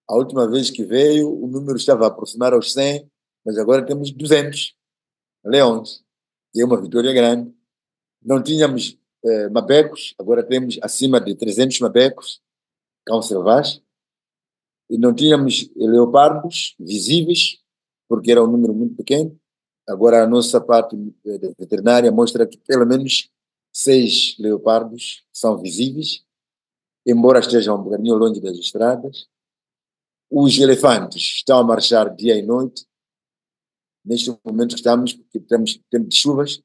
a 0.09 0.17
última 0.17 0.49
vez 0.49 0.71
que 0.71 0.83
veio, 0.83 1.31
o 1.31 1.47
número 1.47 1.77
estava 1.77 2.05
a 2.05 2.09
aproximar 2.09 2.55
aos 2.55 2.73
100, 2.73 3.11
mas 3.45 3.59
agora 3.59 3.85
temos 3.85 4.11
200 4.11 4.75
leões. 5.45 6.03
E 6.55 6.63
é 6.63 6.65
uma 6.65 6.81
vitória 6.81 7.13
grande. 7.13 7.53
Não 8.23 8.43
tínhamos 8.43 8.99
eh, 9.23 9.51
mabecos, 9.51 10.15
agora 10.19 10.43
temos 10.43 10.79
acima 10.83 11.21
de 11.21 11.35
300 11.35 11.81
mabecos 11.81 12.41
cão 13.07 13.21
selvagem, 13.21 13.83
e 14.89 14.97
não 14.97 15.15
tínhamos 15.15 15.71
leopardos 15.77 16.75
visíveis, 16.79 17.59
porque 18.09 18.31
era 18.31 18.43
um 18.43 18.47
número 18.47 18.73
muito 18.73 18.95
pequeno. 18.95 19.39
Agora 19.87 20.23
a 20.23 20.27
nossa 20.27 20.59
parte 20.61 20.97
veterinária 21.59 22.11
mostra 22.11 22.47
que 22.47 22.57
pelo 22.57 22.87
menos 22.87 23.29
seis 23.75 24.37
leopardos 24.39 25.27
são 25.33 25.59
visíveis, 25.59 26.25
embora 27.05 27.41
estejam 27.41 27.77
um 27.77 27.83
bocadinho 27.83 28.15
longe 28.15 28.41
das 28.41 28.57
estradas. 28.57 29.29
Os 30.31 30.57
elefantes 30.59 31.23
estão 31.23 31.59
a 31.59 31.65
marchar 31.65 32.15
dia 32.15 32.37
e 32.37 32.43
noite. 32.43 32.87
Neste 34.05 34.35
momento 34.45 34.77
estamos, 34.77 35.13
porque 35.13 35.41
temos 35.41 35.81
tempo 35.91 36.09
de 36.09 36.17
chuvas, 36.17 36.63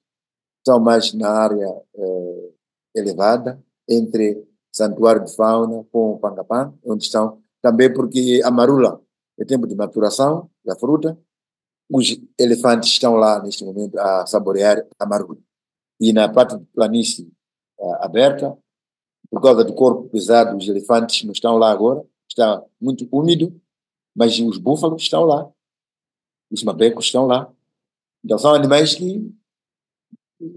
estão 0.58 0.80
mais 0.80 1.14
na 1.14 1.30
área 1.30 1.68
eh, 1.96 2.52
elevada, 2.96 3.64
entre 3.88 4.46
Santuário 4.72 5.26
de 5.26 5.36
Fauna 5.36 5.84
com 5.92 6.14
o 6.14 6.20
onde 6.86 7.04
estão 7.04 7.42
também 7.62 7.92
porque 7.94 8.42
a 8.44 8.52
marula 8.52 9.02
é 9.38 9.46
tempo 9.46 9.68
de 9.68 9.76
maturação 9.76 10.50
da 10.64 10.76
fruta, 10.76 11.18
os 11.90 12.20
elefantes 12.38 12.90
estão 12.90 13.16
lá 13.16 13.42
neste 13.42 13.64
momento 13.64 13.98
a 13.98 14.26
saborear 14.28 14.86
a 14.98 15.06
marula. 15.06 15.38
E 16.00 16.14
na 16.14 16.30
parte 16.30 16.58
de 16.58 16.66
planície 16.66 17.32
aberta, 18.00 18.58
por 19.30 19.42
causa 19.42 19.64
do 19.64 19.74
corpo 19.74 20.10
pesado, 20.10 20.58
os 20.58 20.68
elefantes 20.68 21.24
não 21.24 21.32
estão 21.32 21.58
lá 21.58 21.72
agora, 21.72 22.06
está 22.28 22.64
muito 22.80 23.08
úmido, 23.12 23.62
mas 24.16 24.40
os 24.40 24.58
búfalos 24.58 25.04
estão 25.04 25.24
lá, 25.24 25.52
os 26.50 26.64
mabecos 26.64 27.06
estão 27.06 27.26
lá. 27.26 27.52
Então 28.24 28.38
são 28.38 28.54
animais 28.54 28.96
que 28.96 29.34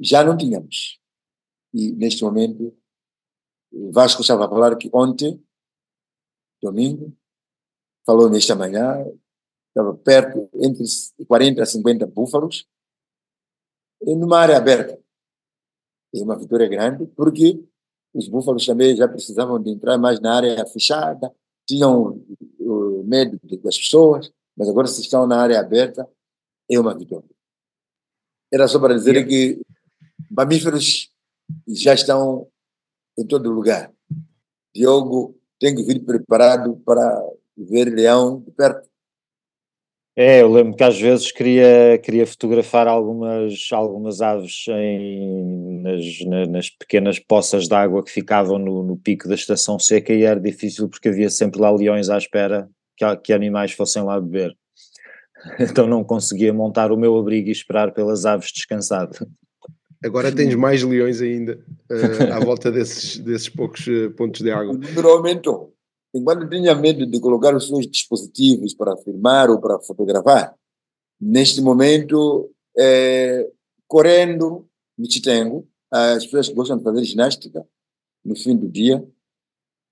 já 0.01 0.25
não 0.25 0.37
tínhamos. 0.37 1.01
E 1.75 1.93
neste 1.93 2.23
momento 2.23 2.77
Vasco 3.91 4.21
estava 4.21 4.47
a 4.47 4.49
falar 4.49 4.77
que 4.77 4.91
ontem, 4.93 5.43
domingo, 6.63 7.17
falou 8.05 8.29
nesta 8.29 8.55
manhã, 8.55 9.05
estava 9.69 9.95
perto, 9.97 10.51
entre 10.55 10.85
40 11.27 11.63
a 11.63 11.67
50 11.67 12.07
búfalos, 12.07 12.67
numa 14.03 14.39
área 14.39 14.57
aberta. 14.57 15.02
É 16.15 16.23
uma 16.23 16.39
vitória 16.39 16.69
grande, 16.69 17.07
porque 17.17 17.63
os 18.15 18.29
búfalos 18.29 18.67
também 18.67 18.95
já 18.95 19.09
precisavam 19.09 19.63
de 19.63 19.71
entrar 19.71 19.97
mais 19.97 20.21
na 20.21 20.37
área 20.37 20.67
fechada, 20.67 21.33
tinham 21.67 22.23
uh, 22.61 23.05
medo 23.05 23.39
das 23.63 23.79
pessoas, 23.79 24.31
mas 24.57 24.69
agora 24.69 24.87
se 24.87 25.01
estão 25.01 25.27
na 25.27 25.41
área 25.41 25.59
aberta, 25.59 26.09
é 26.71 26.79
uma 26.79 26.97
vitória. 26.97 27.29
Era 28.53 28.69
só 28.69 28.79
para 28.79 28.95
dizer 28.95 29.27
que 29.27 29.63
mamíferos 30.31 31.11
já 31.67 31.95
estão 31.95 32.47
em 33.19 33.27
todo 33.27 33.51
lugar. 33.51 33.93
Diogo 34.75 35.39
tem 35.59 35.75
que 35.75 35.83
vir 35.83 36.05
preparado 36.05 36.77
para 36.85 37.23
ver 37.57 37.85
leão 37.87 38.41
de 38.41 38.51
perto. 38.51 38.89
É, 40.15 40.43
eu 40.43 40.53
lembro 40.53 40.77
que 40.77 40.85
às 40.85 41.01
vezes 41.01 41.33
queria, 41.33 41.99
queria 42.03 42.27
fotografar 42.27 42.87
algumas, 42.87 43.69
algumas 43.73 44.21
aves 44.21 44.67
em, 44.69 45.81
nas, 45.81 46.49
nas 46.51 46.71
pequenas 46.71 47.19
poças 47.19 47.67
de 47.67 47.75
água 47.75 48.05
que 48.05 48.11
ficavam 48.11 48.59
no, 48.59 48.83
no 48.83 48.97
pico 48.97 49.27
da 49.27 49.35
estação 49.35 49.79
seca 49.79 50.13
e 50.13 50.25
era 50.25 50.39
difícil 50.39 50.87
porque 50.89 51.09
havia 51.09 51.31
sempre 51.31 51.61
lá 51.61 51.71
leões 51.71 52.11
à 52.11 52.19
espera 52.19 52.69
que, 52.95 53.17
que 53.17 53.33
animais 53.33 53.73
fossem 53.73 54.03
lá 54.03 54.21
beber. 54.21 54.55
Então 55.59 55.89
não 55.89 56.05
conseguia 56.05 56.55
montar 56.55 56.93
o 56.93 56.97
meu 56.97 57.19
abrigo 57.19 57.49
e 57.49 57.53
esperar 57.53 57.93
pelas 57.93 58.25
aves 58.25 58.53
descansar. 58.53 59.11
Agora 60.05 60.31
tens 60.31 60.55
mais 60.55 60.85
leões 60.85 61.21
ainda 61.21 61.59
uh, 61.91 62.33
à 62.33 62.39
volta 62.39 62.71
desses, 62.71 63.19
desses 63.19 63.49
poucos 63.49 63.85
uh, 63.89 64.13
pontos 64.13 64.41
de 64.41 64.53
água. 64.53 64.73
O 64.73 64.79
número 64.79 65.09
aumentou. 65.09 65.72
Enquanto 66.15 66.49
tinha 66.49 66.75
medo 66.75 67.07
de 67.07 67.21
colocar 67.21 67.55
os 67.55 67.69
seus 67.69 67.87
dispositivos 67.87 68.75
para 68.75 68.97
filmar 68.99 69.51
ou 69.51 69.59
para 69.59 69.81
fotografar, 69.81 70.55
neste 71.19 71.61
momento, 71.61 72.53
é, 72.77 73.51
correndo 73.87 74.69
no 74.97 75.11
Chitengo, 75.11 75.67
as 75.91 76.25
pessoas 76.25 76.49
que 76.49 76.55
gostam 76.55 76.79
de 76.79 76.85
fazer 76.85 77.05
ginástica 77.05 77.67
no 78.25 78.37
fim 78.37 78.57
do 78.57 78.69
dia, 78.69 79.07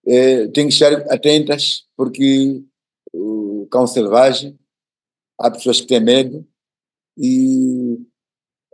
é, 0.06 0.48
têm 0.48 0.68
que 0.68 0.74
estar 0.74 0.92
atentas, 1.12 1.86
porque 1.96 2.62
o 3.12 3.66
cão 3.70 3.86
selvagem, 3.86 4.58
há 5.38 5.50
pessoas 5.50 5.80
que 5.80 5.86
têm 5.86 6.00
medo, 6.00 6.46
e 7.16 7.98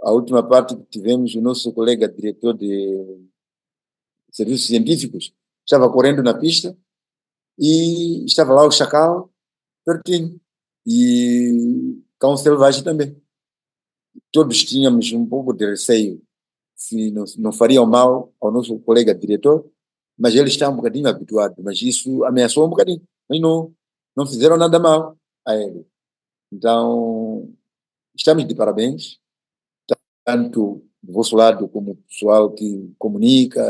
a 0.02 0.12
última 0.12 0.46
parte 0.46 0.76
que 0.76 0.84
tivemos, 0.84 1.34
o 1.34 1.40
nosso 1.40 1.72
colega 1.72 2.08
diretor 2.08 2.56
de 2.56 3.24
serviços 4.30 4.66
científicos 4.66 5.32
estava 5.64 5.90
correndo 5.90 6.22
na 6.22 6.34
pista 6.34 6.76
e 7.58 8.24
estava 8.24 8.52
lá 8.52 8.66
o 8.66 8.70
chacal 8.70 9.30
pertinho 9.84 10.40
e 10.86 12.02
cão 12.18 12.36
selvagem 12.36 12.82
também. 12.82 13.20
Todos 14.32 14.64
tínhamos 14.64 15.12
um 15.12 15.26
pouco 15.26 15.52
de 15.52 15.66
receio 15.66 16.20
se 16.74 17.10
não, 17.10 17.24
não 17.38 17.52
fariam 17.52 17.86
mal 17.86 18.32
ao 18.40 18.52
nosso 18.52 18.78
colega 18.80 19.14
diretor, 19.14 19.68
mas 20.18 20.34
ele 20.34 20.48
está 20.48 20.68
um 20.68 20.76
bocadinho 20.76 21.08
habituado, 21.08 21.56
mas 21.62 21.80
isso 21.80 22.22
ameaçou 22.24 22.66
um 22.66 22.70
bocadinho, 22.70 23.02
mas 23.28 23.40
não, 23.40 23.74
não 24.14 24.26
fizeram 24.26 24.56
nada 24.56 24.78
mal 24.78 25.16
a 25.46 25.56
ele. 25.56 25.86
Então, 26.52 27.50
estamos 28.14 28.46
de 28.46 28.54
parabéns, 28.54 29.18
tanto 30.24 30.84
do 31.02 31.12
vosso 31.12 31.36
lado 31.36 31.68
como 31.68 31.92
o 31.92 31.96
pessoal 31.96 32.52
que 32.52 32.92
comunica, 32.98 33.62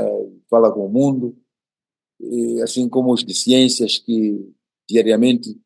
fala 0.49 0.73
com 0.73 0.87
o 0.87 0.89
mundo, 0.89 1.37
assim 2.63 2.89
como 2.89 3.13
os 3.13 3.25
de 3.25 3.35
ciências 3.35 3.99
que 3.99 4.53
diariamente 4.89 5.59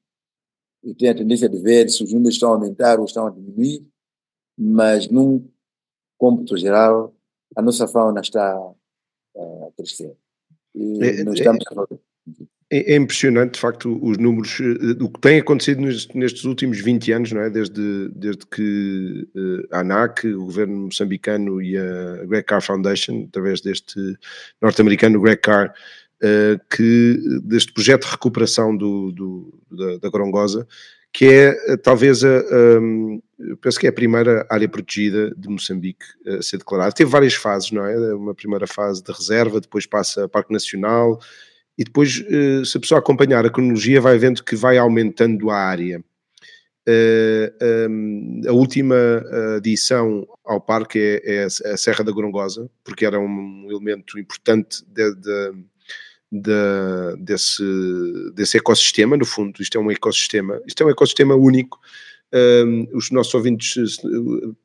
têm 0.99 1.11
a 1.11 1.15
tendência 1.15 1.49
de 1.49 1.59
ver 1.59 1.89
se 1.89 2.03
os 2.03 2.13
números 2.13 2.35
estão 2.35 2.51
a 2.51 2.55
aumentar 2.55 2.99
ou 2.99 3.05
estão 3.05 3.27
a 3.27 3.31
diminuir, 3.31 3.87
mas 4.59 5.09
num 5.09 5.49
cômputo 6.19 6.57
geral, 6.57 7.15
a 7.57 7.63
nossa 7.63 7.87
fauna 7.87 8.21
está 8.21 8.55
a 8.55 9.73
crescer. 9.77 10.17
E 10.75 11.03
é, 11.03 11.25
nós 11.25 11.39
estamos 11.39 11.65
é, 12.73 12.93
é, 12.93 12.97
impressionante, 12.97 13.55
de 13.55 13.61
facto, 13.61 13.99
os 14.01 14.17
números, 14.17 14.61
eh, 14.61 15.03
o 15.03 15.09
que 15.09 15.21
tem 15.21 15.41
acontecido 15.41 15.81
nestes 15.81 16.45
últimos 16.45 16.81
20 16.81 17.11
anos, 17.11 17.33
não 17.33 17.41
é? 17.41 17.51
Desde, 17.51 18.09
desde 18.11 18.47
que 18.47 19.29
eh, 19.35 19.67
a 19.73 19.81
ANAC, 19.81 20.29
o 20.29 20.45
governo 20.45 20.85
moçambicano 20.85 21.61
e 21.61 21.77
a 21.77 22.25
Greg 22.27 22.45
Carr 22.45 22.63
Foundation, 22.63 23.27
através 23.29 23.61
deste 23.61 24.17
norte-americano 24.63 25.21
Greg 25.21 25.41
Carr, 25.41 25.75
que, 26.71 27.19
deste 27.43 27.73
projeto 27.73 28.05
de 28.05 28.11
recuperação 28.11 28.77
do, 28.77 29.11
do 29.13 29.61
da, 29.71 29.97
da 29.99 30.09
Gorongosa, 30.11 30.67
que 31.13 31.25
é 31.25 31.77
talvez 31.79 32.23
a, 32.23 32.43
penso 33.61 33.79
que 33.79 33.87
é 33.87 33.91
a 33.91 33.93
primeira 33.93 34.47
área 34.51 34.69
protegida 34.69 35.35
de 35.37 35.49
Moçambique 35.49 36.05
a 36.27 36.43
ser 36.43 36.59
declarada. 36.59 36.93
Teve 36.93 37.11
várias 37.11 37.35
fases, 37.35 37.71
não 37.73 37.85
é? 37.85 38.15
Uma 38.15 38.35
primeira 38.35 38.67
fase 38.67 39.03
de 39.03 39.11
reserva, 39.13 39.61
depois 39.61 39.87
passa 39.87 40.25
a 40.25 40.29
Parque 40.29 40.53
Nacional, 40.53 41.19
e 41.81 41.85
depois, 41.85 42.23
eh, 42.29 42.63
se 42.65 42.77
a 42.77 42.81
pessoa 42.81 42.99
acompanhar 42.99 43.45
a 43.47 43.51
cronologia, 43.51 44.01
vai 44.01 44.19
vendo 44.19 44.45
que 44.45 44.55
vai 44.55 44.77
aumentando 44.77 45.51
a 45.51 45.57
área. 45.57 46.05
Eh, 46.87 47.53
ehm, 47.61 48.43
a 48.47 48.53
última 48.53 48.97
adição 49.57 50.27
ao 50.45 50.61
parque 50.61 51.21
é, 51.25 51.47
é 51.65 51.73
a 51.73 51.77
Serra 51.77 52.05
da 52.05 52.13
Gorongosa, 52.13 52.71
porque 52.85 53.07
era 53.07 53.19
um 53.19 53.67
elemento 53.71 54.19
importante 54.19 54.85
de, 54.87 55.15
de, 55.15 55.53
de, 56.31 57.17
desse, 57.19 57.63
desse 58.35 58.57
ecossistema, 58.57 59.17
no 59.17 59.25
fundo, 59.25 59.61
isto 59.61 59.77
é 59.77 59.81
um 59.81 59.91
ecossistema, 59.91 60.61
isto 60.67 60.83
é 60.83 60.87
um 60.87 60.91
ecossistema 60.91 61.35
único, 61.35 61.79
um, 62.33 62.87
os 62.93 63.11
nossos 63.11 63.35
ouvintes, 63.35 63.99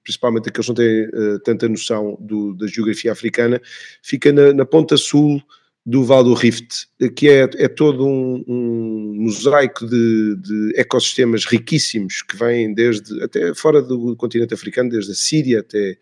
principalmente 0.04 0.50
aqueles 0.50 0.68
que 0.68 0.70
não 0.70 0.76
têm 0.76 1.06
uh, 1.08 1.40
tanta 1.40 1.68
noção 1.68 2.18
do, 2.20 2.54
da 2.54 2.68
geografia 2.68 3.12
africana, 3.12 3.60
fica 4.04 4.32
na, 4.32 4.54
na 4.54 4.66
ponta 4.66 4.96
sul 4.98 5.42
do 5.86 6.04
Val 6.04 6.24
do 6.24 6.34
Rift, 6.34 6.88
que 7.16 7.30
é, 7.30 7.48
é 7.58 7.68
todo 7.68 8.08
um, 8.08 8.44
um 8.48 9.16
mosaico 9.18 9.86
de, 9.86 10.36
de, 10.38 10.74
ecossistemas 10.76 11.46
riquíssimos 11.46 12.24
que 12.24 12.36
vêm 12.36 12.74
desde 12.74 13.24
até 13.24 13.54
fora 13.54 13.84
do 13.84 14.16
continente 14.16 14.54
africano, 14.54 14.90
desde 14.90 15.12
a 15.12 15.16
Síria 15.16 15.60
até 15.60 15.96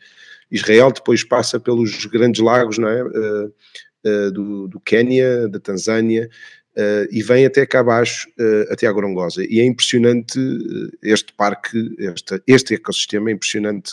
Israel, 0.49 0.91
depois 0.91 1.23
passa 1.23 1.59
pelos 1.59 2.05
grandes 2.05 2.41
lagos, 2.41 2.77
não 2.77 2.87
é? 2.87 3.03
Uh, 3.03 3.53
uh, 4.05 4.31
do, 4.31 4.67
do 4.67 4.79
Quénia, 4.79 5.47
da 5.47 5.59
Tanzânia, 5.59 6.29
Uh, 6.75 7.05
e 7.11 7.21
vem 7.21 7.45
até 7.45 7.67
cá 7.67 7.81
abaixo, 7.81 8.27
uh, 8.29 8.73
até 8.73 8.87
a 8.87 8.91
Gorongosa. 8.91 9.45
E 9.47 9.59
é 9.59 9.63
impressionante 9.63 10.39
este 11.03 11.31
parque, 11.33 11.77
este, 11.99 12.41
este 12.47 12.73
ecossistema, 12.73 13.29
é 13.29 13.33
impressionante 13.33 13.91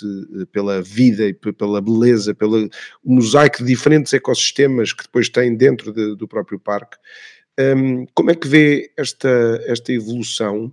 pela 0.50 0.80
vida 0.80 1.26
e 1.26 1.34
pela 1.34 1.82
beleza, 1.82 2.34
pelo 2.34 2.70
mosaico 3.04 3.58
de 3.58 3.64
diferentes 3.64 4.14
ecossistemas 4.14 4.94
que 4.94 5.02
depois 5.02 5.28
tem 5.28 5.54
dentro 5.54 5.92
de, 5.92 6.16
do 6.16 6.26
próprio 6.26 6.58
parque. 6.58 6.96
Um, 7.58 8.06
como 8.14 8.30
é 8.30 8.34
que 8.34 8.48
vê 8.48 8.90
esta, 8.96 9.62
esta 9.66 9.92
evolução? 9.92 10.72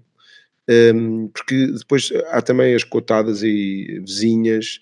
Um, 0.70 1.28
porque 1.28 1.68
depois 1.68 2.10
há 2.30 2.42
também 2.42 2.74
as 2.74 2.86
cotadas 2.86 3.44
e 3.44 4.02
vizinhas. 4.06 4.80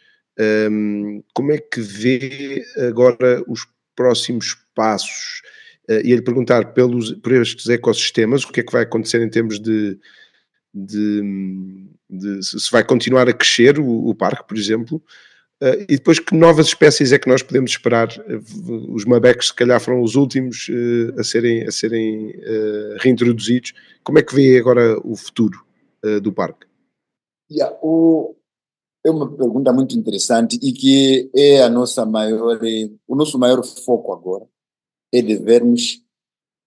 Um, 0.70 1.24
como 1.34 1.52
é 1.52 1.58
que 1.58 1.82
vê 1.82 2.64
agora 2.88 3.44
os 3.48 3.66
próximos 3.96 4.58
passos? 4.76 5.42
uh, 5.90 6.02
e 6.04 6.16
lhe 6.16 6.22
perguntar 6.22 6.74
pelos, 6.74 7.14
por 7.14 7.32
estes 7.34 7.68
ecossistemas, 7.70 8.44
o 8.44 8.52
que 8.52 8.60
é 8.60 8.64
que 8.64 8.72
vai 8.72 8.84
acontecer 8.84 9.22
em 9.22 9.30
termos 9.30 9.60
de, 9.60 9.98
de, 10.74 11.22
de 12.10 12.44
se 12.44 12.72
vai 12.72 12.84
continuar 12.84 13.28
a 13.30 13.34
crescer 13.34 13.80
o, 13.80 14.08
o 14.08 14.16
parque, 14.16 14.48
por 14.48 14.58
exemplo, 14.58 15.02
uh, 15.62 15.82
e 15.84 15.96
depois 15.96 16.20
que 16.20 16.36
novas 16.36 16.68
espécies 16.68 17.12
é 17.12 17.20
que 17.20 17.30
nós 17.30 17.42
podemos 17.42 17.72
esperar. 17.72 18.10
Os 18.90 19.06
mabecs, 19.06 19.48
se 19.48 19.54
calhar, 19.54 19.80
foram 19.80 20.02
os 20.02 20.16
últimos 20.16 20.68
uh, 20.70 21.20
a 21.20 21.24
serem, 21.24 21.64
a 21.64 21.72
serem 21.72 22.34
reintroduzidos. 23.00 23.74
Como 24.04 24.20
é 24.20 24.24
que 24.24 24.36
vê 24.36 24.58
agora 24.58 25.00
o 25.04 25.16
futuro 25.16 25.66
do 26.22 26.32
parque? 26.32 26.68
Yeah, 27.52 27.76
o, 27.82 28.36
é 29.06 29.12
uma 29.12 29.32
pergunta 29.32 29.72
muito 29.72 29.96
interessante 29.96 30.60
e 30.64 30.74
que 30.74 31.30
é 31.36 31.62
a 31.62 31.70
nossa 31.70 32.06
maior, 32.06 32.60
o 33.08 33.16
nosso 33.16 33.38
maior 33.38 33.64
foco 33.64 34.12
agora 34.12 34.50
é 35.14 35.22
de 35.22 35.36
vermos 35.38 36.04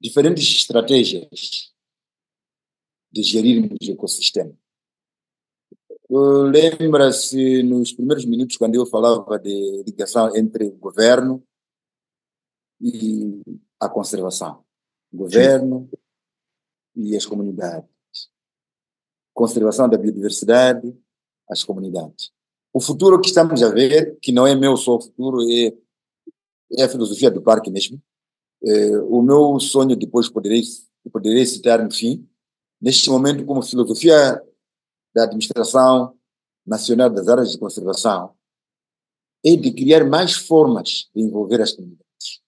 diferentes 0.01 0.45
estratégias 0.45 1.75
de 3.11 3.23
gerirmos 3.23 3.77
o 3.89 3.93
ecossistema. 3.93 4.55
Lembra-se 6.09 7.63
nos 7.65 7.93
primeiros 7.93 8.25
minutos, 8.25 8.57
quando 8.57 8.77
eu 8.77 8.87
falava 8.87 9.39
de 9.39 9.83
ligação 9.85 10.35
entre 10.37 10.67
o 10.69 10.77
governo 10.77 11.43
e 12.81 13.43
a 13.81 13.89
conservação. 13.89 14.65
Governo 15.13 15.89
Sim. 16.95 17.03
e 17.03 17.17
as 17.17 17.27
comunidades. 17.27 17.89
Conservação 19.35 19.89
da 19.89 19.99
biodiversidade, 19.99 20.97
as 21.51 21.65
comunidades. 21.65 22.31
O 22.73 22.81
futuro 22.81 23.21
que 23.21 23.29
estamos 23.29 23.63
a 23.63 23.71
ver, 23.71 24.19
que 24.21 24.33
não 24.33 24.47
é 24.47 24.55
meu 24.55 24.77
só 24.77 24.97
o 24.97 25.01
futuro, 25.01 25.41
é, 25.51 25.73
é 26.79 26.85
a 26.85 26.89
filosofia 26.89 27.31
do 27.31 27.43
parque 27.43 27.71
mesmo, 27.71 28.01
é, 28.65 28.99
o 29.03 29.23
meu 29.23 29.59
sonho 29.61 29.97
depois 29.97 30.29
poderei, 30.29 30.63
poderei 31.13 31.47
citar 31.47 31.83
no 31.83 31.91
fim, 31.91 32.29
neste 32.81 33.09
momento 33.11 33.45
como 33.45 33.63
filosofia 33.63 34.43
da 35.15 35.25
administração 35.25 36.17
nacional 36.67 37.09
das 37.09 37.29
áreas 37.29 37.53
de 37.53 37.59
conservação, 37.59 38.35
é 39.45 39.57
de 39.57 39.73
criar 39.73 40.05
mais 40.05 40.35
formas 40.35 41.09
de 41.15 41.23
envolver 41.23 41.63
as 41.63 41.73
comunidades 41.73 42.43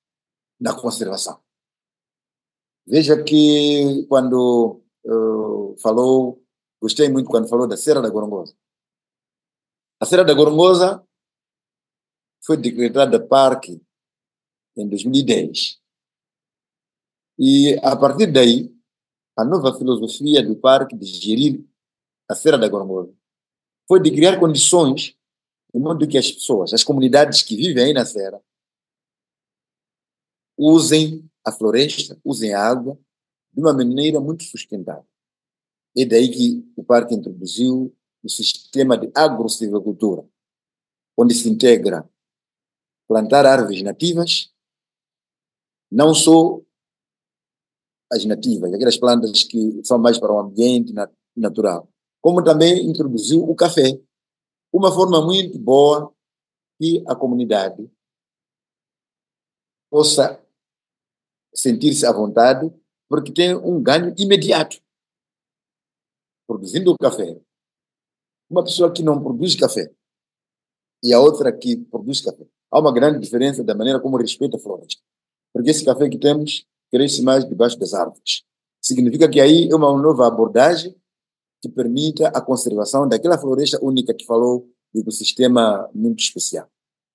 na 0.61 0.75
conservação. 0.75 1.41
Veja 2.87 3.23
que 3.23 4.05
quando 4.09 4.83
uh, 5.05 5.77
falou, 5.81 6.43
gostei 6.81 7.09
muito 7.09 7.31
quando 7.31 7.49
falou 7.49 7.67
da 7.67 7.77
Serra 7.77 8.03
da 8.03 8.11
Gorongosa. 8.11 8.55
A 10.03 10.07
Serra 10.07 10.25
da 10.25 10.33
Gorongosa 10.33 11.07
foi 12.43 12.57
decretada 12.57 13.23
parque 13.23 13.83
em 14.75 14.89
2010. 14.89 15.79
E 17.39 17.79
a 17.83 17.95
partir 17.95 18.33
daí, 18.33 18.75
a 19.37 19.45
nova 19.45 19.77
filosofia 19.77 20.43
do 20.43 20.57
parque 20.57 20.97
de 20.97 21.05
gerir 21.05 21.63
a 22.27 22.35
Serra 22.35 22.57
da 22.57 22.67
Gorongosa 22.67 23.15
foi 23.87 24.01
de 24.01 24.11
criar 24.11 24.41
condições 24.41 25.15
de 25.73 25.79
modo 25.79 26.09
que 26.09 26.17
as 26.17 26.33
pessoas, 26.33 26.73
as 26.73 26.83
comunidades 26.83 27.43
que 27.43 27.55
vivem 27.55 27.85
aí 27.85 27.93
na 27.93 28.07
Serra, 28.07 28.43
usem 30.57 31.31
a 31.45 31.53
floresta, 31.53 32.19
usem 32.25 32.55
a 32.55 32.67
água 32.67 32.99
de 33.53 33.61
uma 33.61 33.75
maneira 33.75 34.19
muito 34.19 34.45
sustentável. 34.45 35.07
É 35.95 36.07
daí 36.07 36.31
que 36.31 36.73
o 36.75 36.83
parque 36.83 37.15
introduziu 37.15 37.95
o 38.23 38.29
sistema 38.29 38.97
de 38.97 39.11
agro-silvicultura, 39.15 40.27
onde 41.17 41.35
se 41.35 41.49
integra 41.49 42.09
plantar 43.09 43.47
árvores 43.47 43.83
nativas, 43.83 44.53
não 45.91 46.15
só 46.15 46.61
as 48.13 48.25
nativas, 48.25 48.73
aquelas 48.73 48.97
plantas 48.97 49.45
que 49.45 49.81
são 49.85 49.99
mais 49.99 50.19
para 50.19 50.33
o 50.33 50.39
ambiente 50.39 50.93
natural, 51.37 51.89
como 52.21 52.43
também 52.43 52.89
introduziu 52.89 53.43
o 53.43 53.55
café, 53.55 54.01
uma 54.73 54.93
forma 54.93 55.25
muito 55.25 55.59
boa 55.59 56.15
que 56.79 57.03
a 57.07 57.15
comunidade 57.15 57.91
possa 59.91 60.41
sentir-se 61.53 62.07
à 62.07 62.13
vontade, 62.13 62.73
porque 63.09 63.33
tem 63.33 63.57
um 63.57 63.83
ganho 63.83 64.15
imediato. 64.17 64.81
Produzindo 66.47 66.93
o 66.93 66.97
café. 66.97 67.41
Uma 68.51 68.65
pessoa 68.65 68.93
que 68.93 69.03
não 69.03 69.23
produz 69.23 69.55
café 69.55 69.91
e 71.03 71.15
a 71.15 71.21
outra 71.21 71.53
que 71.53 71.77
produz 71.77 72.21
café. 72.21 72.45
Há 72.71 72.81
uma 72.81 72.93
grande 72.93 73.21
diferença 73.21 73.63
da 73.63 73.75
maneira 73.75 74.01
como 74.01 74.17
respeita 74.17 74.57
a 74.57 74.61
floresta. 74.61 75.01
Porque 75.53 75.71
esse 75.71 75.85
café 75.85 76.09
que 76.09 76.19
temos 76.19 76.67
cresce 76.91 77.23
mais 77.23 77.49
debaixo 77.49 77.79
das 77.79 77.95
árvores. 77.95 78.43
Significa 78.83 79.29
que 79.29 79.41
aí 79.41 79.69
é 79.71 79.75
uma 79.75 79.97
nova 80.01 80.27
abordagem 80.27 80.95
que 81.63 81.69
permita 81.69 82.29
a 82.29 82.41
conservação 82.41 83.09
daquela 83.09 83.39
floresta 83.39 83.79
única 83.83 84.15
que 84.15 84.25
falou 84.25 84.69
do 84.93 85.01
ecossistema 85.01 85.89
muito 85.95 86.21
especial. 86.21 86.69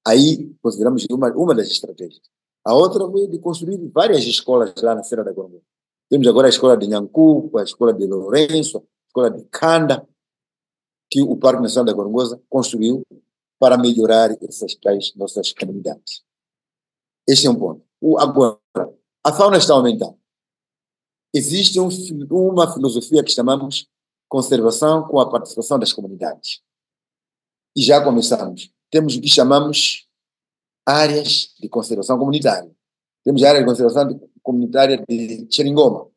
Aí 0.08 0.54
consideramos 0.62 1.06
uma, 1.10 1.32
uma 1.34 1.56
das 1.56 1.68
estratégias. 1.68 2.22
A 2.64 2.74
outra 2.74 3.10
foi 3.10 3.28
de 3.28 3.40
construir 3.40 3.78
várias 3.94 4.24
escolas 4.24 4.74
lá 4.82 4.96
na 4.96 5.04
Serra 5.04 5.24
da 5.24 5.32
Gorongosa. 5.32 5.64
Temos 6.10 6.28
agora 6.28 6.48
a 6.48 6.50
escola 6.50 6.78
de 6.78 6.88
Nhancu, 6.88 7.52
a 7.58 7.64
escola 7.64 7.94
de 7.94 8.06
Lourenço, 8.06 8.78
a 8.78 9.08
escola 9.08 9.32
de 9.32 9.44
Canda, 9.46 10.08
que 11.16 11.22
o 11.22 11.38
Parque 11.38 11.62
Nacional 11.62 11.86
da 11.86 11.94
Gorongosa 11.94 12.42
construiu 12.50 13.02
para 13.58 13.78
melhorar 13.78 14.32
essas 14.44 14.76
tais 14.76 15.16
nossas 15.16 15.54
comunidades. 15.54 16.22
Esse 17.26 17.48
é 17.48 17.50
um 17.50 17.56
ponto. 17.56 17.86
O, 18.02 18.20
agora, 18.20 18.60
a 19.24 19.32
fauna 19.32 19.56
está 19.56 19.74
aumentando. 19.74 20.20
Existe 21.34 21.80
um, 21.80 21.88
uma 22.30 22.74
filosofia 22.74 23.24
que 23.24 23.32
chamamos 23.32 23.88
conservação 24.28 25.08
com 25.08 25.18
a 25.18 25.30
participação 25.30 25.80
das 25.80 25.94
comunidades. 25.94 26.62
E 27.78 27.82
já 27.82 28.04
começamos. 28.04 28.70
Temos 28.92 29.16
o 29.16 29.22
que 29.22 29.30
chamamos 29.30 30.10
áreas 30.86 31.56
de 31.58 31.70
conservação 31.70 32.20
comunitária. 32.20 32.70
Temos 33.24 33.42
a 33.42 33.48
área 33.48 33.62
de 33.62 33.66
conservação 33.66 34.20
comunitária 34.44 35.02
de 35.08 35.48
Xeringoma. 35.50 36.10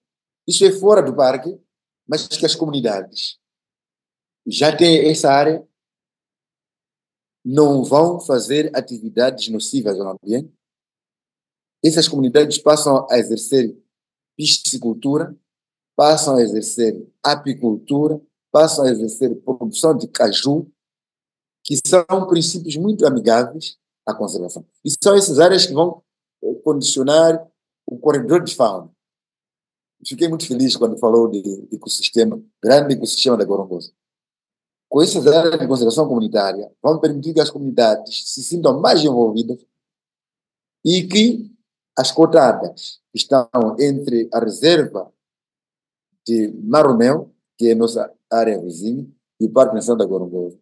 Isso 0.44 0.64
é 0.64 0.72
fora 0.72 1.00
do 1.00 1.14
parque, 1.14 1.56
mas 2.04 2.26
que 2.26 2.44
as 2.44 2.56
comunidades 2.56 3.37
já 4.50 4.74
têm 4.74 5.10
essa 5.10 5.30
área, 5.30 5.66
não 7.44 7.84
vão 7.84 8.20
fazer 8.20 8.70
atividades 8.74 9.48
nocivas 9.48 9.98
ao 10.00 10.12
ambiente. 10.12 10.52
Essas 11.84 12.08
comunidades 12.08 12.58
passam 12.58 13.06
a 13.10 13.18
exercer 13.18 13.76
piscicultura, 14.36 15.36
passam 15.96 16.36
a 16.36 16.42
exercer 16.42 16.94
apicultura, 17.22 18.20
passam 18.50 18.84
a 18.84 18.90
exercer 18.90 19.34
produção 19.42 19.96
de 19.96 20.08
caju, 20.08 20.70
que 21.64 21.76
são 21.86 22.26
princípios 22.26 22.76
muito 22.76 23.06
amigáveis 23.06 23.76
à 24.06 24.14
conservação. 24.14 24.66
E 24.84 24.90
são 25.02 25.14
essas 25.14 25.38
áreas 25.38 25.66
que 25.66 25.74
vão 25.74 26.02
eh, 26.42 26.54
condicionar 26.64 27.46
o 27.86 27.98
corredor 27.98 28.42
de 28.42 28.54
fauna. 28.54 28.90
Fiquei 30.06 30.28
muito 30.28 30.46
feliz 30.46 30.76
quando 30.76 30.98
falou 30.98 31.28
de 31.28 31.68
ecossistema, 31.72 32.40
grande 32.62 32.94
ecossistema 32.94 33.36
da 33.36 33.44
Gorongosa. 33.44 33.92
Com 34.88 35.02
essas 35.02 35.26
áreas 35.26 35.58
de 35.58 35.66
conservação 35.66 36.08
comunitária, 36.08 36.70
vão 36.82 36.98
permitir 36.98 37.34
que 37.34 37.40
as 37.40 37.50
comunidades 37.50 38.32
se 38.32 38.42
sintam 38.42 38.80
mais 38.80 39.04
envolvidas 39.04 39.64
e 40.84 41.06
que 41.06 41.50
as 41.96 42.10
cotadas 42.10 43.00
que 43.12 43.18
estão 43.18 43.48
entre 43.78 44.28
a 44.32 44.38
reserva 44.38 45.12
de 46.26 46.48
Maromeu, 46.62 47.34
que 47.56 47.70
é 47.70 47.74
nossa 47.74 48.12
área 48.30 48.60
vizinha, 48.60 49.06
e 49.40 49.46
o 49.46 49.52
Parque 49.52 49.74
Nacional 49.74 49.98
da 49.98 50.06
Gorongosa, 50.06 50.58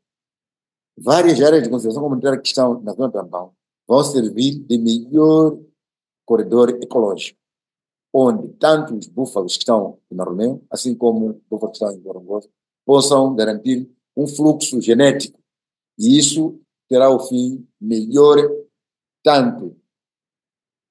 várias 0.97 1.41
áreas 1.41 1.63
de 1.63 1.71
conservação 1.71 2.03
comunitária 2.03 2.41
que 2.41 2.49
estão 2.49 2.81
na 2.81 2.93
zona 2.93 3.13
Tampão 3.13 3.53
vão 3.87 4.03
servir 4.03 4.59
de 4.61 4.79
melhor 4.79 5.59
corredor 6.25 6.71
ecológico, 6.83 7.39
onde 8.13 8.49
tanto 8.55 8.97
os 8.97 9.07
búfalos 9.07 9.55
que 9.55 9.63
estão 9.63 9.99
em 10.11 10.15
Maromeu, 10.15 10.65
assim 10.71 10.95
como 10.95 11.31
os 11.31 11.43
búfalos 11.49 11.79
que 11.79 11.85
estão 11.85 11.97
em 11.97 12.03
Gorongosa, 12.03 12.49
possam 12.85 13.35
garantir 13.35 13.91
um 14.17 14.27
fluxo 14.27 14.81
genético. 14.81 15.39
E 15.99 16.19
isso 16.19 16.61
terá 16.89 17.11
o 17.11 17.21
fim 17.21 17.67
melhor, 17.81 18.39
tanto 19.23 19.77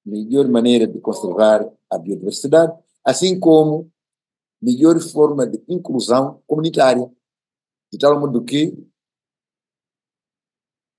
melhor 0.04 0.48
maneira 0.48 0.86
de 0.86 1.00
conservar 1.00 1.68
a 1.90 1.98
biodiversidade, 1.98 2.72
assim 3.04 3.38
como 3.38 3.90
melhor 4.62 5.00
forma 5.00 5.46
de 5.46 5.62
inclusão 5.68 6.42
comunitária, 6.46 7.10
de 7.92 7.98
tal 7.98 8.18
modo 8.20 8.44
que 8.44 8.76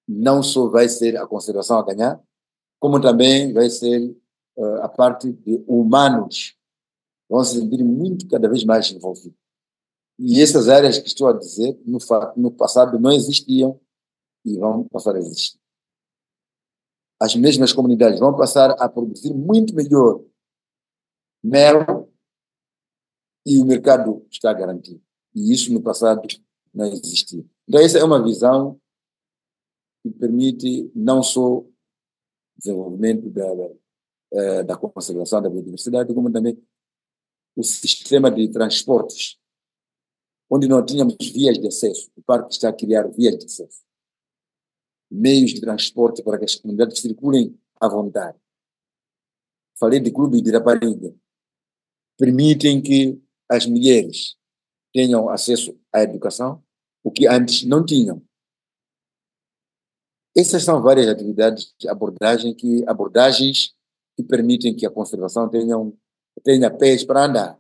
não 0.08 0.42
só 0.42 0.68
vai 0.68 0.88
ser 0.88 1.18
a 1.18 1.28
conservação 1.28 1.78
a 1.78 1.84
ganhar, 1.84 2.22
como 2.80 3.02
também 3.02 3.54
vai 3.54 3.70
ser 3.70 4.16
uh, 4.56 4.82
a 4.82 4.90
parte 4.90 5.32
de 5.32 5.64
humanos 5.68 6.56
vão 7.30 7.44
se 7.44 7.60
sentir 7.60 7.84
muito, 7.84 8.28
cada 8.28 8.48
vez 8.48 8.64
mais 8.64 8.90
envolvidos. 8.92 9.38
E 10.20 10.42
essas 10.42 10.68
áreas 10.68 10.98
que 10.98 11.08
estou 11.08 11.28
a 11.28 11.34
dizer, 11.34 11.80
no, 11.86 12.00
no 12.36 12.52
passado 12.52 13.00
não 13.00 13.12
existiam 13.12 13.80
e 14.44 14.58
vão 14.58 14.88
passar 14.88 15.16
a 15.16 15.20
existir. 15.20 15.60
As 17.20 17.36
mesmas 17.36 17.74
comunidades 17.74 18.20
vão 18.20 18.36
passar 18.36 18.72
a 18.72 18.90
produzir 18.90 19.34
muito 19.34 19.76
melhor 19.76 20.24
mel 21.44 22.12
e 23.46 23.60
o 23.60 23.66
mercado 23.66 24.26
está 24.30 24.52
garantido. 24.54 25.02
E 25.34 25.54
isso 25.54 25.72
no 25.74 25.82
passado 25.82 26.22
não 26.74 26.86
existia. 26.86 27.46
Então, 27.68 27.82
essa 27.82 27.98
é 27.98 28.04
uma 28.04 28.24
visão 28.24 28.80
que 30.04 30.12
permite 30.12 30.92
não 30.96 31.22
só 31.24 31.60
o 31.60 31.74
desenvolvimento 32.58 33.30
da, 33.30 33.48
da, 34.32 34.64
da 34.64 34.78
conservação 34.78 35.42
da 35.42 35.50
biodiversidade, 35.50 36.14
como 36.14 36.32
também 36.32 36.62
o 37.56 37.64
sistema 37.64 38.30
de 38.30 38.48
transportes, 38.50 39.40
onde 40.50 40.68
não 40.68 40.86
tínhamos 40.86 41.16
vias 41.20 41.58
de 41.58 41.68
acesso. 41.68 42.10
O 42.16 42.22
parque 42.22 42.54
está 42.54 42.70
a 42.70 42.74
criar 42.74 43.08
vias 43.08 43.38
de 43.38 43.46
acesso. 43.46 43.84
Meios 45.10 45.54
de 45.54 45.62
transporte 45.62 46.24
para 46.24 46.38
que 46.38 46.46
as 46.46 46.56
comunidades 46.56 47.00
circulem 47.00 47.58
à 47.80 47.88
vontade. 47.88 48.38
Falei 49.80 50.00
de 50.00 50.12
clube 50.12 50.42
de 50.42 50.52
rapariga. 50.52 51.14
Permitem 52.18 52.82
que 52.82 53.22
as 53.50 53.66
mulheres 53.66 54.36
tenham 54.94 55.30
acesso 55.30 55.80
à 55.94 56.02
educação, 56.02 56.64
o 57.04 57.12
que 57.12 57.28
antes 57.28 57.64
não 57.64 57.86
tinham. 57.86 58.22
Essas 60.36 60.64
são 60.64 60.82
várias 60.82 61.08
atividades 61.08 61.74
de 61.80 61.88
abordagem 61.88 62.54
que 62.54 62.84
abordagens 62.88 63.76
que 64.16 64.24
permitem 64.24 64.76
que 64.76 64.86
a 64.86 64.92
conservação 64.92 65.48
tenha, 65.48 65.76
tenha 66.44 66.72
pés 66.72 67.04
para 67.04 67.26
andar. 67.26 67.60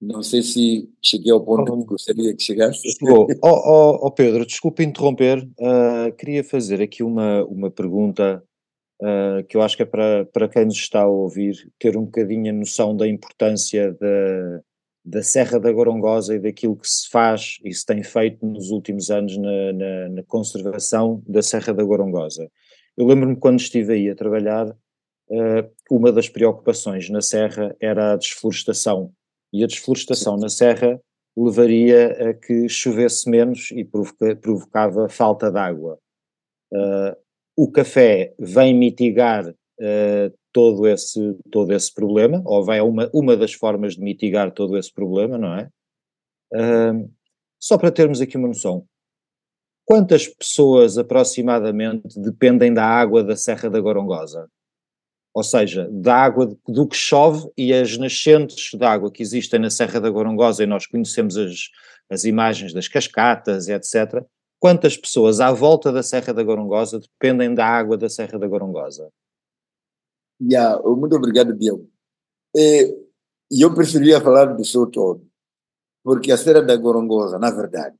Não 0.00 0.22
sei 0.22 0.42
se 0.42 0.88
cheguei 1.02 1.30
ao 1.30 1.44
ponto 1.44 1.76
que 1.78 1.84
gostaria 1.84 2.34
que 2.34 2.42
chegasse. 2.42 2.80
Chegou. 2.92 3.26
Oh, 3.42 3.48
oh, 3.48 4.06
oh 4.06 4.10
Pedro, 4.10 4.46
desculpe 4.46 4.82
interromper. 4.82 5.46
Uh, 5.58 6.10
queria 6.16 6.42
fazer 6.42 6.80
aqui 6.80 7.02
uma, 7.02 7.44
uma 7.44 7.70
pergunta 7.70 8.42
uh, 9.02 9.44
que 9.44 9.56
eu 9.58 9.62
acho 9.62 9.76
que 9.76 9.82
é 9.82 9.86
para, 9.86 10.24
para 10.26 10.48
quem 10.48 10.64
nos 10.64 10.76
está 10.76 11.02
a 11.02 11.08
ouvir 11.08 11.70
ter 11.78 11.98
um 11.98 12.04
bocadinho 12.04 12.50
a 12.50 12.56
noção 12.56 12.96
da 12.96 13.06
importância 13.06 13.92
da, 13.92 14.62
da 15.04 15.22
Serra 15.22 15.60
da 15.60 15.70
Gorongosa 15.70 16.34
e 16.34 16.38
daquilo 16.38 16.76
que 16.76 16.88
se 16.88 17.08
faz 17.10 17.58
e 17.62 17.72
se 17.74 17.84
tem 17.84 18.02
feito 18.02 18.46
nos 18.46 18.70
últimos 18.70 19.10
anos 19.10 19.36
na, 19.36 19.72
na, 19.72 20.08
na 20.08 20.22
conservação 20.22 21.22
da 21.28 21.42
Serra 21.42 21.74
da 21.74 21.84
Gorongosa. 21.84 22.50
Eu 22.96 23.06
lembro-me 23.06 23.36
quando 23.36 23.60
estive 23.60 23.92
aí 23.92 24.08
a 24.08 24.14
trabalhar, 24.14 24.66
uh, 24.68 25.70
uma 25.90 26.10
das 26.10 26.28
preocupações 26.28 27.10
na 27.10 27.20
Serra 27.20 27.76
era 27.78 28.14
a 28.14 28.16
desflorestação 28.16 29.12
E 29.52 29.64
a 29.64 29.66
desflorestação 29.66 30.36
na 30.36 30.48
serra 30.48 31.00
levaria 31.36 32.30
a 32.30 32.34
que 32.34 32.68
chovesse 32.68 33.28
menos 33.28 33.70
e 33.70 33.84
provoca, 33.84 34.36
provocava 34.36 35.08
falta 35.08 35.50
de 35.50 35.58
água. 35.58 35.98
Uh, 36.72 37.16
o 37.56 37.70
café 37.70 38.34
vem 38.38 38.74
mitigar 38.74 39.48
uh, 39.48 40.38
todo, 40.52 40.86
esse, 40.86 41.36
todo 41.50 41.72
esse 41.72 41.92
problema, 41.92 42.42
ou 42.44 42.64
vai 42.64 42.80
uma, 42.80 43.10
uma 43.12 43.36
das 43.36 43.52
formas 43.52 43.94
de 43.94 44.00
mitigar 44.00 44.52
todo 44.52 44.76
esse 44.76 44.92
problema, 44.92 45.38
não 45.38 45.54
é? 45.54 45.68
Uh, 46.52 47.10
só 47.58 47.76
para 47.76 47.92
termos 47.92 48.20
aqui 48.20 48.36
uma 48.36 48.48
noção, 48.48 48.86
quantas 49.84 50.28
pessoas 50.28 50.96
aproximadamente 50.96 52.18
dependem 52.20 52.72
da 52.72 52.84
água 52.84 53.22
da 53.22 53.36
Serra 53.36 53.68
da 53.68 53.80
Gorongosa? 53.80 54.48
Ou 55.32 55.44
seja, 55.44 55.88
da 55.90 56.16
água 56.16 56.56
do 56.66 56.88
que 56.88 56.96
chove 56.96 57.48
e 57.56 57.72
as 57.72 57.96
nascentes 57.96 58.76
de 58.76 58.84
água 58.84 59.10
que 59.10 59.22
existem 59.22 59.60
na 59.60 59.70
Serra 59.70 60.00
da 60.00 60.10
Gorongosa, 60.10 60.64
e 60.64 60.66
nós 60.66 60.86
conhecemos 60.86 61.36
as, 61.36 61.68
as 62.10 62.24
imagens 62.24 62.72
das 62.72 62.88
cascatas, 62.88 63.68
etc. 63.68 64.24
Quantas 64.58 64.96
pessoas 64.96 65.40
à 65.40 65.52
volta 65.52 65.92
da 65.92 66.02
Serra 66.02 66.34
da 66.34 66.42
Gorongosa 66.42 66.98
dependem 66.98 67.54
da 67.54 67.64
água 67.64 67.96
da 67.96 68.08
Serra 68.08 68.38
da 68.38 68.48
Gorongosa? 68.48 69.08
Yeah, 70.42 70.82
muito 70.82 71.14
obrigado, 71.14 71.56
Diego. 71.56 71.88
E 72.54 73.64
eu 73.64 73.72
preferia 73.74 74.20
falar 74.20 74.46
do 74.46 74.64
seu 74.64 74.86
todo, 74.86 75.24
porque 76.02 76.32
a 76.32 76.36
Serra 76.36 76.62
da 76.62 76.76
Gorongosa, 76.76 77.38
na 77.38 77.50
verdade, 77.50 77.96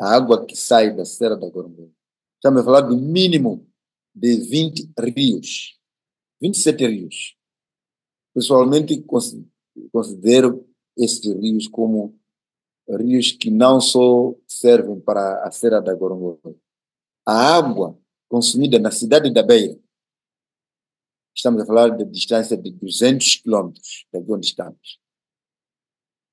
a 0.00 0.14
água 0.14 0.44
que 0.44 0.56
sai 0.56 0.94
da 0.94 1.04
Serra 1.04 1.36
da 1.36 1.48
Gorongosa, 1.48 1.92
estamos 2.36 2.62
a 2.62 2.64
falar 2.64 2.80
do 2.80 2.96
mínimo 2.96 3.66
de 4.14 4.36
20 4.36 4.92
rios 4.98 5.79
27 6.40 6.86
rios. 6.86 7.36
Pessoalmente, 8.34 9.04
considero 9.92 10.66
esses 10.96 11.26
rios 11.34 11.68
como 11.68 12.18
rios 12.88 13.32
que 13.32 13.50
não 13.50 13.80
só 13.80 14.34
servem 14.46 15.00
para 15.00 15.44
a 15.44 15.50
Serra 15.50 15.80
da 15.80 15.94
Gorongosa. 15.94 16.56
A 17.26 17.56
água 17.56 17.98
consumida 18.28 18.78
na 18.78 18.90
cidade 18.90 19.32
da 19.32 19.42
Beira, 19.42 19.78
estamos 21.34 21.62
a 21.62 21.66
falar 21.66 21.90
de 21.90 22.04
distância 22.04 22.56
de 22.56 22.70
200 22.70 23.36
quilômetros 23.36 24.06
de 24.12 24.32
onde 24.32 24.46
estamos. 24.46 25.00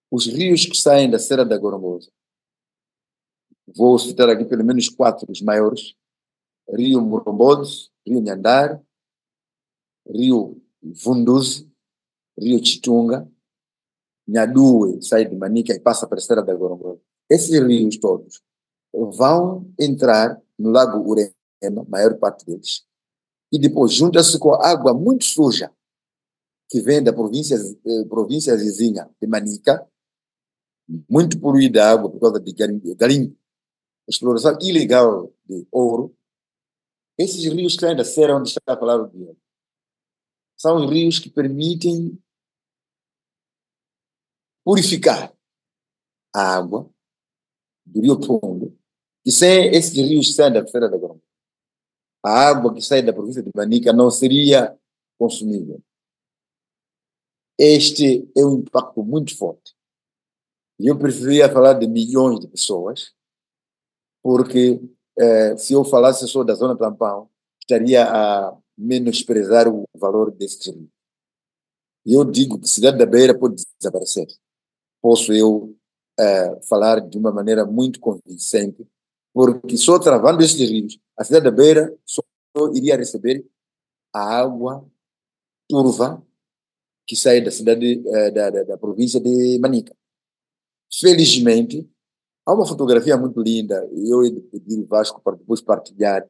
Os 0.09 0.25
rios 0.25 0.65
que 0.65 0.77
saem 0.77 1.09
da 1.09 1.19
Serra 1.19 1.43
da 1.43 1.57
Gorongosa, 1.57 2.11
vou 3.75 3.99
citar 3.99 4.29
aqui 4.29 4.45
pelo 4.45 4.63
menos 4.63 4.89
quatro 4.89 5.29
os 5.29 5.41
maiores, 5.41 5.95
Rio 6.69 7.01
Morombodes, 7.01 7.91
Rio 8.05 8.21
Nhandar, 8.21 8.81
Rio 10.09 10.61
Vunduzi, 10.81 11.69
Rio 12.39 12.63
Chitunga, 12.63 13.29
Nhadue, 14.27 15.01
sai 15.01 15.25
de 15.25 15.35
Manica 15.35 15.73
e 15.73 15.79
passa 15.79 16.07
para 16.07 16.17
a 16.17 16.19
Estrada 16.19 16.43
da 16.43 16.55
Gorongosa. 16.55 17.01
Esses 17.29 17.59
rios 17.59 17.97
todos 17.97 18.41
vão 18.93 19.71
entrar 19.79 20.41
no 20.57 20.71
Lago 20.71 20.99
Urema, 20.99 21.85
maior 21.87 22.17
parte 22.17 22.45
deles, 22.45 22.85
e 23.51 23.59
depois 23.59 23.93
junta-se 23.93 24.37
com 24.39 24.53
água 24.53 24.93
muito 24.93 25.25
suja 25.25 25.71
que 26.69 26.81
vem 26.81 27.01
da 27.01 27.13
província, 27.13 27.55
eh, 27.55 28.05
província 28.09 28.55
vizinha 28.57 29.09
de 29.21 29.27
Manica, 29.27 29.87
muito 31.09 31.39
poluída 31.39 31.83
a 31.83 31.91
água 31.91 32.09
por 32.09 32.19
causa 32.19 32.39
de 32.39 32.53
garimpo, 32.95 33.37
exploração 34.07 34.57
ilegal 34.61 35.31
de 35.45 35.65
ouro. 35.71 36.13
Esses 37.17 37.43
rios 37.45 37.75
que 37.75 37.81
saem 37.81 37.95
da 37.95 38.03
serra 38.03 38.37
onde 38.37 38.49
está 38.49 38.61
a 38.67 38.77
falar 38.77 39.01
o 39.01 39.07
dinheiro 39.07 39.37
são 40.57 40.77
os 40.77 40.91
rios 40.91 41.19
que 41.19 41.29
permitem 41.29 42.21
purificar 44.65 45.33
a 46.35 46.57
água 46.57 46.89
do 47.85 48.01
Rio 48.01 48.21
Fundo, 48.21 48.77
e 49.25 49.31
sem 49.31 49.67
esses 49.73 49.93
rios 49.93 50.35
saem 50.35 50.53
da 50.53 50.67
Feira 50.67 50.89
da 50.89 50.97
Grande, 50.97 51.21
a 52.23 52.49
água 52.49 52.73
que 52.73 52.81
sai 52.81 53.01
da 53.01 53.13
província 53.13 53.41
de 53.41 53.51
Manica 53.55 53.93
não 53.93 54.11
seria 54.11 54.77
consumível. 55.17 55.81
Este 57.57 58.29
é 58.37 58.45
um 58.45 58.59
impacto 58.59 59.03
muito 59.03 59.35
forte. 59.37 59.75
E 60.79 60.87
eu 60.87 60.99
preferia 60.99 61.51
falar 61.51 61.73
de 61.73 61.87
milhões 61.87 62.39
de 62.39 62.47
pessoas, 62.47 63.13
porque 64.21 64.79
eh, 65.17 65.57
se 65.57 65.73
eu 65.73 65.83
falasse 65.83 66.27
só 66.27 66.43
da 66.43 66.53
zona 66.53 66.77
Tampão, 66.77 67.29
estaria 67.59 68.05
a 68.05 68.55
menosprezar 68.77 69.67
o 69.67 69.85
valor 69.95 70.35
livro. 70.39 70.89
E 72.05 72.13
eu 72.13 72.23
digo 72.23 72.59
que 72.59 72.69
Cidade 72.69 72.97
da 72.97 73.05
Beira 73.05 73.37
pode 73.37 73.63
desaparecer. 73.79 74.27
Posso 75.01 75.33
eu 75.33 75.75
uh, 76.19 76.67
falar 76.67 76.99
de 77.01 77.17
uma 77.17 77.31
maneira 77.31 77.65
muito 77.65 77.99
convincente, 77.99 78.87
porque 79.33 79.75
só 79.77 79.99
travando 79.99 80.43
estes 80.43 80.69
rios, 80.69 80.99
a 81.17 81.23
Cidade 81.23 81.45
da 81.45 81.51
Beira 81.51 81.93
só 82.05 82.21
iria 82.73 82.95
receber 82.95 83.45
a 84.13 84.39
água 84.39 84.85
turva 85.69 86.23
que 87.05 87.15
sai 87.15 87.41
da 87.41 87.51
cidade 87.51 88.03
uh, 88.05 88.33
da, 88.33 88.49
da, 88.49 88.63
da 88.63 88.77
província 88.77 89.19
de 89.19 89.57
Manica. 89.59 89.95
Felizmente, 90.93 91.89
há 92.45 92.53
uma 92.53 92.65
fotografia 92.65 93.17
muito 93.17 93.41
linda, 93.41 93.87
eu 93.93 94.23
ia 94.23 94.41
pedir 94.51 94.79
o 94.79 94.87
Vasco 94.87 95.21
para 95.21 95.37
depois 95.37 95.61
partilhar, 95.61 96.27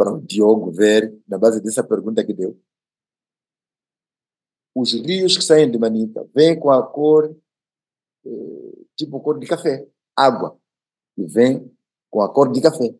para 0.00 0.14
o 0.14 0.22
Diogo 0.22 0.70
ver, 0.72 1.14
na 1.28 1.36
base 1.36 1.60
dessa 1.60 1.84
pergunta 1.84 2.24
que 2.24 2.32
deu. 2.32 2.58
Os 4.74 4.94
rios 4.94 5.36
que 5.36 5.44
saem 5.44 5.70
de 5.70 5.78
Manica 5.78 6.26
vêm 6.34 6.58
com 6.58 6.70
a 6.70 6.82
cor, 6.82 7.36
eh, 8.24 8.84
tipo 8.96 9.20
cor 9.20 9.38
de 9.38 9.46
café, 9.46 9.86
água, 10.16 10.58
e 11.18 11.26
vem 11.26 11.70
com 12.08 12.22
a 12.22 12.32
cor 12.32 12.50
de 12.50 12.62
café, 12.62 12.94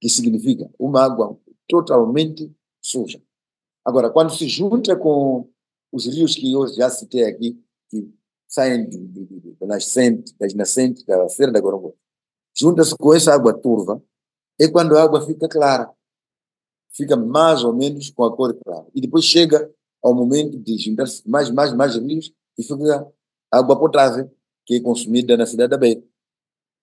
que 0.00 0.08
significa 0.08 0.68
uma 0.76 1.04
água 1.04 1.38
totalmente 1.68 2.52
suja. 2.82 3.22
Agora, 3.84 4.10
quando 4.10 4.34
se 4.34 4.48
junta 4.48 4.96
com 4.96 5.48
os 5.92 6.04
rios 6.06 6.34
que 6.34 6.52
eu 6.52 6.66
já 6.66 6.90
citei 6.90 7.26
aqui, 7.26 7.64
que 7.88 8.12
saem 8.48 8.88
de, 8.88 8.98
de, 8.98 9.24
de, 9.24 9.40
de 9.52 9.66
nascente, 9.66 10.36
das 10.36 10.52
nascentes 10.52 11.04
da 11.04 11.28
Serra 11.28 11.52
da 11.52 11.60
Gorongosa, 11.60 11.94
junta-se 12.56 12.96
com 12.98 13.14
essa 13.14 13.32
água 13.32 13.56
turva, 13.56 14.02
é 14.60 14.66
quando 14.66 14.96
a 14.98 15.02
água 15.04 15.24
fica 15.24 15.48
clara 15.48 15.96
fica 16.92 17.16
mais 17.16 17.62
ou 17.62 17.74
menos 17.74 18.10
com 18.10 18.24
a 18.24 18.34
cor 18.34 18.54
clara. 18.54 18.86
E 18.94 19.00
depois 19.00 19.24
chega 19.24 19.70
ao 20.02 20.14
momento 20.14 20.58
de 20.58 20.78
juntar-se 20.78 21.28
mais, 21.28 21.50
mais, 21.50 21.72
mais 21.74 21.96
rios 21.96 22.32
e 22.56 22.62
fica 22.62 23.06
água 23.50 23.78
potável, 23.78 24.30
que 24.64 24.76
é 24.76 24.80
consumida 24.80 25.36
na 25.36 25.46
cidade 25.46 25.70
da 25.70 25.76
Beira. 25.78 26.02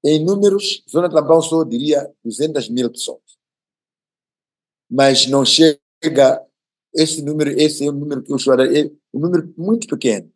Em 0.03 0.23
números, 0.23 0.83
Zona 0.89 1.09
Tampão 1.09 1.41
só 1.41 1.63
diria 1.63 2.11
200 2.23 2.69
mil 2.69 2.89
pessoas. 2.91 3.21
Mas 4.89 5.27
não 5.27 5.43
chega, 5.43 6.45
esse 6.93 7.21
número, 7.21 7.51
esse 7.59 7.85
é 7.85 7.89
o 7.89 7.91
número 7.91 8.21
que 8.21 8.31
eu 8.31 8.37
choro, 8.37 8.61
é 8.61 8.85
um 9.13 9.19
número 9.19 9.53
muito 9.57 9.87
pequeno. 9.87 10.31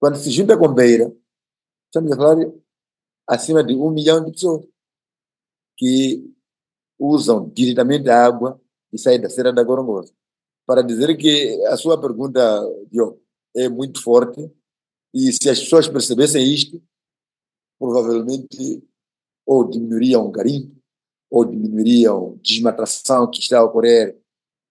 Quando 0.00 0.16
se 0.16 0.30
junta 0.30 0.56
com 0.56 0.72
Beira, 0.72 1.14
estamos 1.86 2.12
a 2.12 2.16
falar 2.16 2.52
acima 3.26 3.64
de 3.64 3.74
um 3.74 3.90
milhão 3.90 4.24
de 4.24 4.32
pessoas 4.32 4.66
que 5.76 6.32
usam 6.98 7.48
diretamente 7.50 8.08
a 8.08 8.24
água 8.24 8.60
e 8.94 8.98
sair 8.98 9.18
da 9.18 9.28
Serra 9.28 9.52
da 9.52 9.64
Gorongosa. 9.64 10.12
Para 10.66 10.82
dizer 10.82 11.16
que 11.16 11.62
a 11.66 11.76
sua 11.76 12.00
pergunta, 12.00 12.40
Diogo, 12.90 13.20
é 13.54 13.68
muito 13.68 14.02
forte 14.02 14.50
e 15.12 15.32
se 15.32 15.50
as 15.50 15.60
pessoas 15.60 15.88
percebessem 15.88 16.42
isto, 16.42 16.82
provavelmente 17.78 18.82
ou 19.46 19.68
diminuiriam 19.68 20.26
o 20.26 20.30
garimpo, 20.30 20.74
ou 21.30 21.44
diminuiriam 21.44 22.34
a 22.34 22.42
desmatação 22.42 23.30
que 23.30 23.40
está 23.40 23.58
a 23.58 23.64
ocorrer 23.64 24.18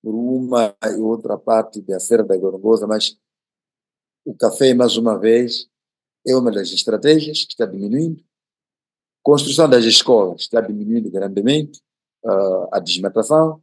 por 0.02 0.14
uma 0.14 0.76
e 0.84 0.96
outra 0.96 1.38
parte 1.38 1.82
da 1.82 2.00
Serra 2.00 2.24
da 2.24 2.36
Gorongosa, 2.36 2.86
mas 2.86 3.18
o 4.26 4.34
café, 4.36 4.74
mais 4.74 4.98
uma 4.98 5.18
vez, 5.18 5.70
é 6.28 6.36
uma 6.36 6.52
das 6.52 6.72
estratégias 6.72 7.46
que 7.46 7.54
está 7.54 7.66
diminuindo. 7.66 8.24
Construção 9.22 9.70
das 9.70 9.86
escolas 9.86 10.42
está 10.42 10.60
diminuindo 10.60 11.10
grandemente 11.10 11.82
uh, 12.26 12.68
a 12.72 12.80
desmatação 12.80 13.63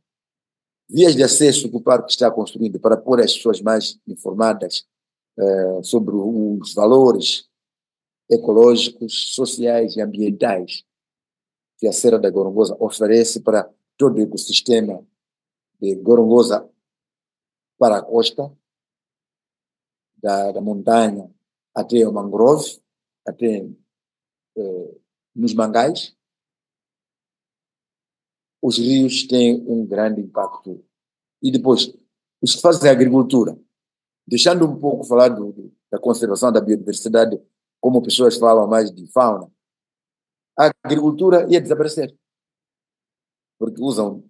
vias 0.90 1.14
de 1.14 1.22
acesso 1.22 1.70
que 1.70 1.76
o 1.76 1.80
parque 1.80 2.10
está 2.10 2.30
construindo 2.30 2.80
para 2.80 2.96
pôr 2.96 3.20
as 3.20 3.32
pessoas 3.32 3.60
mais 3.60 3.98
informadas 4.06 4.86
uh, 5.38 5.84
sobre 5.84 6.14
os 6.16 6.74
valores 6.74 7.48
ecológicos, 8.28 9.34
sociais 9.34 9.96
e 9.96 10.00
ambientais 10.00 10.84
que 11.78 11.86
a 11.86 11.92
Serra 11.92 12.18
da 12.18 12.30
Gorongosa 12.30 12.76
oferece 12.78 13.40
para 13.40 13.70
todo 13.96 14.18
o 14.18 14.20
ecossistema 14.20 15.04
de 15.80 15.94
Gorongosa 15.96 16.68
para 17.78 17.98
a 17.98 18.02
costa, 18.02 18.52
da, 20.22 20.52
da 20.52 20.60
montanha 20.60 21.30
até 21.74 22.06
o 22.06 22.12
mangrove, 22.12 22.78
até 23.26 23.66
eh, 24.56 24.94
nos 25.34 25.54
mangais, 25.54 26.14
os 28.62 28.78
rios 28.78 29.26
têm 29.26 29.64
um 29.66 29.86
grande 29.86 30.20
impacto. 30.20 30.84
E 31.42 31.50
depois, 31.50 31.92
os 32.42 32.54
que 32.54 32.60
fazem 32.60 32.90
agricultura, 32.90 33.58
deixando 34.26 34.66
um 34.66 34.78
pouco 34.78 35.04
falar 35.04 35.28
do, 35.28 35.72
da 35.90 35.98
conservação 35.98 36.52
da 36.52 36.60
biodiversidade, 36.60 37.40
como 37.80 38.02
pessoas 38.02 38.36
falam 38.36 38.68
mais 38.68 38.90
de 38.90 39.06
fauna, 39.06 39.50
a 40.58 40.70
agricultura 40.84 41.46
ia 41.50 41.60
desaparecer. 41.60 42.14
Porque 43.58 43.80
usam 43.80 44.24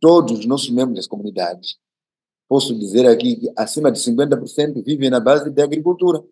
todos 0.00 0.40
os 0.40 0.46
nossos 0.46 0.70
membros 0.70 0.96
das 0.96 1.06
comunidades. 1.06 1.78
Posso 2.48 2.74
dizer 2.78 3.06
aqui 3.06 3.36
que 3.36 3.52
acima 3.56 3.90
de 3.90 3.98
50% 3.98 4.82
vivem 4.82 5.10
na 5.10 5.20
base 5.20 5.50
da 5.50 5.64
agricultura. 5.64 6.24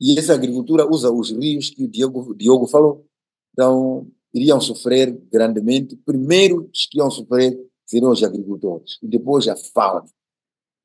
E 0.00 0.18
essa 0.18 0.34
agricultura 0.34 0.86
usa 0.86 1.10
os 1.12 1.30
rios 1.30 1.70
que 1.70 1.84
o 1.84 1.88
Diogo, 1.88 2.34
Diogo 2.34 2.66
falou. 2.66 3.06
Então, 3.52 4.10
iriam 4.34 4.60
sofrer 4.60 5.12
grandemente. 5.30 5.96
Primeiro, 5.96 6.68
os 6.72 6.86
que 6.86 6.98
iam 6.98 7.10
sofrer 7.10 7.58
seriam 7.86 8.10
os 8.10 8.22
agricultores. 8.22 8.98
E 9.02 9.08
depois 9.08 9.46
a 9.48 9.56
fauna. 9.56 10.04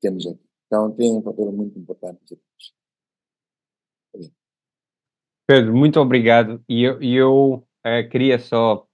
Temos 0.00 0.26
aqui. 0.26 0.40
Então, 0.66 0.90
tem 0.92 1.12
um 1.12 1.22
papel 1.22 1.50
muito 1.50 1.78
importante. 1.78 2.38
Pedro, 5.46 5.74
muito 5.74 5.98
obrigado. 5.98 6.62
E 6.68 6.82
eu, 6.82 7.02
eu 7.02 7.54
uh, 7.86 8.08
queria 8.10 8.38
só 8.38 8.86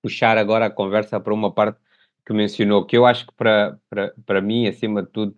puxar 0.00 0.38
agora 0.38 0.66
a 0.66 0.70
conversa 0.70 1.18
para 1.18 1.34
uma 1.34 1.52
parte 1.52 1.80
que 2.24 2.32
mencionou, 2.32 2.86
que 2.86 2.96
eu 2.96 3.04
acho 3.04 3.26
que 3.26 3.34
para, 3.34 3.78
para, 3.90 4.14
para 4.24 4.40
mim, 4.40 4.68
acima 4.68 5.02
de 5.02 5.10
tudo, 5.10 5.36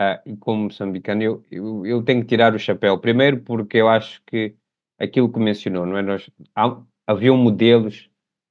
uh, 0.00 0.18
e 0.26 0.36
como 0.36 0.64
moçambicano, 0.64 1.22
eu, 1.22 1.44
eu, 1.50 1.86
eu, 1.86 2.02
tenho 2.02 2.22
que 2.22 2.28
tirar 2.28 2.54
o 2.54 2.58
chapéu. 2.58 2.98
Primeiro 2.98 3.40
porque 3.42 3.78
eu 3.78 3.88
acho 3.88 4.20
que 4.26 4.56
aquilo 4.98 5.32
que 5.32 5.38
mencionou, 5.38 5.86
não 5.86 5.96
é? 5.96 6.02
Nós, 6.02 6.28
há, 6.56 6.82
haviam 7.06 7.36
modelos 7.36 8.10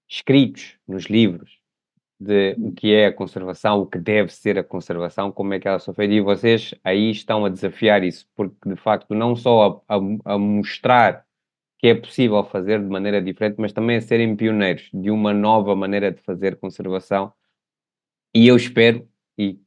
escritos 0.10 0.78
nos 0.88 1.06
livros 1.06 1.62
de 2.22 2.56
o 2.60 2.72
que 2.72 2.94
é 2.94 3.08
a 3.08 3.14
conservação, 3.14 3.80
o 3.82 3.88
que 3.88 3.98
deve 3.98 4.32
ser 4.32 4.60
a 4.60 4.64
conservação, 4.64 5.32
como 5.32 5.56
é 5.56 5.60
que 5.60 5.68
ela 5.68 5.80
só 5.80 5.92
feita, 5.92 6.14
e 6.14 6.22
vocês 6.22 6.76
aí 6.84 7.10
estão 7.10 7.44
a 7.46 7.50
desafiar 7.50 8.04
isso, 8.04 8.28
porque 8.36 8.70
de 8.70 8.76
facto 8.76 9.16
não 9.16 9.36
só 9.36 9.84
a, 9.88 9.96
a, 9.96 10.34
a, 10.36 10.38
mostrar 10.38 11.26
que 11.80 11.88
é 11.88 11.96
possível 11.96 12.44
fazer 12.44 12.80
de 12.80 12.88
maneira 12.88 13.20
diferente, 13.20 13.56
mas 13.58 13.74
também 13.74 13.98
a 13.98 14.02
serem 14.02 14.36
pioneiros 14.36 14.88
de 14.94 15.10
uma 15.10 15.34
nova 15.34 15.76
maneira 15.76 16.12
de 16.12 16.22
fazer 16.22 16.58
conservação. 16.58 17.34
E 18.36 18.48
eu 18.48 18.56
espero, 18.56 19.10
e 19.36 19.60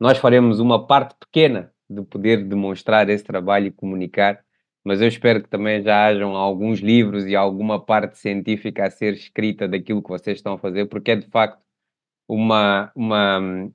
nós 0.00 0.16
faremos 0.16 0.58
uma 0.58 0.86
parte 0.86 1.14
pequena 1.20 1.70
de 1.88 2.02
poder 2.02 2.42
demonstrar 2.44 3.10
esse 3.10 3.22
trabalho 3.22 3.66
e 3.66 3.70
comunicar, 3.70 4.42
mas 4.84 5.00
eu 5.00 5.08
espero 5.08 5.42
que 5.42 5.48
também 5.48 5.82
já 5.82 6.06
hajam 6.06 6.34
alguns 6.34 6.80
livros 6.80 7.26
e 7.26 7.36
alguma 7.36 7.78
parte 7.84 8.18
científica 8.18 8.86
a 8.86 8.90
ser 8.90 9.14
escrita 9.14 9.68
daquilo 9.68 10.02
que 10.02 10.08
vocês 10.08 10.38
estão 10.38 10.54
a 10.54 10.58
fazer, 10.58 10.86
porque 10.86 11.12
é 11.12 11.16
de 11.16 11.26
facto 11.28 11.60
uma, 12.28 12.90
uma, 12.94 13.70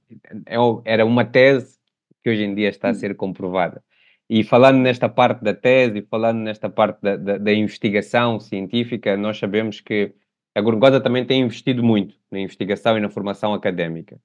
é 0.46 0.56
era 0.86 1.06
uma 1.06 1.26
tese 1.26 1.78
que 2.24 2.30
hoje 2.30 2.44
em 2.44 2.56
dia 2.56 2.70
está 2.70 2.90
a 2.90 2.92
hum. 2.92 2.96
ser 2.96 3.16
comprovada. 3.16 3.84
E 4.30 4.44
falando 4.44 4.80
nesta 4.80 5.08
parte 5.08 5.44
da 5.44 5.54
tese, 5.54 6.02
falando 6.02 6.40
nesta 6.40 6.70
parte 6.70 7.00
da, 7.02 7.16
da, 7.16 7.38
da 7.38 7.54
investigação 7.54 8.40
científica, 8.40 9.16
nós 9.16 9.38
sabemos 9.38 9.80
que 9.82 10.14
a 10.56 10.62
Gorgosa 10.62 11.00
também 11.00 11.26
tem 11.26 11.42
investido 11.42 11.84
muito 11.84 12.16
na 12.32 12.40
investigação 12.40 12.98
e 12.98 13.02
na 13.02 13.10
formação 13.10 13.54
académica. 13.54 14.20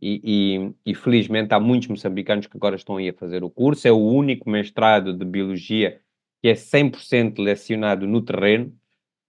E, 0.00 0.72
e, 0.86 0.92
e, 0.92 0.94
felizmente 0.94 1.52
há 1.52 1.60
muitos 1.60 1.88
moçambicanos 1.88 2.46
que 2.46 2.56
agora 2.56 2.76
estão 2.76 2.96
aí 2.96 3.08
a 3.08 3.14
fazer 3.14 3.42
o 3.42 3.50
curso. 3.50 3.86
É 3.88 3.92
o 3.92 3.98
único 3.98 4.48
mestrado 4.48 5.12
de 5.12 5.24
Biologia 5.24 6.00
que 6.42 6.48
é 6.48 6.54
100% 6.54 7.38
lecionado 7.42 8.06
no 8.06 8.22
terreno, 8.22 8.74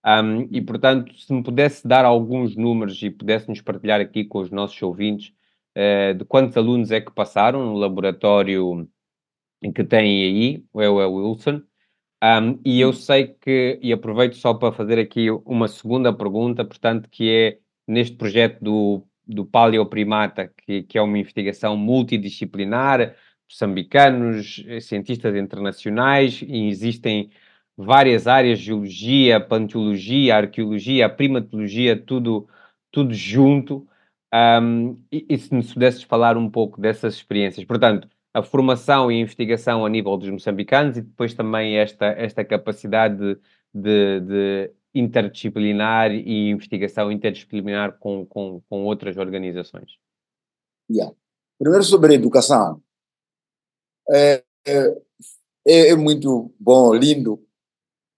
um, 0.04 0.48
e, 0.50 0.60
portanto, 0.60 1.14
se 1.14 1.32
me 1.32 1.42
pudesse 1.42 1.86
dar 1.86 2.04
alguns 2.04 2.56
números 2.56 3.00
e 3.02 3.10
pudéssemos 3.10 3.60
partilhar 3.60 4.00
aqui 4.00 4.24
com 4.24 4.40
os 4.40 4.50
nossos 4.50 4.80
ouvintes 4.82 5.32
uh, 5.76 6.14
de 6.14 6.24
quantos 6.24 6.56
alunos 6.56 6.90
é 6.90 7.00
que 7.00 7.12
passaram 7.12 7.64
no 7.64 7.74
laboratório 7.74 8.88
que 9.74 9.84
têm 9.84 10.24
aí, 10.24 10.64
o 10.72 10.82
El 10.82 11.12
Wilson. 11.14 11.62
Um, 12.22 12.60
e 12.64 12.80
eu 12.80 12.92
sei 12.92 13.28
que, 13.28 13.78
e 13.82 13.92
aproveito 13.92 14.34
só 14.36 14.54
para 14.54 14.72
fazer 14.72 14.98
aqui 14.98 15.28
uma 15.44 15.68
segunda 15.68 16.12
pergunta, 16.12 16.64
portanto, 16.64 17.08
que 17.10 17.30
é 17.30 17.58
neste 17.86 18.16
projeto 18.16 18.60
do, 18.60 19.06
do 19.26 19.44
Paleoprimata, 19.44 20.52
que, 20.64 20.82
que 20.84 20.98
é 20.98 21.02
uma 21.02 21.18
investigação 21.18 21.76
multidisciplinar, 21.76 23.16
moçambicanos, 23.50 24.64
cientistas 24.80 25.34
internacionais, 25.36 26.42
e 26.42 26.68
existem 26.68 27.30
várias 27.76 28.26
áreas, 28.26 28.58
geologia, 28.58 29.40
paleontologia, 29.40 30.36
arqueologia, 30.36 31.08
primatologia, 31.08 31.96
tudo, 32.00 32.48
tudo 32.90 33.14
junto. 33.14 33.86
Um, 34.34 34.98
e, 35.10 35.26
e, 35.28 35.38
se 35.38 35.54
me 35.54 35.62
pudesses 35.62 36.02
falar 36.02 36.36
um 36.38 36.48
pouco 36.48 36.80
dessas 36.80 37.14
experiências, 37.14 37.66
portanto, 37.66 38.08
a 38.32 38.42
formação 38.42 39.12
e 39.12 39.20
investigação 39.20 39.84
a 39.84 39.88
nível 39.90 40.16
dos 40.16 40.30
moçambicanos 40.30 40.96
e 40.96 41.02
depois 41.02 41.34
também 41.34 41.76
esta, 41.76 42.06
esta 42.06 42.42
capacidade 42.42 43.16
de, 43.18 43.40
de, 43.74 44.20
de 44.20 44.72
interdisciplinar 44.94 46.10
e 46.12 46.50
investigação 46.50 47.12
interdisciplinar 47.12 47.98
com, 47.98 48.24
com, 48.24 48.62
com 48.68 48.84
outras 48.84 49.18
organizações. 49.18 49.98
Yeah. 50.90 51.14
Primeiro 51.58 51.84
sobre 51.84 52.12
a 52.12 52.14
educação. 52.16 52.82
É, 54.10 54.44
é, 54.66 55.90
é 55.90 55.96
muito 55.96 56.52
bom, 56.58 56.92
lindo 56.94 57.40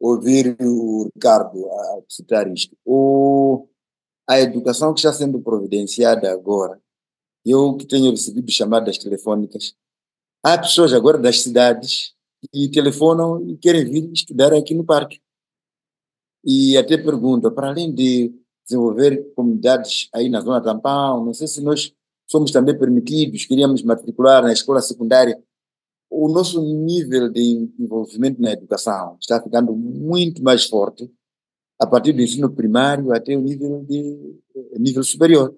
ouvir 0.01 0.57
o 0.61 1.11
Ricardo 1.15 1.71
a 1.71 2.03
citar 2.09 2.51
isto. 2.53 2.77
O, 2.85 3.69
a 4.29 4.41
educação 4.41 4.93
que 4.93 5.01
está 5.01 5.13
sendo 5.13 5.41
providenciada 5.41 6.31
agora, 6.33 6.81
eu 7.45 7.77
que 7.77 7.87
tenho 7.87 8.11
recebido 8.11 8.51
chamadas 8.51 8.99
telefônicas, 8.99 9.75
há 10.43 10.59
pessoas 10.59 10.93
agora 10.93 11.19
das 11.19 11.41
cidades 11.41 12.15
que 12.53 12.69
telefonam 12.69 13.49
e 13.49 13.57
querem 13.57 13.85
vir 13.85 14.13
estudar 14.13 14.53
aqui 14.53 14.75
no 14.75 14.85
parque. 14.85 15.21
E 16.45 16.77
até 16.77 16.99
perguntam, 16.99 17.51
para 17.55 17.69
além 17.69 17.95
de 17.95 18.35
desenvolver 18.65 19.33
comunidades 19.35 20.09
aí 20.13 20.29
na 20.29 20.41
zona 20.41 20.63
Tampão, 20.63 21.25
não 21.25 21.33
sei 21.33 21.47
se 21.47 21.63
nós 21.63 21.95
somos 22.27 22.51
também 22.51 22.79
permitidos, 22.79 23.47
queríamos 23.47 23.83
matricular 23.83 24.43
na 24.43 24.53
escola 24.53 24.81
secundária 24.83 25.43
o 26.11 26.29
nosso 26.29 26.63
nível 26.63 27.29
de 27.31 27.71
envolvimento 27.79 28.41
na 28.41 28.53
educação 28.53 29.17
está 29.21 29.43
ficando 29.43 29.75
muito 29.75 30.43
mais 30.43 30.65
forte 30.65 31.11
a 31.81 31.87
partir 31.87 32.13
do 32.13 32.23
ensino 32.23 32.53
primário 32.53 33.13
até 33.13 33.37
o 33.37 33.41
nível 33.41 33.85
de 33.85 34.41
nível 34.79 35.03
superior. 35.03 35.57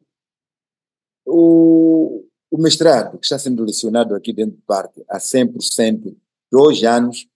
O, 1.27 2.25
o 2.51 2.59
mestrado, 2.59 3.19
que 3.19 3.27
está 3.27 3.39
sendo 3.39 3.65
lecionado 3.65 4.15
aqui 4.15 4.33
dentro 4.33 4.57
do 4.57 4.63
parque 4.63 5.05
há 5.09 5.19
100%, 5.19 6.17
dois 6.51 6.83
anos, 6.85 7.29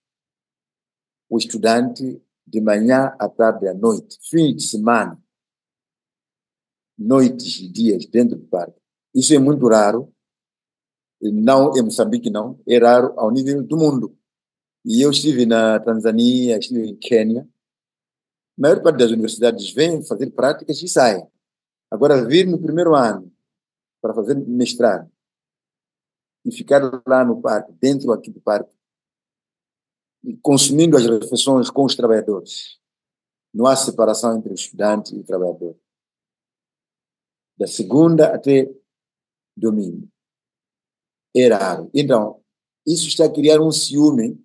o 1.29 1.37
estudante 1.37 2.21
de 2.45 2.61
manhã 2.61 3.15
à 3.19 3.29
tarde 3.29 3.67
à 3.67 3.73
noite, 3.73 4.17
fim 4.29 4.55
de 4.55 4.63
semana, 4.63 5.21
noites 6.97 7.59
e 7.59 7.67
dias 7.67 8.05
dentro 8.05 8.37
do 8.37 8.45
parque. 8.45 8.79
Isso 9.13 9.33
é 9.33 9.39
muito 9.39 9.67
raro 9.67 10.13
não 11.21 11.77
em 11.77 11.83
Moçambique 11.83 12.29
não, 12.29 12.59
é 12.67 12.77
raro 12.77 13.13
ao 13.19 13.29
nível 13.29 13.61
do 13.61 13.77
mundo. 13.77 14.17
E 14.83 15.01
eu 15.01 15.11
estive 15.11 15.45
na 15.45 15.79
Tanzânia, 15.79 16.57
estive 16.57 16.87
em 16.87 16.95
Quênia. 16.95 17.47
A 18.57 18.61
maior 18.61 18.81
parte 18.81 18.97
das 18.97 19.11
universidades 19.11 19.71
vem 19.71 20.03
fazer 20.03 20.31
práticas 20.31 20.81
e 20.81 20.87
saem. 20.87 21.27
Agora, 21.91 22.25
vir 22.25 22.47
no 22.47 22.59
primeiro 22.59 22.95
ano 22.95 23.31
para 24.01 24.13
fazer 24.13 24.35
mestrado 24.35 25.11
e 26.43 26.51
ficar 26.51 26.81
lá 27.05 27.23
no 27.23 27.39
parque, 27.39 27.71
dentro 27.73 28.11
aqui 28.11 28.31
do 28.31 28.41
parque, 28.41 28.73
consumindo 30.41 30.97
as 30.97 31.05
refeições 31.05 31.69
com 31.69 31.85
os 31.85 31.95
trabalhadores. 31.95 32.79
Não 33.53 33.67
há 33.67 33.75
separação 33.75 34.37
entre 34.37 34.51
o 34.51 34.55
estudante 34.55 35.15
e 35.15 35.19
o 35.19 35.23
trabalhador. 35.23 35.77
Da 37.57 37.67
segunda 37.67 38.33
até 38.33 38.73
domingo 39.55 40.10
é 41.35 41.47
raro. 41.47 41.89
Então, 41.93 42.39
isso 42.85 43.07
está 43.07 43.25
a 43.25 43.29
criar 43.29 43.61
um 43.61 43.71
ciúme, 43.71 44.39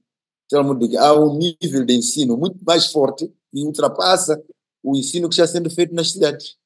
há 0.99 1.19
um 1.19 1.39
nível 1.39 1.85
de 1.85 1.95
ensino 1.95 2.37
muito 2.37 2.59
mais 2.65 2.87
forte 2.87 3.33
e 3.53 3.65
ultrapassa 3.65 4.43
o 4.83 4.97
ensino 4.97 5.29
que 5.29 5.35
está 5.35 5.47
sendo 5.47 5.71
feito 5.71 5.95
nas 5.95 6.13
cidades. 6.13 6.57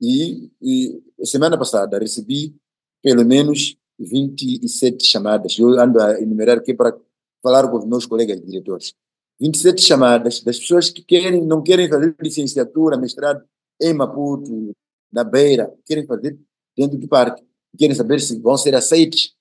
E, 0.00 0.50
e 0.60 1.02
semana 1.24 1.58
passada 1.58 1.98
recebi 1.98 2.54
pelo 3.02 3.24
menos 3.24 3.76
27 3.98 5.04
chamadas. 5.04 5.58
Eu 5.58 5.78
ando 5.78 6.00
a 6.00 6.20
enumerar 6.20 6.58
aqui 6.58 6.74
para 6.74 6.96
falar 7.42 7.68
com 7.68 7.78
os 7.78 7.84
meus 7.84 8.06
colegas 8.06 8.40
diretores. 8.40 8.94
27 9.40 9.80
chamadas 9.80 10.40
das 10.42 10.58
pessoas 10.58 10.90
que 10.90 11.02
querem, 11.02 11.44
não 11.44 11.62
querem 11.62 11.88
fazer 11.88 12.14
licenciatura, 12.20 12.96
mestrado 12.96 13.44
em 13.80 13.94
Maputo, 13.94 14.72
na 15.12 15.22
Beira, 15.22 15.72
querem 15.86 16.04
fazer 16.06 16.38
dentro 16.76 16.98
do 16.98 17.06
parque 17.06 17.42
querem 17.76 17.94
saber 17.94 18.20
se 18.20 18.38
vão 18.40 18.56
ser 18.56 18.74
aceitos. 18.74 19.36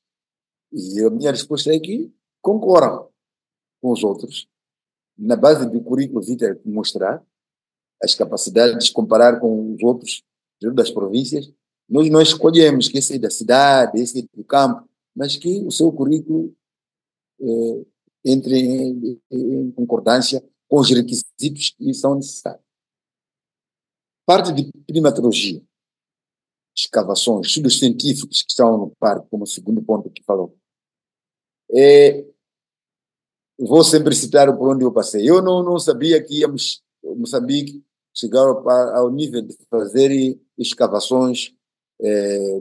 E 0.72 1.04
a 1.04 1.10
minha 1.10 1.32
resposta 1.32 1.74
é 1.74 1.80
que 1.80 2.12
concordam 2.42 3.10
com 3.82 3.92
os 3.92 4.04
outros, 4.04 4.48
na 5.18 5.36
base 5.36 5.70
do 5.70 5.82
currículo 5.82 6.22
vitae 6.22 6.60
mostrar 6.66 7.24
as 8.02 8.14
capacidades, 8.14 8.90
comparar 8.90 9.40
com 9.40 9.74
os 9.74 9.82
outros 9.82 10.24
das 10.74 10.90
províncias. 10.90 11.52
Nós 11.90 12.10
não 12.10 12.22
escolhemos 12.22 12.88
que 12.88 12.98
esse 12.98 13.16
é 13.16 13.20
da 13.20 13.30
cidade, 13.30 14.00
esse 14.00 14.20
é 14.20 14.38
do 14.38 14.44
campo, 14.44 14.88
mas 15.16 15.36
que 15.36 15.64
o 15.64 15.72
seu 15.72 15.92
currículo 15.92 16.54
é, 17.40 17.86
entre 18.26 18.60
em, 18.60 19.22
em 19.32 19.72
concordância 19.72 20.44
com 20.68 20.80
os 20.80 20.90
requisitos 20.90 21.76
que 21.78 21.94
são 21.94 22.16
necessários. 22.16 22.66
Parte 24.26 24.52
de 24.52 24.70
primatologia, 24.86 25.64
escavações, 26.78 27.48
estudos 27.48 27.80
científicos 27.80 28.44
que 28.44 28.52
estão 28.52 28.78
no 28.78 28.92
parque, 29.00 29.28
como 29.30 29.44
o 29.44 29.48
segundo 29.48 29.82
ponto 29.82 30.10
que 30.12 30.24
falou. 30.24 30.56
É, 31.74 32.26
vou 33.60 33.84
sempre 33.84 34.14
citar 34.16 34.56
por 34.56 34.70
onde 34.70 34.84
eu 34.84 34.92
passei. 34.92 35.28
Eu 35.28 35.42
não, 35.42 35.64
não 35.64 35.80
sabia 35.80 36.24
que 36.24 36.40
íamos, 36.40 36.82
Moçambique, 37.04 37.84
chegar 38.14 38.42
ao, 38.42 39.12
nível 39.12 39.42
de 39.42 39.56
fazer 39.70 40.40
escavações 40.58 41.54
é, 42.02 42.60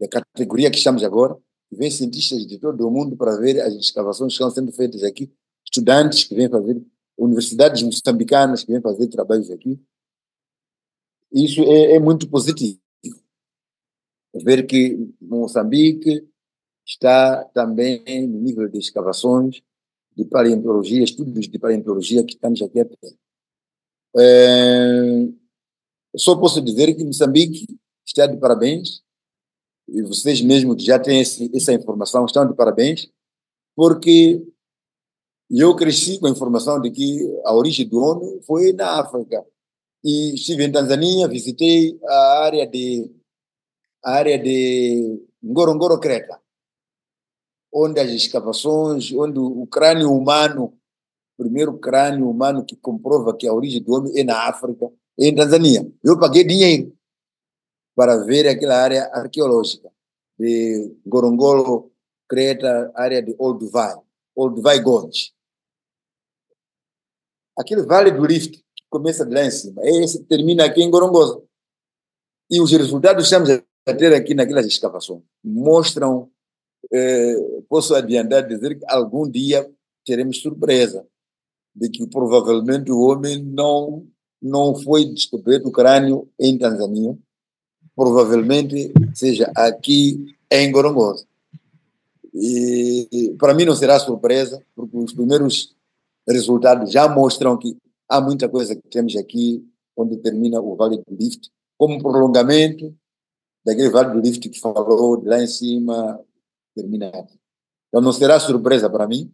da 0.00 0.08
categoria 0.08 0.70
que 0.70 0.78
estamos 0.78 1.02
agora. 1.02 1.36
Vem 1.70 1.90
cientistas 1.90 2.46
de 2.46 2.58
todo 2.58 2.86
o 2.86 2.90
mundo 2.90 3.16
para 3.16 3.36
ver 3.38 3.60
as 3.60 3.74
escavações 3.74 4.32
que 4.32 4.42
estão 4.42 4.50
sendo 4.50 4.72
feitas 4.72 5.02
aqui, 5.02 5.32
estudantes 5.64 6.24
que 6.24 6.34
vêm 6.34 6.50
fazer, 6.50 6.82
universidades 7.16 7.82
moçambicanas 7.82 8.62
que 8.62 8.72
vêm 8.72 8.80
fazer 8.80 9.08
trabalhos 9.08 9.50
aqui. 9.50 9.80
Isso 11.32 11.62
é, 11.62 11.94
é 11.94 11.98
muito 11.98 12.28
positivo. 12.28 12.78
Ver 14.34 14.66
que 14.66 15.10
Moçambique 15.20 16.26
está 16.86 17.44
também 17.46 18.26
no 18.26 18.38
nível 18.40 18.68
de 18.68 18.78
escavações, 18.78 19.62
de 20.16 20.24
paleontologia, 20.24 21.02
estudos 21.02 21.48
de 21.48 21.58
paleontologia 21.58 22.24
que 22.24 22.34
estamos 22.34 22.60
aqui 22.62 22.80
a 22.80 22.84
ter. 22.84 23.16
É, 24.16 25.28
só 26.16 26.36
posso 26.36 26.60
dizer 26.60 26.94
que 26.94 27.04
Moçambique 27.04 27.66
está 28.06 28.26
de 28.26 28.36
parabéns, 28.36 29.02
e 29.88 30.02
vocês 30.02 30.40
mesmos 30.40 30.82
já 30.82 30.98
têm 30.98 31.20
esse, 31.20 31.50
essa 31.54 31.72
informação, 31.72 32.24
estão 32.24 32.46
de 32.46 32.54
parabéns, 32.54 33.10
porque 33.74 34.42
eu 35.50 35.74
cresci 35.76 36.18
com 36.18 36.26
a 36.26 36.30
informação 36.30 36.80
de 36.80 36.90
que 36.90 37.20
a 37.44 37.54
origem 37.54 37.86
do 37.86 37.98
homem 37.98 38.40
foi 38.42 38.72
na 38.72 39.00
África. 39.00 39.44
E 40.04 40.34
estive 40.34 40.64
em 40.64 40.72
Tanzânia, 40.72 41.28
visitei 41.28 41.98
a 42.04 42.44
área 42.44 42.66
de 42.66 43.10
a 44.02 44.12
área 44.12 44.38
de 44.38 45.22
Ngorongoro 45.42 45.98
Creta, 46.00 46.40
onde 47.72 48.00
as 48.00 48.10
escavações, 48.10 49.12
onde 49.12 49.38
o 49.38 49.66
crânio 49.66 50.12
humano, 50.12 50.78
o 51.38 51.42
primeiro 51.42 51.78
crânio 51.78 52.28
humano 52.28 52.64
que 52.64 52.76
comprova 52.76 53.36
que 53.36 53.46
a 53.46 53.52
origem 53.52 53.82
do 53.82 53.92
homem 53.92 54.18
é 54.18 54.24
na 54.24 54.48
África, 54.48 54.86
é 55.18 55.26
em 55.26 55.34
Tanzânia. 55.34 55.90
Eu 56.02 56.18
paguei 56.18 56.44
dinheiro 56.44 56.96
para 57.94 58.24
ver 58.24 58.48
aquela 58.48 58.76
área 58.76 59.04
arqueológica 59.12 59.90
de 60.38 60.96
Ngorongoro 61.06 61.92
Creta, 62.28 62.90
área 62.94 63.22
de 63.22 63.34
Olduvai, 63.38 63.94
Olduvai 64.34 64.80
Gorge. 64.80 65.32
Aquele 67.56 67.82
vale 67.82 68.10
do 68.10 68.24
Rift 68.24 68.52
que 68.56 68.84
começa 68.88 69.24
de 69.26 69.34
lá 69.34 69.44
em 69.44 69.50
cima, 69.50 69.82
esse 69.84 70.24
termina 70.24 70.64
aqui 70.64 70.82
em 70.82 70.90
Gorongosa. 70.90 71.42
E 72.50 72.60
os 72.60 72.70
resultados 72.72 73.24
estamos 73.24 73.50
ter 73.84 74.14
aqui 74.14 74.34
naquelas 74.34 74.66
escavações 74.66 75.22
mostram, 75.42 76.30
eh, 76.92 77.36
posso 77.68 77.94
adiantar 77.94 78.46
dizer 78.46 78.78
que 78.78 78.84
algum 78.88 79.28
dia 79.28 79.68
teremos 80.04 80.40
surpresa 80.40 81.04
de 81.74 81.88
que 81.88 82.06
provavelmente 82.06 82.92
o 82.92 83.00
homem 83.00 83.42
não 83.42 84.06
não 84.40 84.74
foi 84.74 85.04
descoberto 85.04 85.68
o 85.68 85.72
crânio 85.72 86.28
em 86.38 86.58
Tanzânia, 86.58 87.16
provavelmente 87.94 88.92
seja 89.14 89.50
aqui 89.54 90.36
em 90.50 90.72
Gorongosa. 90.72 91.24
E 92.34 93.36
para 93.38 93.54
mim 93.54 93.64
não 93.64 93.76
será 93.76 94.00
surpresa, 94.00 94.60
porque 94.74 94.96
os 94.96 95.12
primeiros 95.12 95.76
resultados 96.28 96.90
já 96.90 97.08
mostram 97.08 97.56
que 97.56 97.76
há 98.08 98.20
muita 98.20 98.48
coisa 98.48 98.74
que 98.74 98.88
temos 98.88 99.14
aqui, 99.16 99.64
onde 99.96 100.16
termina 100.16 100.60
o 100.60 100.74
Vale 100.74 100.96
do 100.96 101.16
Rift, 101.16 101.48
como 101.78 102.02
prolongamento 102.02 102.92
daquele 103.64 103.90
Vale 103.90 104.12
do 104.12 104.26
Rift 104.26 104.48
que 104.48 104.60
falou, 104.60 105.22
lá 105.24 105.42
em 105.42 105.46
cima, 105.46 106.20
termina 106.74 107.08
aqui. 107.08 107.38
Então 107.88 108.00
não 108.00 108.12
será 108.12 108.40
surpresa 108.40 108.88
para 108.88 109.06
mim, 109.06 109.30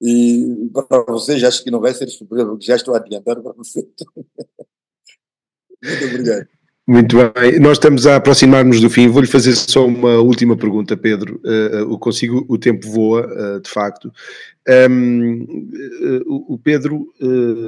e 0.00 0.70
para 0.72 1.04
vocês 1.12 1.44
acho 1.44 1.62
que 1.62 1.70
não 1.70 1.80
vai 1.80 1.92
ser 1.92 2.08
surpresa, 2.08 2.46
porque 2.46 2.64
já 2.64 2.76
estou 2.76 2.94
adiantando 2.94 3.42
para 3.42 3.52
vocês. 3.52 3.86
Muito 5.82 6.04
obrigado. 6.06 6.48
Muito 6.90 7.16
bem, 7.16 7.60
nós 7.60 7.72
estamos 7.72 8.04
a 8.04 8.16
aproximar-nos 8.16 8.80
do 8.80 8.90
fim. 8.90 9.06
Vou-lhe 9.06 9.28
fazer 9.28 9.54
só 9.54 9.86
uma 9.86 10.16
última 10.18 10.56
pergunta, 10.56 10.96
Pedro. 10.96 11.40
Uh, 11.44 11.92
uh, 11.92 11.98
consigo, 12.00 12.44
o 12.48 12.58
tempo 12.58 12.90
voa, 12.90 13.28
uh, 13.28 13.60
de 13.60 13.70
facto. 13.70 14.12
Um, 14.90 15.70
o 16.26 16.58
Pedro 16.58 17.06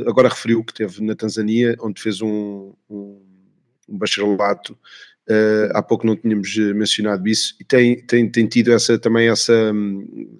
agora 0.08 0.28
referiu 0.28 0.64
que 0.64 0.72
esteve 0.72 1.04
na 1.04 1.14
Tanzânia, 1.14 1.76
onde 1.80 2.02
fez 2.02 2.20
um, 2.20 2.72
um, 2.90 3.20
um 3.88 3.96
bacharelato. 3.96 4.76
Há 5.74 5.82
pouco 5.82 6.06
não 6.06 6.16
tínhamos 6.16 6.56
mencionado 6.74 7.26
isso 7.28 7.54
e 7.60 7.64
tem, 7.64 7.96
tem, 8.04 8.28
tem 8.28 8.46
tido 8.46 8.72
essa, 8.72 8.98
também 8.98 9.28
essa 9.28 9.52
um, 9.72 10.36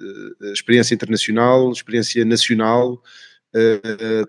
experiência 0.53 0.95
internacional, 0.95 1.71
experiência 1.71 2.25
nacional. 2.25 3.01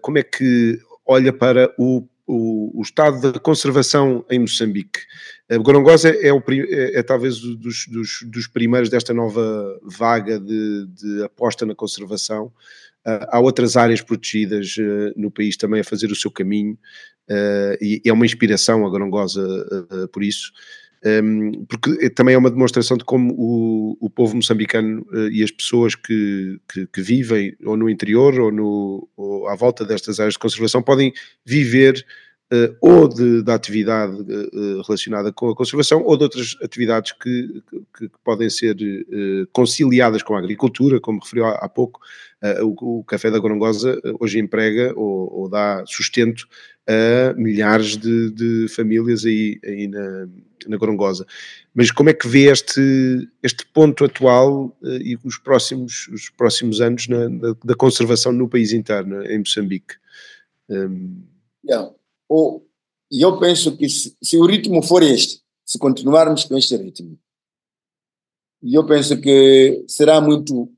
como 0.01 0.17
é 0.17 0.23
que 0.23 0.79
olha 1.05 1.33
para 1.33 1.73
o 1.77 2.07
o, 2.25 2.79
o, 2.79 2.81
estado 2.81 3.33
da 3.33 3.39
conservação 3.39 4.25
em 4.29 4.39
Moçambique. 4.39 5.01
Gorongosa 5.61 6.09
é, 6.09 6.31
o, 6.31 6.41
é, 6.49 6.99
é 6.99 7.03
talvez 7.03 7.39
dos, 7.39 7.85
dos, 7.87 8.19
dos, 8.23 8.47
primeiros 8.47 8.89
desta 8.89 9.13
nova 9.13 9.79
vaga 9.83 10.39
de, 10.39 10.87
de 10.87 11.23
aposta 11.23 11.65
na 11.65 11.75
conservação. 11.75 12.51
Uh, 13.05 13.27
há 13.27 13.39
outras 13.39 13.75
áreas 13.75 14.01
protegidas 14.01 14.77
uh, 14.77 15.13
no 15.17 15.29
país 15.29 15.57
também 15.57 15.81
a 15.81 15.83
fazer 15.83 16.09
o 16.09 16.15
seu 16.15 16.31
caminho 16.31 16.73
uh, 16.73 16.77
e 17.81 18.01
é 18.05 18.13
uma 18.13 18.25
inspiração 18.25 18.85
a 18.85 18.89
Gorongosa 18.89 19.43
por 20.11 20.23
isso. 20.23 20.51
Um, 21.05 21.65
porque 21.65 22.09
também 22.11 22.33
é 22.33 22.37
uma 22.37 22.49
demonstração 22.49 22.95
de 22.95 23.03
como 23.03 23.33
o, 23.33 23.97
o 23.99 24.09
povo 24.09 24.37
moçambicano 24.37 25.05
e 25.33 25.43
as 25.43 25.51
pessoas 25.51 25.95
que, 25.95 26.57
que, 26.71 26.87
que, 26.87 27.01
vivem 27.01 27.53
ou 27.65 27.75
no 27.75 27.89
interior 27.89 28.39
ou, 28.39 28.49
no, 28.49 29.09
ou 29.17 29.49
à 29.49 29.55
volta 29.55 29.83
destas 29.83 30.21
áreas 30.21 30.35
de 30.35 30.39
conservação 30.39 30.81
podem 30.81 31.11
viver 31.45 32.05
uh, 32.53 32.75
ou 32.79 33.07
de, 33.07 33.43
da 33.43 33.55
atividade 33.55 34.13
uh, 34.13 34.81
relacionada 34.85 35.31
com 35.31 35.49
a 35.49 35.55
conservação 35.55 36.03
ou 36.03 36.15
de 36.15 36.23
outras 36.23 36.55
atividades 36.61 37.11
que, 37.11 37.63
que, 37.97 38.09
podem 38.23 38.49
ser 38.49 38.75
uh, 38.75 39.47
conciliadas 39.51 40.21
com 40.21 40.35
a 40.35 40.39
agricultura, 40.39 40.99
como 40.99 41.19
referiu 41.19 41.45
há, 41.45 41.55
há 41.55 41.69
pouco. 41.69 41.99
O, 42.61 42.99
o, 42.99 43.03
Café 43.05 43.31
da 43.31 43.39
Gorongosa 43.39 43.97
hoje 44.19 44.37
emprega 44.37 44.91
ou, 44.97 45.33
ou 45.33 45.49
dá 45.49 45.81
sustento 45.87 46.45
a 46.87 47.33
milhares 47.33 47.97
de, 47.97 48.29
de 48.31 48.67
famílias 48.67 49.25
aí, 49.25 49.59
aí 49.63 49.87
na, 49.87 50.27
na 50.67 50.77
Gorongosa. 50.77 51.25
Mas 51.73 51.91
como 51.91 52.09
é 52.09 52.13
que 52.13 52.27
vê 52.27 52.51
este, 52.51 53.29
este 53.41 53.65
ponto 53.67 54.05
atual 54.05 54.75
e 54.81 55.17
os 55.23 55.37
próximos, 55.37 56.07
os 56.09 56.29
próximos 56.29 56.81
anos 56.81 57.07
na, 57.07 57.29
da, 57.29 57.55
da 57.63 57.75
conservação 57.75 58.31
no 58.31 58.49
país 58.49 58.73
interno, 58.73 59.23
em 59.25 59.39
Moçambique? 59.39 59.95
Um... 60.69 61.23
Yeah. 61.65 61.93
E 63.11 63.21
eu 63.21 63.39
penso 63.39 63.77
que 63.77 63.87
se, 63.87 64.17
se, 64.21 64.37
o 64.37 64.45
ritmo 64.45 64.81
for 64.81 65.03
este, 65.03 65.41
se 65.63 65.77
continuarmos 65.77 66.45
com 66.45 66.57
este 66.57 66.75
ritmo, 66.75 67.17
eu 68.63 68.85
penso 68.85 69.19
que 69.21 69.85
será 69.87 70.19
muito 70.19 70.71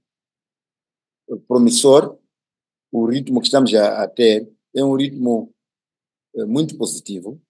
promissor 1.47 2.18
o 2.91 3.06
ritmo 3.06 3.39
que 3.39 3.47
estamos 3.47 3.74
a, 3.74 4.03
a 4.03 4.08
ter, 4.08 4.51
é 4.76 4.84
um 4.84 4.95
ritmo 4.95 5.55
muito 6.43 6.77
positivo. 6.77 7.41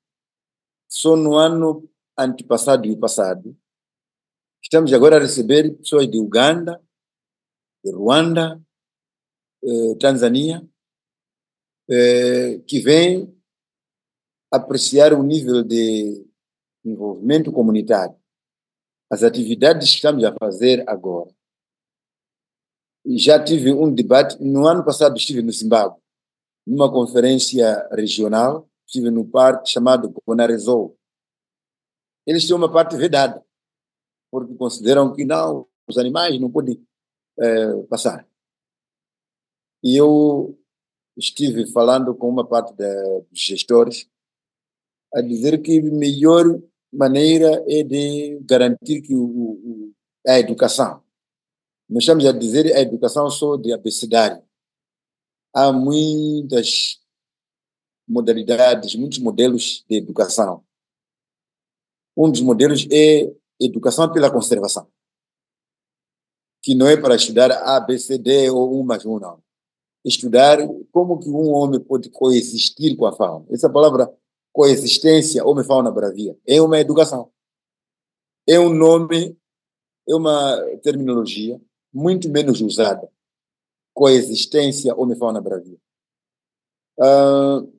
Só 0.87 1.15
no 1.15 1.35
ano 1.35 1.89
antepassado 2.17 2.85
e 2.85 2.95
passado, 2.95 3.57
estamos 4.61 4.93
agora 4.93 5.17
a 5.17 5.19
receber 5.19 5.75
pessoas 5.77 6.09
de 6.09 6.19
Uganda, 6.19 6.81
de 7.83 7.91
Ruanda, 7.91 8.61
eh, 9.63 9.95
Tanzânia, 9.99 10.67
eh, 11.89 12.59
que 12.67 12.79
vêm 12.79 13.35
apreciar 14.51 15.13
o 15.13 15.23
nível 15.23 15.63
de 15.63 16.25
envolvimento 16.83 17.51
comunitário, 17.51 18.15
as 19.11 19.23
atividades 19.23 19.89
que 19.89 19.95
estamos 19.95 20.23
a 20.23 20.33
fazer 20.33 20.87
agora. 20.87 21.33
Já 23.05 23.43
tive 23.43 23.71
um 23.71 23.93
debate, 23.93 24.41
no 24.41 24.65
ano 24.67 24.83
passado 24.83 25.17
estive 25.17 25.41
no 25.41 25.51
Zimbábue, 25.51 26.01
numa 26.65 26.91
conferência 26.91 27.87
regional, 27.91 28.67
estive 28.85 29.09
no 29.09 29.25
parque 29.25 29.69
chamado 29.69 30.11
Conarezou. 30.25 30.97
Eles 32.25 32.47
têm 32.47 32.55
uma 32.55 32.71
parte 32.71 32.95
vedada, 32.95 33.43
porque 34.31 34.55
consideram 34.55 35.13
que 35.13 35.25
não, 35.25 35.67
os 35.87 35.97
animais 35.97 36.39
não 36.39 36.51
podem 36.51 36.85
é, 37.39 37.83
passar. 37.83 38.27
E 39.83 39.95
eu 39.95 40.57
estive 41.17 41.71
falando 41.71 42.15
com 42.15 42.27
uma 42.27 42.47
parte 42.47 42.73
da, 42.75 43.19
dos 43.29 43.39
gestores 43.39 44.09
a 45.13 45.21
dizer 45.21 45.61
que 45.61 45.79
a 45.79 45.83
melhor 45.83 46.45
maneira 46.91 47.63
é 47.67 47.83
de 47.83 48.39
garantir 48.41 49.01
que 49.01 49.13
o, 49.13 49.23
o, 49.23 49.93
a 50.27 50.39
educação 50.39 51.05
nós 51.87 52.03
estamos 52.03 52.25
a 52.25 52.31
dizer 52.31 52.75
a 52.75 52.81
educação 52.81 53.29
só 53.29 53.55
de 53.55 53.71
abecedário. 53.71 54.43
Há 55.53 55.71
muitas 55.71 56.99
modalidades, 58.07 58.95
muitos 58.95 59.19
modelos 59.19 59.83
de 59.89 59.97
educação. 59.97 60.63
Um 62.15 62.31
dos 62.31 62.41
modelos 62.41 62.87
é 62.91 63.31
educação 63.59 64.11
pela 64.11 64.31
conservação, 64.31 64.87
que 66.61 66.73
não 66.73 66.87
é 66.87 66.95
para 66.95 67.15
estudar 67.15 67.51
A, 67.51 67.79
B, 67.79 67.97
C, 67.97 68.17
D 68.17 68.49
ou 68.49 68.79
um 68.79 68.83
mais 68.83 69.05
um, 69.05 69.19
não. 69.19 69.43
Estudar 70.03 70.59
como 70.91 71.19
que 71.19 71.29
um 71.29 71.51
homem 71.51 71.79
pode 71.79 72.09
coexistir 72.09 72.95
com 72.95 73.05
a 73.05 73.11
fauna. 73.11 73.45
Essa 73.49 73.69
palavra 73.69 74.13
coexistência 74.53 75.45
homem-fauna 75.45 75.91
bravia 75.91 76.37
é 76.47 76.61
uma 76.61 76.79
educação. 76.79 77.31
É 78.47 78.59
um 78.59 78.71
nome, 78.71 79.37
é 80.07 80.15
uma 80.15 80.57
terminologia 80.83 81.59
muito 81.91 82.29
menos 82.29 82.61
usada. 82.61 83.09
Coexistência 83.93 84.95
homem-fauna 84.95 85.41
bravia. 85.41 85.77
Uh, 86.97 87.74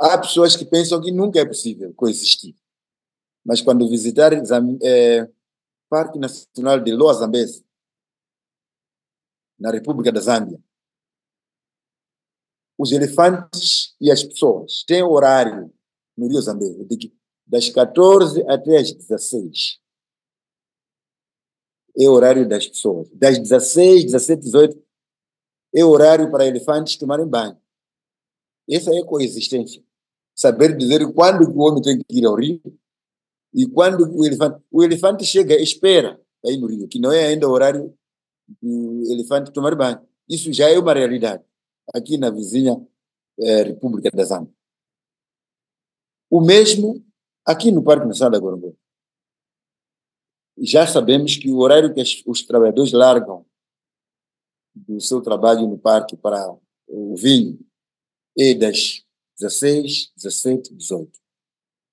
há 0.00 0.18
pessoas 0.18 0.56
que 0.56 0.64
pensam 0.64 1.00
que 1.00 1.10
nunca 1.10 1.40
é 1.40 1.44
possível 1.44 1.92
coexistir. 1.94 2.54
Mas 3.44 3.60
quando 3.60 3.88
visitar 3.88 4.32
é, 4.82 5.30
Parque 5.88 6.18
Nacional 6.18 6.80
de 6.80 6.92
Loa 6.92 7.14
Zambeze, 7.14 7.64
na 9.58 9.70
República 9.70 10.12
da 10.12 10.20
Zâmbia, 10.20 10.60
os 12.78 12.92
elefantes 12.92 13.96
e 14.00 14.10
as 14.10 14.22
pessoas 14.22 14.84
têm 14.84 15.02
horário 15.02 15.72
no 16.16 16.28
Rio 16.28 16.40
Zambeze, 16.40 16.86
das 17.46 17.68
14 17.70 18.44
até 18.48 18.76
as 18.76 18.92
16 18.92 19.80
é 21.98 22.08
horário 22.08 22.48
das 22.48 22.66
pessoas. 22.66 23.08
Das 23.12 23.38
16, 23.38 24.04
17, 24.04 24.42
18 24.42 24.82
é 25.74 25.84
horário 25.84 26.30
para 26.30 26.46
elefantes 26.46 26.96
tomarem 26.96 27.26
banho. 27.26 27.60
Essa 28.70 28.94
é 28.94 29.02
coexistência. 29.02 29.82
Saber 30.38 30.76
dizer 30.76 31.12
quando 31.12 31.50
o 31.50 31.58
homem 31.58 31.82
tem 31.82 31.98
que 31.98 32.18
ir 32.18 32.24
ao 32.24 32.36
rio 32.36 32.60
e 33.52 33.66
quando 33.66 34.08
o 34.16 34.24
elefante. 34.24 34.62
O 34.70 34.84
elefante 34.84 35.24
chega, 35.24 35.60
espera 35.60 36.20
aí 36.46 36.56
no 36.56 36.68
rio, 36.68 36.86
que 36.86 37.00
não 37.00 37.10
é 37.10 37.26
ainda 37.26 37.48
o 37.48 37.50
horário 37.50 37.92
do 38.62 39.02
elefante 39.10 39.50
tomar 39.50 39.74
banho. 39.74 40.00
Isso 40.28 40.52
já 40.52 40.70
é 40.70 40.78
uma 40.78 40.94
realidade 40.94 41.42
aqui 41.92 42.16
na 42.16 42.30
vizinha 42.30 42.80
é, 43.40 43.62
República 43.62 44.10
da 44.12 44.24
Zâmbia. 44.24 44.54
O 46.30 46.40
mesmo 46.40 47.04
aqui 47.44 47.72
no 47.72 47.82
Parque 47.82 48.06
Nacional 48.06 48.30
da 48.30 48.38
Gorongora 48.38 48.76
já 50.60 50.86
sabemos 50.86 51.36
que 51.36 51.50
o 51.50 51.58
horário 51.58 51.92
que 51.92 52.02
os 52.26 52.42
trabalhadores 52.44 52.92
largam 52.92 53.44
do 54.74 55.00
seu 55.00 55.20
trabalho 55.20 55.66
no 55.66 55.78
parque 55.78 56.16
para 56.16 56.56
o 56.86 57.16
vinho 57.16 57.58
é 58.36 58.54
das 58.54 59.04
16, 59.40 60.12
17, 60.16 60.74
18. 60.74 61.10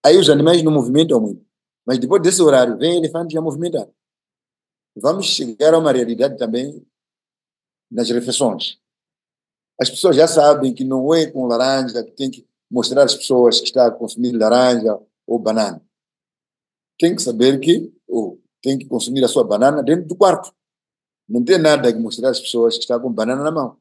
Aí 0.06 0.18
os 0.18 0.30
animais 0.30 0.62
não 0.64 0.72
movimentam 0.72 1.20
muito. 1.20 1.46
Mas 1.86 2.00
depois 2.00 2.22
desse 2.22 2.42
horário, 2.42 2.78
vem 2.78 2.98
elefante 2.98 3.34
já 3.34 3.42
movimentar. 3.42 3.88
Vamos 4.96 5.28
chegar 5.28 5.74
a 5.74 5.78
uma 5.78 5.92
realidade 5.92 6.38
também 6.38 6.86
nas 7.92 8.10
refeições. 8.10 8.80
As 9.80 9.90
pessoas 9.90 10.16
já 10.16 10.28
sabem 10.28 10.74
que 10.74 10.84
não 10.84 11.14
é 11.14 11.30
com 11.30 11.46
laranja 11.46 12.04
que 12.04 12.12
tem 12.12 12.32
que 12.32 12.48
mostrar 12.72 13.04
às 13.04 13.14
pessoas 13.14 13.60
que 13.60 13.68
está 13.68 13.88
a 13.88 13.92
consumir 13.92 14.32
laranja 14.32 15.00
ou 15.28 15.38
banana. 15.38 15.86
Tem 16.98 17.16
que 17.16 17.22
saber 17.22 17.60
que 17.60 17.94
oh, 18.08 18.40
tem 18.62 18.78
que 18.78 18.86
consumir 18.86 19.24
a 19.24 19.28
sua 19.28 19.44
banana 19.44 19.84
dentro 19.84 20.08
do 20.08 20.16
quarto. 20.16 20.54
Não 21.28 21.44
tem 21.44 21.58
nada 21.58 21.92
que 21.92 22.00
mostrar 22.00 22.30
às 22.30 22.40
pessoas 22.40 22.76
que 22.76 22.82
estão 22.82 23.02
com 23.02 23.12
banana 23.12 23.44
na 23.44 23.52
mão. 23.52 23.78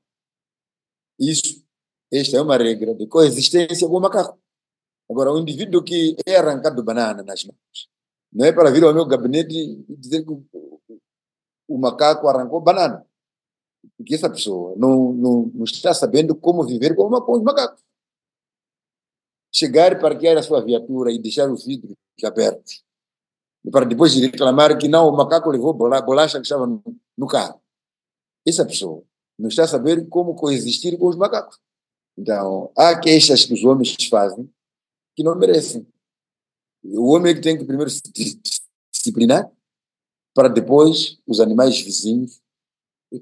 Isso, 1.19 1.64
esta 2.19 2.37
é 2.37 2.41
uma 2.41 2.57
regra 2.57 2.95
de 2.95 3.07
coexistência 3.07 3.89
com 3.89 3.97
o 3.97 4.01
macaco. 4.01 4.39
Agora, 5.11 5.33
o 5.33 5.39
indivíduo 5.39 5.83
que 5.83 6.17
é 6.27 6.37
arrancado 6.37 6.83
banana 6.83 7.23
nas 7.23 7.45
mãos, 7.45 7.89
não 8.33 8.45
é 8.45 8.53
para 8.53 8.71
vir 8.71 8.85
ao 8.85 8.95
meu 8.95 9.07
gabinete 9.07 9.55
e 9.55 9.97
dizer 9.97 10.25
que 10.25 10.31
o 11.69 11.79
macaco 11.79 12.29
arrancou 12.29 12.61
banana. 12.61 13.07
Porque 13.97 14.15
essa 14.15 14.31
pessoa 14.31 14.75
não, 14.77 15.13
não, 15.13 15.51
não 15.55 15.65
está 15.65 15.93
sabendo 15.93 16.35
como 16.35 16.65
viver 16.65 16.95
com, 16.97 17.09
com 17.21 17.33
os 17.33 17.43
macacos. 17.43 17.83
Chegar 19.53 19.93
e 19.93 20.01
parquear 20.01 20.37
a 20.37 20.43
sua 20.43 20.65
viatura 20.65 21.13
e 21.13 21.19
deixar 21.19 21.51
os 21.51 21.65
vidros 21.65 21.95
abertos 22.25 22.85
para 23.71 23.87
depois 23.87 24.15
reclamar 24.15 24.77
que 24.79 24.89
não, 24.89 25.09
o 25.09 25.17
macaco 25.17 25.51
levou 25.51 25.73
bolacha 25.73 26.39
que 26.39 26.45
estava 26.45 26.67
no, 26.67 27.27
carro. 27.27 27.61
Essa 28.47 28.65
pessoa 28.65 29.03
não 29.39 29.49
está 29.49 29.67
saber 29.67 30.07
como 30.09 30.35
coexistir 30.35 30.99
com 30.99 31.09
os 31.09 31.17
macacos. 31.17 31.59
Então, 32.17 32.71
há 32.77 32.99
queixas 32.99 33.45
que 33.45 33.55
os 33.55 33.65
homens 33.65 33.97
fazem 34.09 34.49
que 35.17 35.23
não 35.23 35.37
merecem. 35.37 35.87
O 36.85 37.13
homem 37.13 37.33
é 37.33 37.35
que 37.35 37.41
tem 37.41 37.57
que 37.57 37.65
primeiro 37.65 37.91
se 37.91 38.03
disciplinar 38.93 39.51
para 40.35 40.49
depois 40.49 41.19
os 41.27 41.41
animais 41.41 41.81
vizinhos 41.81 42.41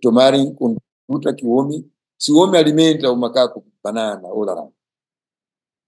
tomarem 0.00 0.54
conduta 0.54 1.34
que 1.34 1.44
o 1.44 1.50
homem, 1.50 1.90
se 2.18 2.32
o 2.32 2.36
homem 2.36 2.58
alimenta 2.58 3.10
o 3.10 3.16
macaco 3.16 3.64
banana 3.82 4.28
ou 4.28 4.44
laranja, 4.44 4.72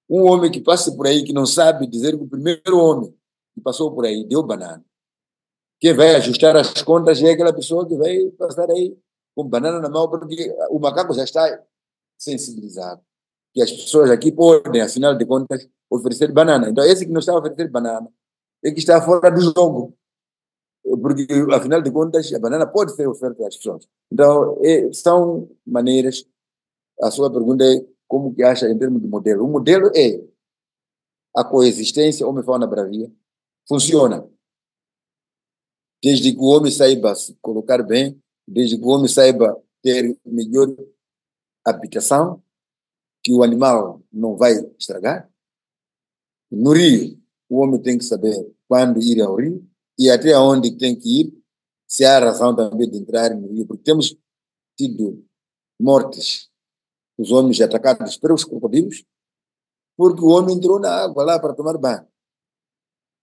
um 0.09 0.31
homem 0.31 0.51
que 0.51 0.61
passa 0.61 0.95
por 0.95 1.07
aí 1.07 1.25
que 1.25 1.33
não 1.33 1.47
sabe 1.47 1.87
dizer 1.87 2.17
que 2.17 2.25
o 2.25 2.29
primeiro 2.29 2.79
homem 2.79 3.17
que 3.55 3.61
passou 3.61 3.95
por 3.95 4.05
aí, 4.05 4.25
deu 4.25 4.43
banana. 4.43 4.85
Quem 5.81 5.95
vai 5.95 6.15
ajustar 6.17 6.57
as 6.57 6.83
contas 6.83 7.23
é 7.23 7.33
aquela 7.33 7.53
pessoa 7.53 7.87
que 7.87 7.97
vai 7.97 8.31
passar 8.33 8.71
aí 8.71 8.97
com 9.35 9.49
banana 9.49 9.81
na 9.81 9.89
mão, 9.89 10.09
porque 10.09 10.55
o 10.71 10.79
macaco 10.79 11.15
já 11.15 11.25
está 11.25 11.63
sensibilizado. 12.25 13.03
Que 13.53 13.63
as 13.63 13.71
pessoas 13.71 14.11
aqui 14.11 14.33
podem, 14.33 14.81
afinal 14.81 15.17
de 15.17 15.25
contas, 15.25 15.69
oferecer 15.89 16.33
banana. 16.33 16.69
Então, 16.69 16.85
esse 16.85 17.07
que 17.07 17.13
não 17.13 17.21
está 17.21 17.33
a 17.33 17.39
oferecer 17.39 17.71
banana 17.71 18.09
é 18.65 18.73
que 18.73 18.79
está 18.79 19.01
fora 19.01 19.31
do 19.31 19.41
jogo. 19.41 19.97
Porque, 20.83 21.27
afinal 21.53 21.81
de 21.81 21.91
contas, 21.91 22.33
a 22.33 22.39
banana 22.39 22.67
pode 22.67 22.95
ser 22.95 23.07
oferta 23.07 23.47
às 23.47 23.57
pessoas. 23.57 23.87
Então, 24.13 24.59
é, 24.63 24.93
são 24.93 25.49
maneiras. 25.67 26.27
A 27.01 27.11
sua 27.11 27.31
pergunta 27.31 27.65
é 27.65 27.87
como 28.07 28.35
que 28.35 28.43
acha 28.43 28.69
em 28.69 28.79
termos 28.79 29.01
de 29.01 29.09
modelo. 29.09 29.45
O 29.45 29.49
modelo 29.49 29.91
é 29.95 30.23
a 31.35 31.45
coexistência 31.45 32.27
homem-fauna 32.27 32.67
bravia, 32.67 33.11
funciona. 33.69 34.29
Desde 36.03 36.33
que 36.33 36.39
o 36.39 36.45
homem 36.45 36.71
saiba 36.71 37.15
se 37.15 37.35
colocar 37.41 37.83
bem, 37.83 38.21
desde 38.47 38.79
que 38.79 38.85
o 38.85 38.89
homem 38.89 39.09
saiba 39.09 39.61
ter 39.83 40.17
melhor 40.25 40.69
habitação, 41.65 42.43
que 43.23 43.33
o 43.33 43.43
animal 43.43 44.03
não 44.13 44.37
vai 44.37 44.53
estragar. 44.79 45.31
No 46.51 46.73
rio, 46.73 47.19
o 47.49 47.63
homem 47.63 47.81
tem 47.81 47.99
que 47.99 48.05
saber 48.05 48.35
quando 48.69 49.01
ir 49.01 49.21
ao 49.21 49.37
rio 49.37 49.67
e 49.99 50.11
até 50.11 50.37
onde 50.39 50.77
tem 50.77 50.99
que 50.99 51.21
ir, 51.21 51.43
se 51.87 52.05
há 52.05 52.19
razão 52.19 52.55
também 52.55 52.91
de 52.91 52.99
entrar 52.99 53.35
no 53.35 53.49
rio, 53.53 53.67
porque 53.67 53.83
temos 53.83 54.17
tido 54.77 55.25
mortes, 55.81 56.51
os 57.17 57.31
homens 57.31 57.61
atacados 57.61 58.17
pelos 58.17 58.45
crocodilos, 58.45 59.05
porque 59.97 60.21
o 60.21 60.29
homem 60.29 60.57
entrou 60.57 60.81
na 60.81 61.05
água 61.05 61.25
lá 61.25 61.39
para 61.39 61.55
tomar 61.55 61.79
banho 61.79 62.07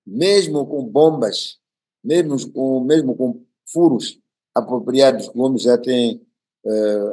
mesmo 0.06 0.66
com 0.66 0.86
bombas, 0.86 1.60
mesmo 2.04 2.52
com, 2.52 2.84
mesmo 2.84 3.16
com 3.16 3.46
furos 3.72 4.20
apropriados, 4.54 5.30
como 5.30 5.58
já 5.58 5.78
tem 5.78 6.26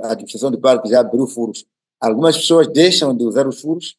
a 0.03 0.13
administração 0.13 0.51
do 0.51 0.61
parque 0.61 0.89
já 0.89 1.01
abriu 1.01 1.27
furos, 1.27 1.67
algumas 2.01 2.37
pessoas 2.37 2.69
deixam 2.69 3.17
de 3.17 3.25
usar 3.25 3.47
os 3.47 3.61
furos 3.61 3.97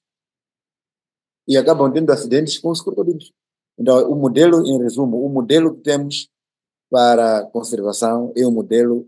e 1.48 1.58
acabam 1.58 1.92
tendo 1.92 2.12
acidentes 2.12 2.60
com 2.60 2.70
os 2.70 2.82
crocodilos. 2.82 3.34
Então, 3.78 4.10
o 4.12 4.16
modelo, 4.16 4.66
em 4.68 4.78
resumo, 4.78 5.26
o 5.26 5.30
modelo 5.30 5.76
que 5.76 5.82
temos 5.82 6.30
para 6.90 7.46
conservação 7.48 8.34
é 8.36 8.46
um 8.46 8.52
modelo, 8.52 9.08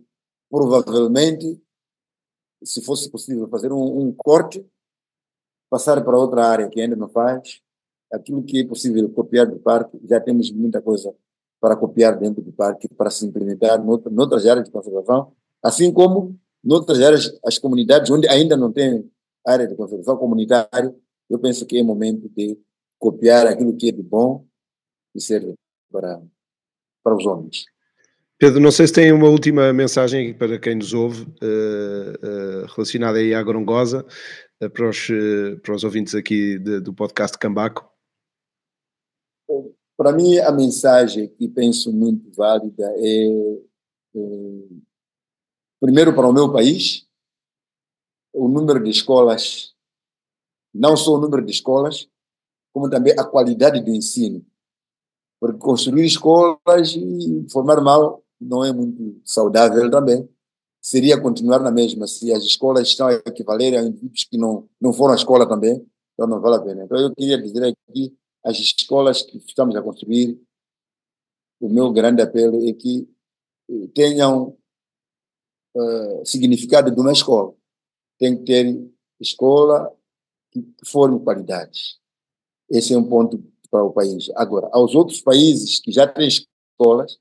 provavelmente, 0.49 1.61
se 2.63 2.81
fosse 2.81 3.09
possível 3.09 3.47
fazer 3.47 3.71
um, 3.71 3.99
um 3.99 4.13
corte, 4.13 4.65
passar 5.69 6.03
para 6.03 6.17
outra 6.17 6.45
área 6.45 6.69
que 6.69 6.79
ainda 6.81 6.95
não 6.95 7.09
faz, 7.09 7.61
aquilo 8.11 8.43
que 8.43 8.61
é 8.61 8.67
possível 8.67 9.09
copiar 9.09 9.47
do 9.47 9.59
parque, 9.59 9.99
já 10.07 10.19
temos 10.19 10.51
muita 10.51 10.81
coisa 10.81 11.13
para 11.59 11.75
copiar 11.75 12.17
dentro 12.17 12.41
do 12.41 12.51
parque, 12.51 12.87
para 12.89 13.09
se 13.09 13.25
implementar 13.25 13.83
noutras 13.83 14.45
áreas 14.45 14.65
de 14.65 14.71
conservação, 14.71 15.33
assim 15.63 15.91
como 15.91 16.39
noutras 16.63 17.01
áreas, 17.01 17.39
as 17.45 17.57
comunidades 17.57 18.09
onde 18.11 18.27
ainda 18.27 18.55
não 18.55 18.71
tem 18.71 19.09
área 19.45 19.67
de 19.67 19.75
conservação 19.75 20.17
comunitária, 20.17 20.95
eu 21.29 21.39
penso 21.39 21.65
que 21.65 21.77
é 21.77 21.83
momento 21.83 22.29
de 22.29 22.57
copiar 22.99 23.47
aquilo 23.47 23.75
que 23.75 23.89
é 23.89 23.91
de 23.91 24.03
bom 24.03 24.45
e 25.15 25.21
serve 25.21 25.55
para, 25.91 26.21
para 27.03 27.15
os 27.15 27.25
homens. 27.25 27.65
Pedro, 28.37 28.59
não 28.59 28.71
sei 28.71 28.87
se 28.87 28.93
tem 28.93 29.11
uma 29.11 29.29
última 29.29 29.71
mensagem 29.71 30.33
para 30.33 30.57
quem 30.59 30.75
nos 30.75 30.93
ouve, 30.93 31.23
uh, 31.23 32.63
uh, 32.63 32.65
relacionada 32.75 33.19
aí 33.19 33.35
à 33.35 33.43
Gorongosa, 33.43 34.05
uh, 34.63 34.69
para, 34.69 34.89
os, 34.89 35.07
para 35.61 35.75
os 35.75 35.83
ouvintes 35.83 36.15
aqui 36.15 36.57
de, 36.57 36.79
do 36.79 36.93
podcast 36.93 37.37
Cambaco. 37.37 37.87
Para 39.95 40.13
mim, 40.13 40.39
a 40.39 40.51
mensagem 40.51 41.27
que 41.27 41.47
penso 41.47 41.93
muito 41.93 42.31
válida 42.35 42.91
é, 42.97 43.27
é 44.15 44.19
primeiro 45.81 46.13
para 46.15 46.29
o 46.29 46.33
meu 46.33 46.53
país, 46.53 47.07
o 48.31 48.47
número 48.47 48.81
de 48.83 48.91
escolas, 48.91 49.73
não 50.71 50.95
só 50.95 51.15
o 51.15 51.19
número 51.19 51.43
de 51.43 51.51
escolas, 51.51 52.07
como 52.71 52.89
também 52.89 53.13
a 53.17 53.25
qualidade 53.25 53.81
do 53.81 53.89
ensino. 53.89 54.45
Porque 55.39 55.57
construir 55.57 56.05
escolas 56.05 56.95
e 56.95 57.47
formar 57.51 57.81
mal 57.81 58.23
não 58.39 58.63
é 58.63 58.71
muito 58.71 59.19
saudável 59.25 59.89
também. 59.89 60.29
Seria 60.79 61.19
continuar 61.19 61.59
na 61.59 61.71
mesma. 61.71 62.07
Se 62.07 62.31
as 62.31 62.43
escolas 62.43 62.87
estão 62.87 63.07
a 63.07 63.13
equivaler 63.13 63.75
a 63.75 63.81
indivíduos 63.81 64.23
que 64.23 64.37
não, 64.37 64.69
não 64.79 64.93
foram 64.93 65.13
à 65.13 65.15
escola 65.15 65.49
também, 65.49 65.85
então 66.13 66.27
não 66.27 66.39
vale 66.39 66.57
a 66.57 66.61
pena. 66.61 66.83
Então 66.83 66.97
eu 66.99 67.13
queria 67.13 67.41
dizer 67.41 67.63
aqui, 67.63 68.15
as 68.45 68.57
escolas 68.57 69.23
que 69.23 69.37
estamos 69.37 69.75
a 69.75 69.81
construir, 69.81 70.39
o 71.59 71.67
meu 71.67 71.91
grande 71.91 72.21
apelo 72.21 72.67
é 72.67 72.73
que 72.73 73.09
tenham 73.93 74.57
uh, 75.75 76.25
significado 76.25 76.91
de 76.91 76.99
uma 76.99 77.11
escola. 77.11 77.53
Tem 78.17 78.37
que 78.37 78.43
ter 78.43 78.91
escola 79.19 79.91
que 80.51 80.65
forme 80.85 81.19
qualidades. 81.19 81.97
Esse 82.69 82.93
é 82.93 82.97
um 82.97 83.07
ponto 83.07 83.43
para 83.69 83.83
o 83.83 83.91
país. 83.91 84.29
Agora, 84.35 84.69
aos 84.71 84.93
outros 84.95 85.21
países 85.21 85.79
que 85.79 85.91
já 85.91 86.05
têm 86.07 86.27
escolas, 86.27 87.17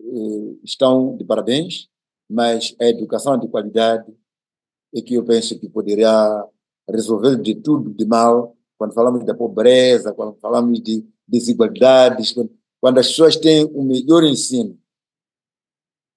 eh, 0.00 0.56
estão 0.64 1.16
de 1.16 1.24
parabéns, 1.24 1.88
mas 2.28 2.74
a 2.80 2.86
educação 2.86 3.38
de 3.38 3.48
qualidade 3.48 4.12
é 4.94 5.00
que 5.00 5.14
eu 5.14 5.24
penso 5.24 5.58
que 5.58 5.68
poderia 5.68 6.44
resolver 6.88 7.40
de 7.40 7.54
tudo 7.54 7.92
de 7.92 8.04
mal, 8.04 8.56
quando 8.76 8.94
falamos 8.94 9.24
da 9.24 9.34
pobreza, 9.34 10.12
quando 10.12 10.38
falamos 10.38 10.80
de 10.80 11.04
desigualdades, 11.26 12.32
quando, 12.32 12.50
quando 12.80 12.98
as 12.98 13.08
pessoas 13.08 13.36
têm 13.36 13.64
o 13.64 13.82
melhor 13.82 14.24
ensino, 14.24 14.78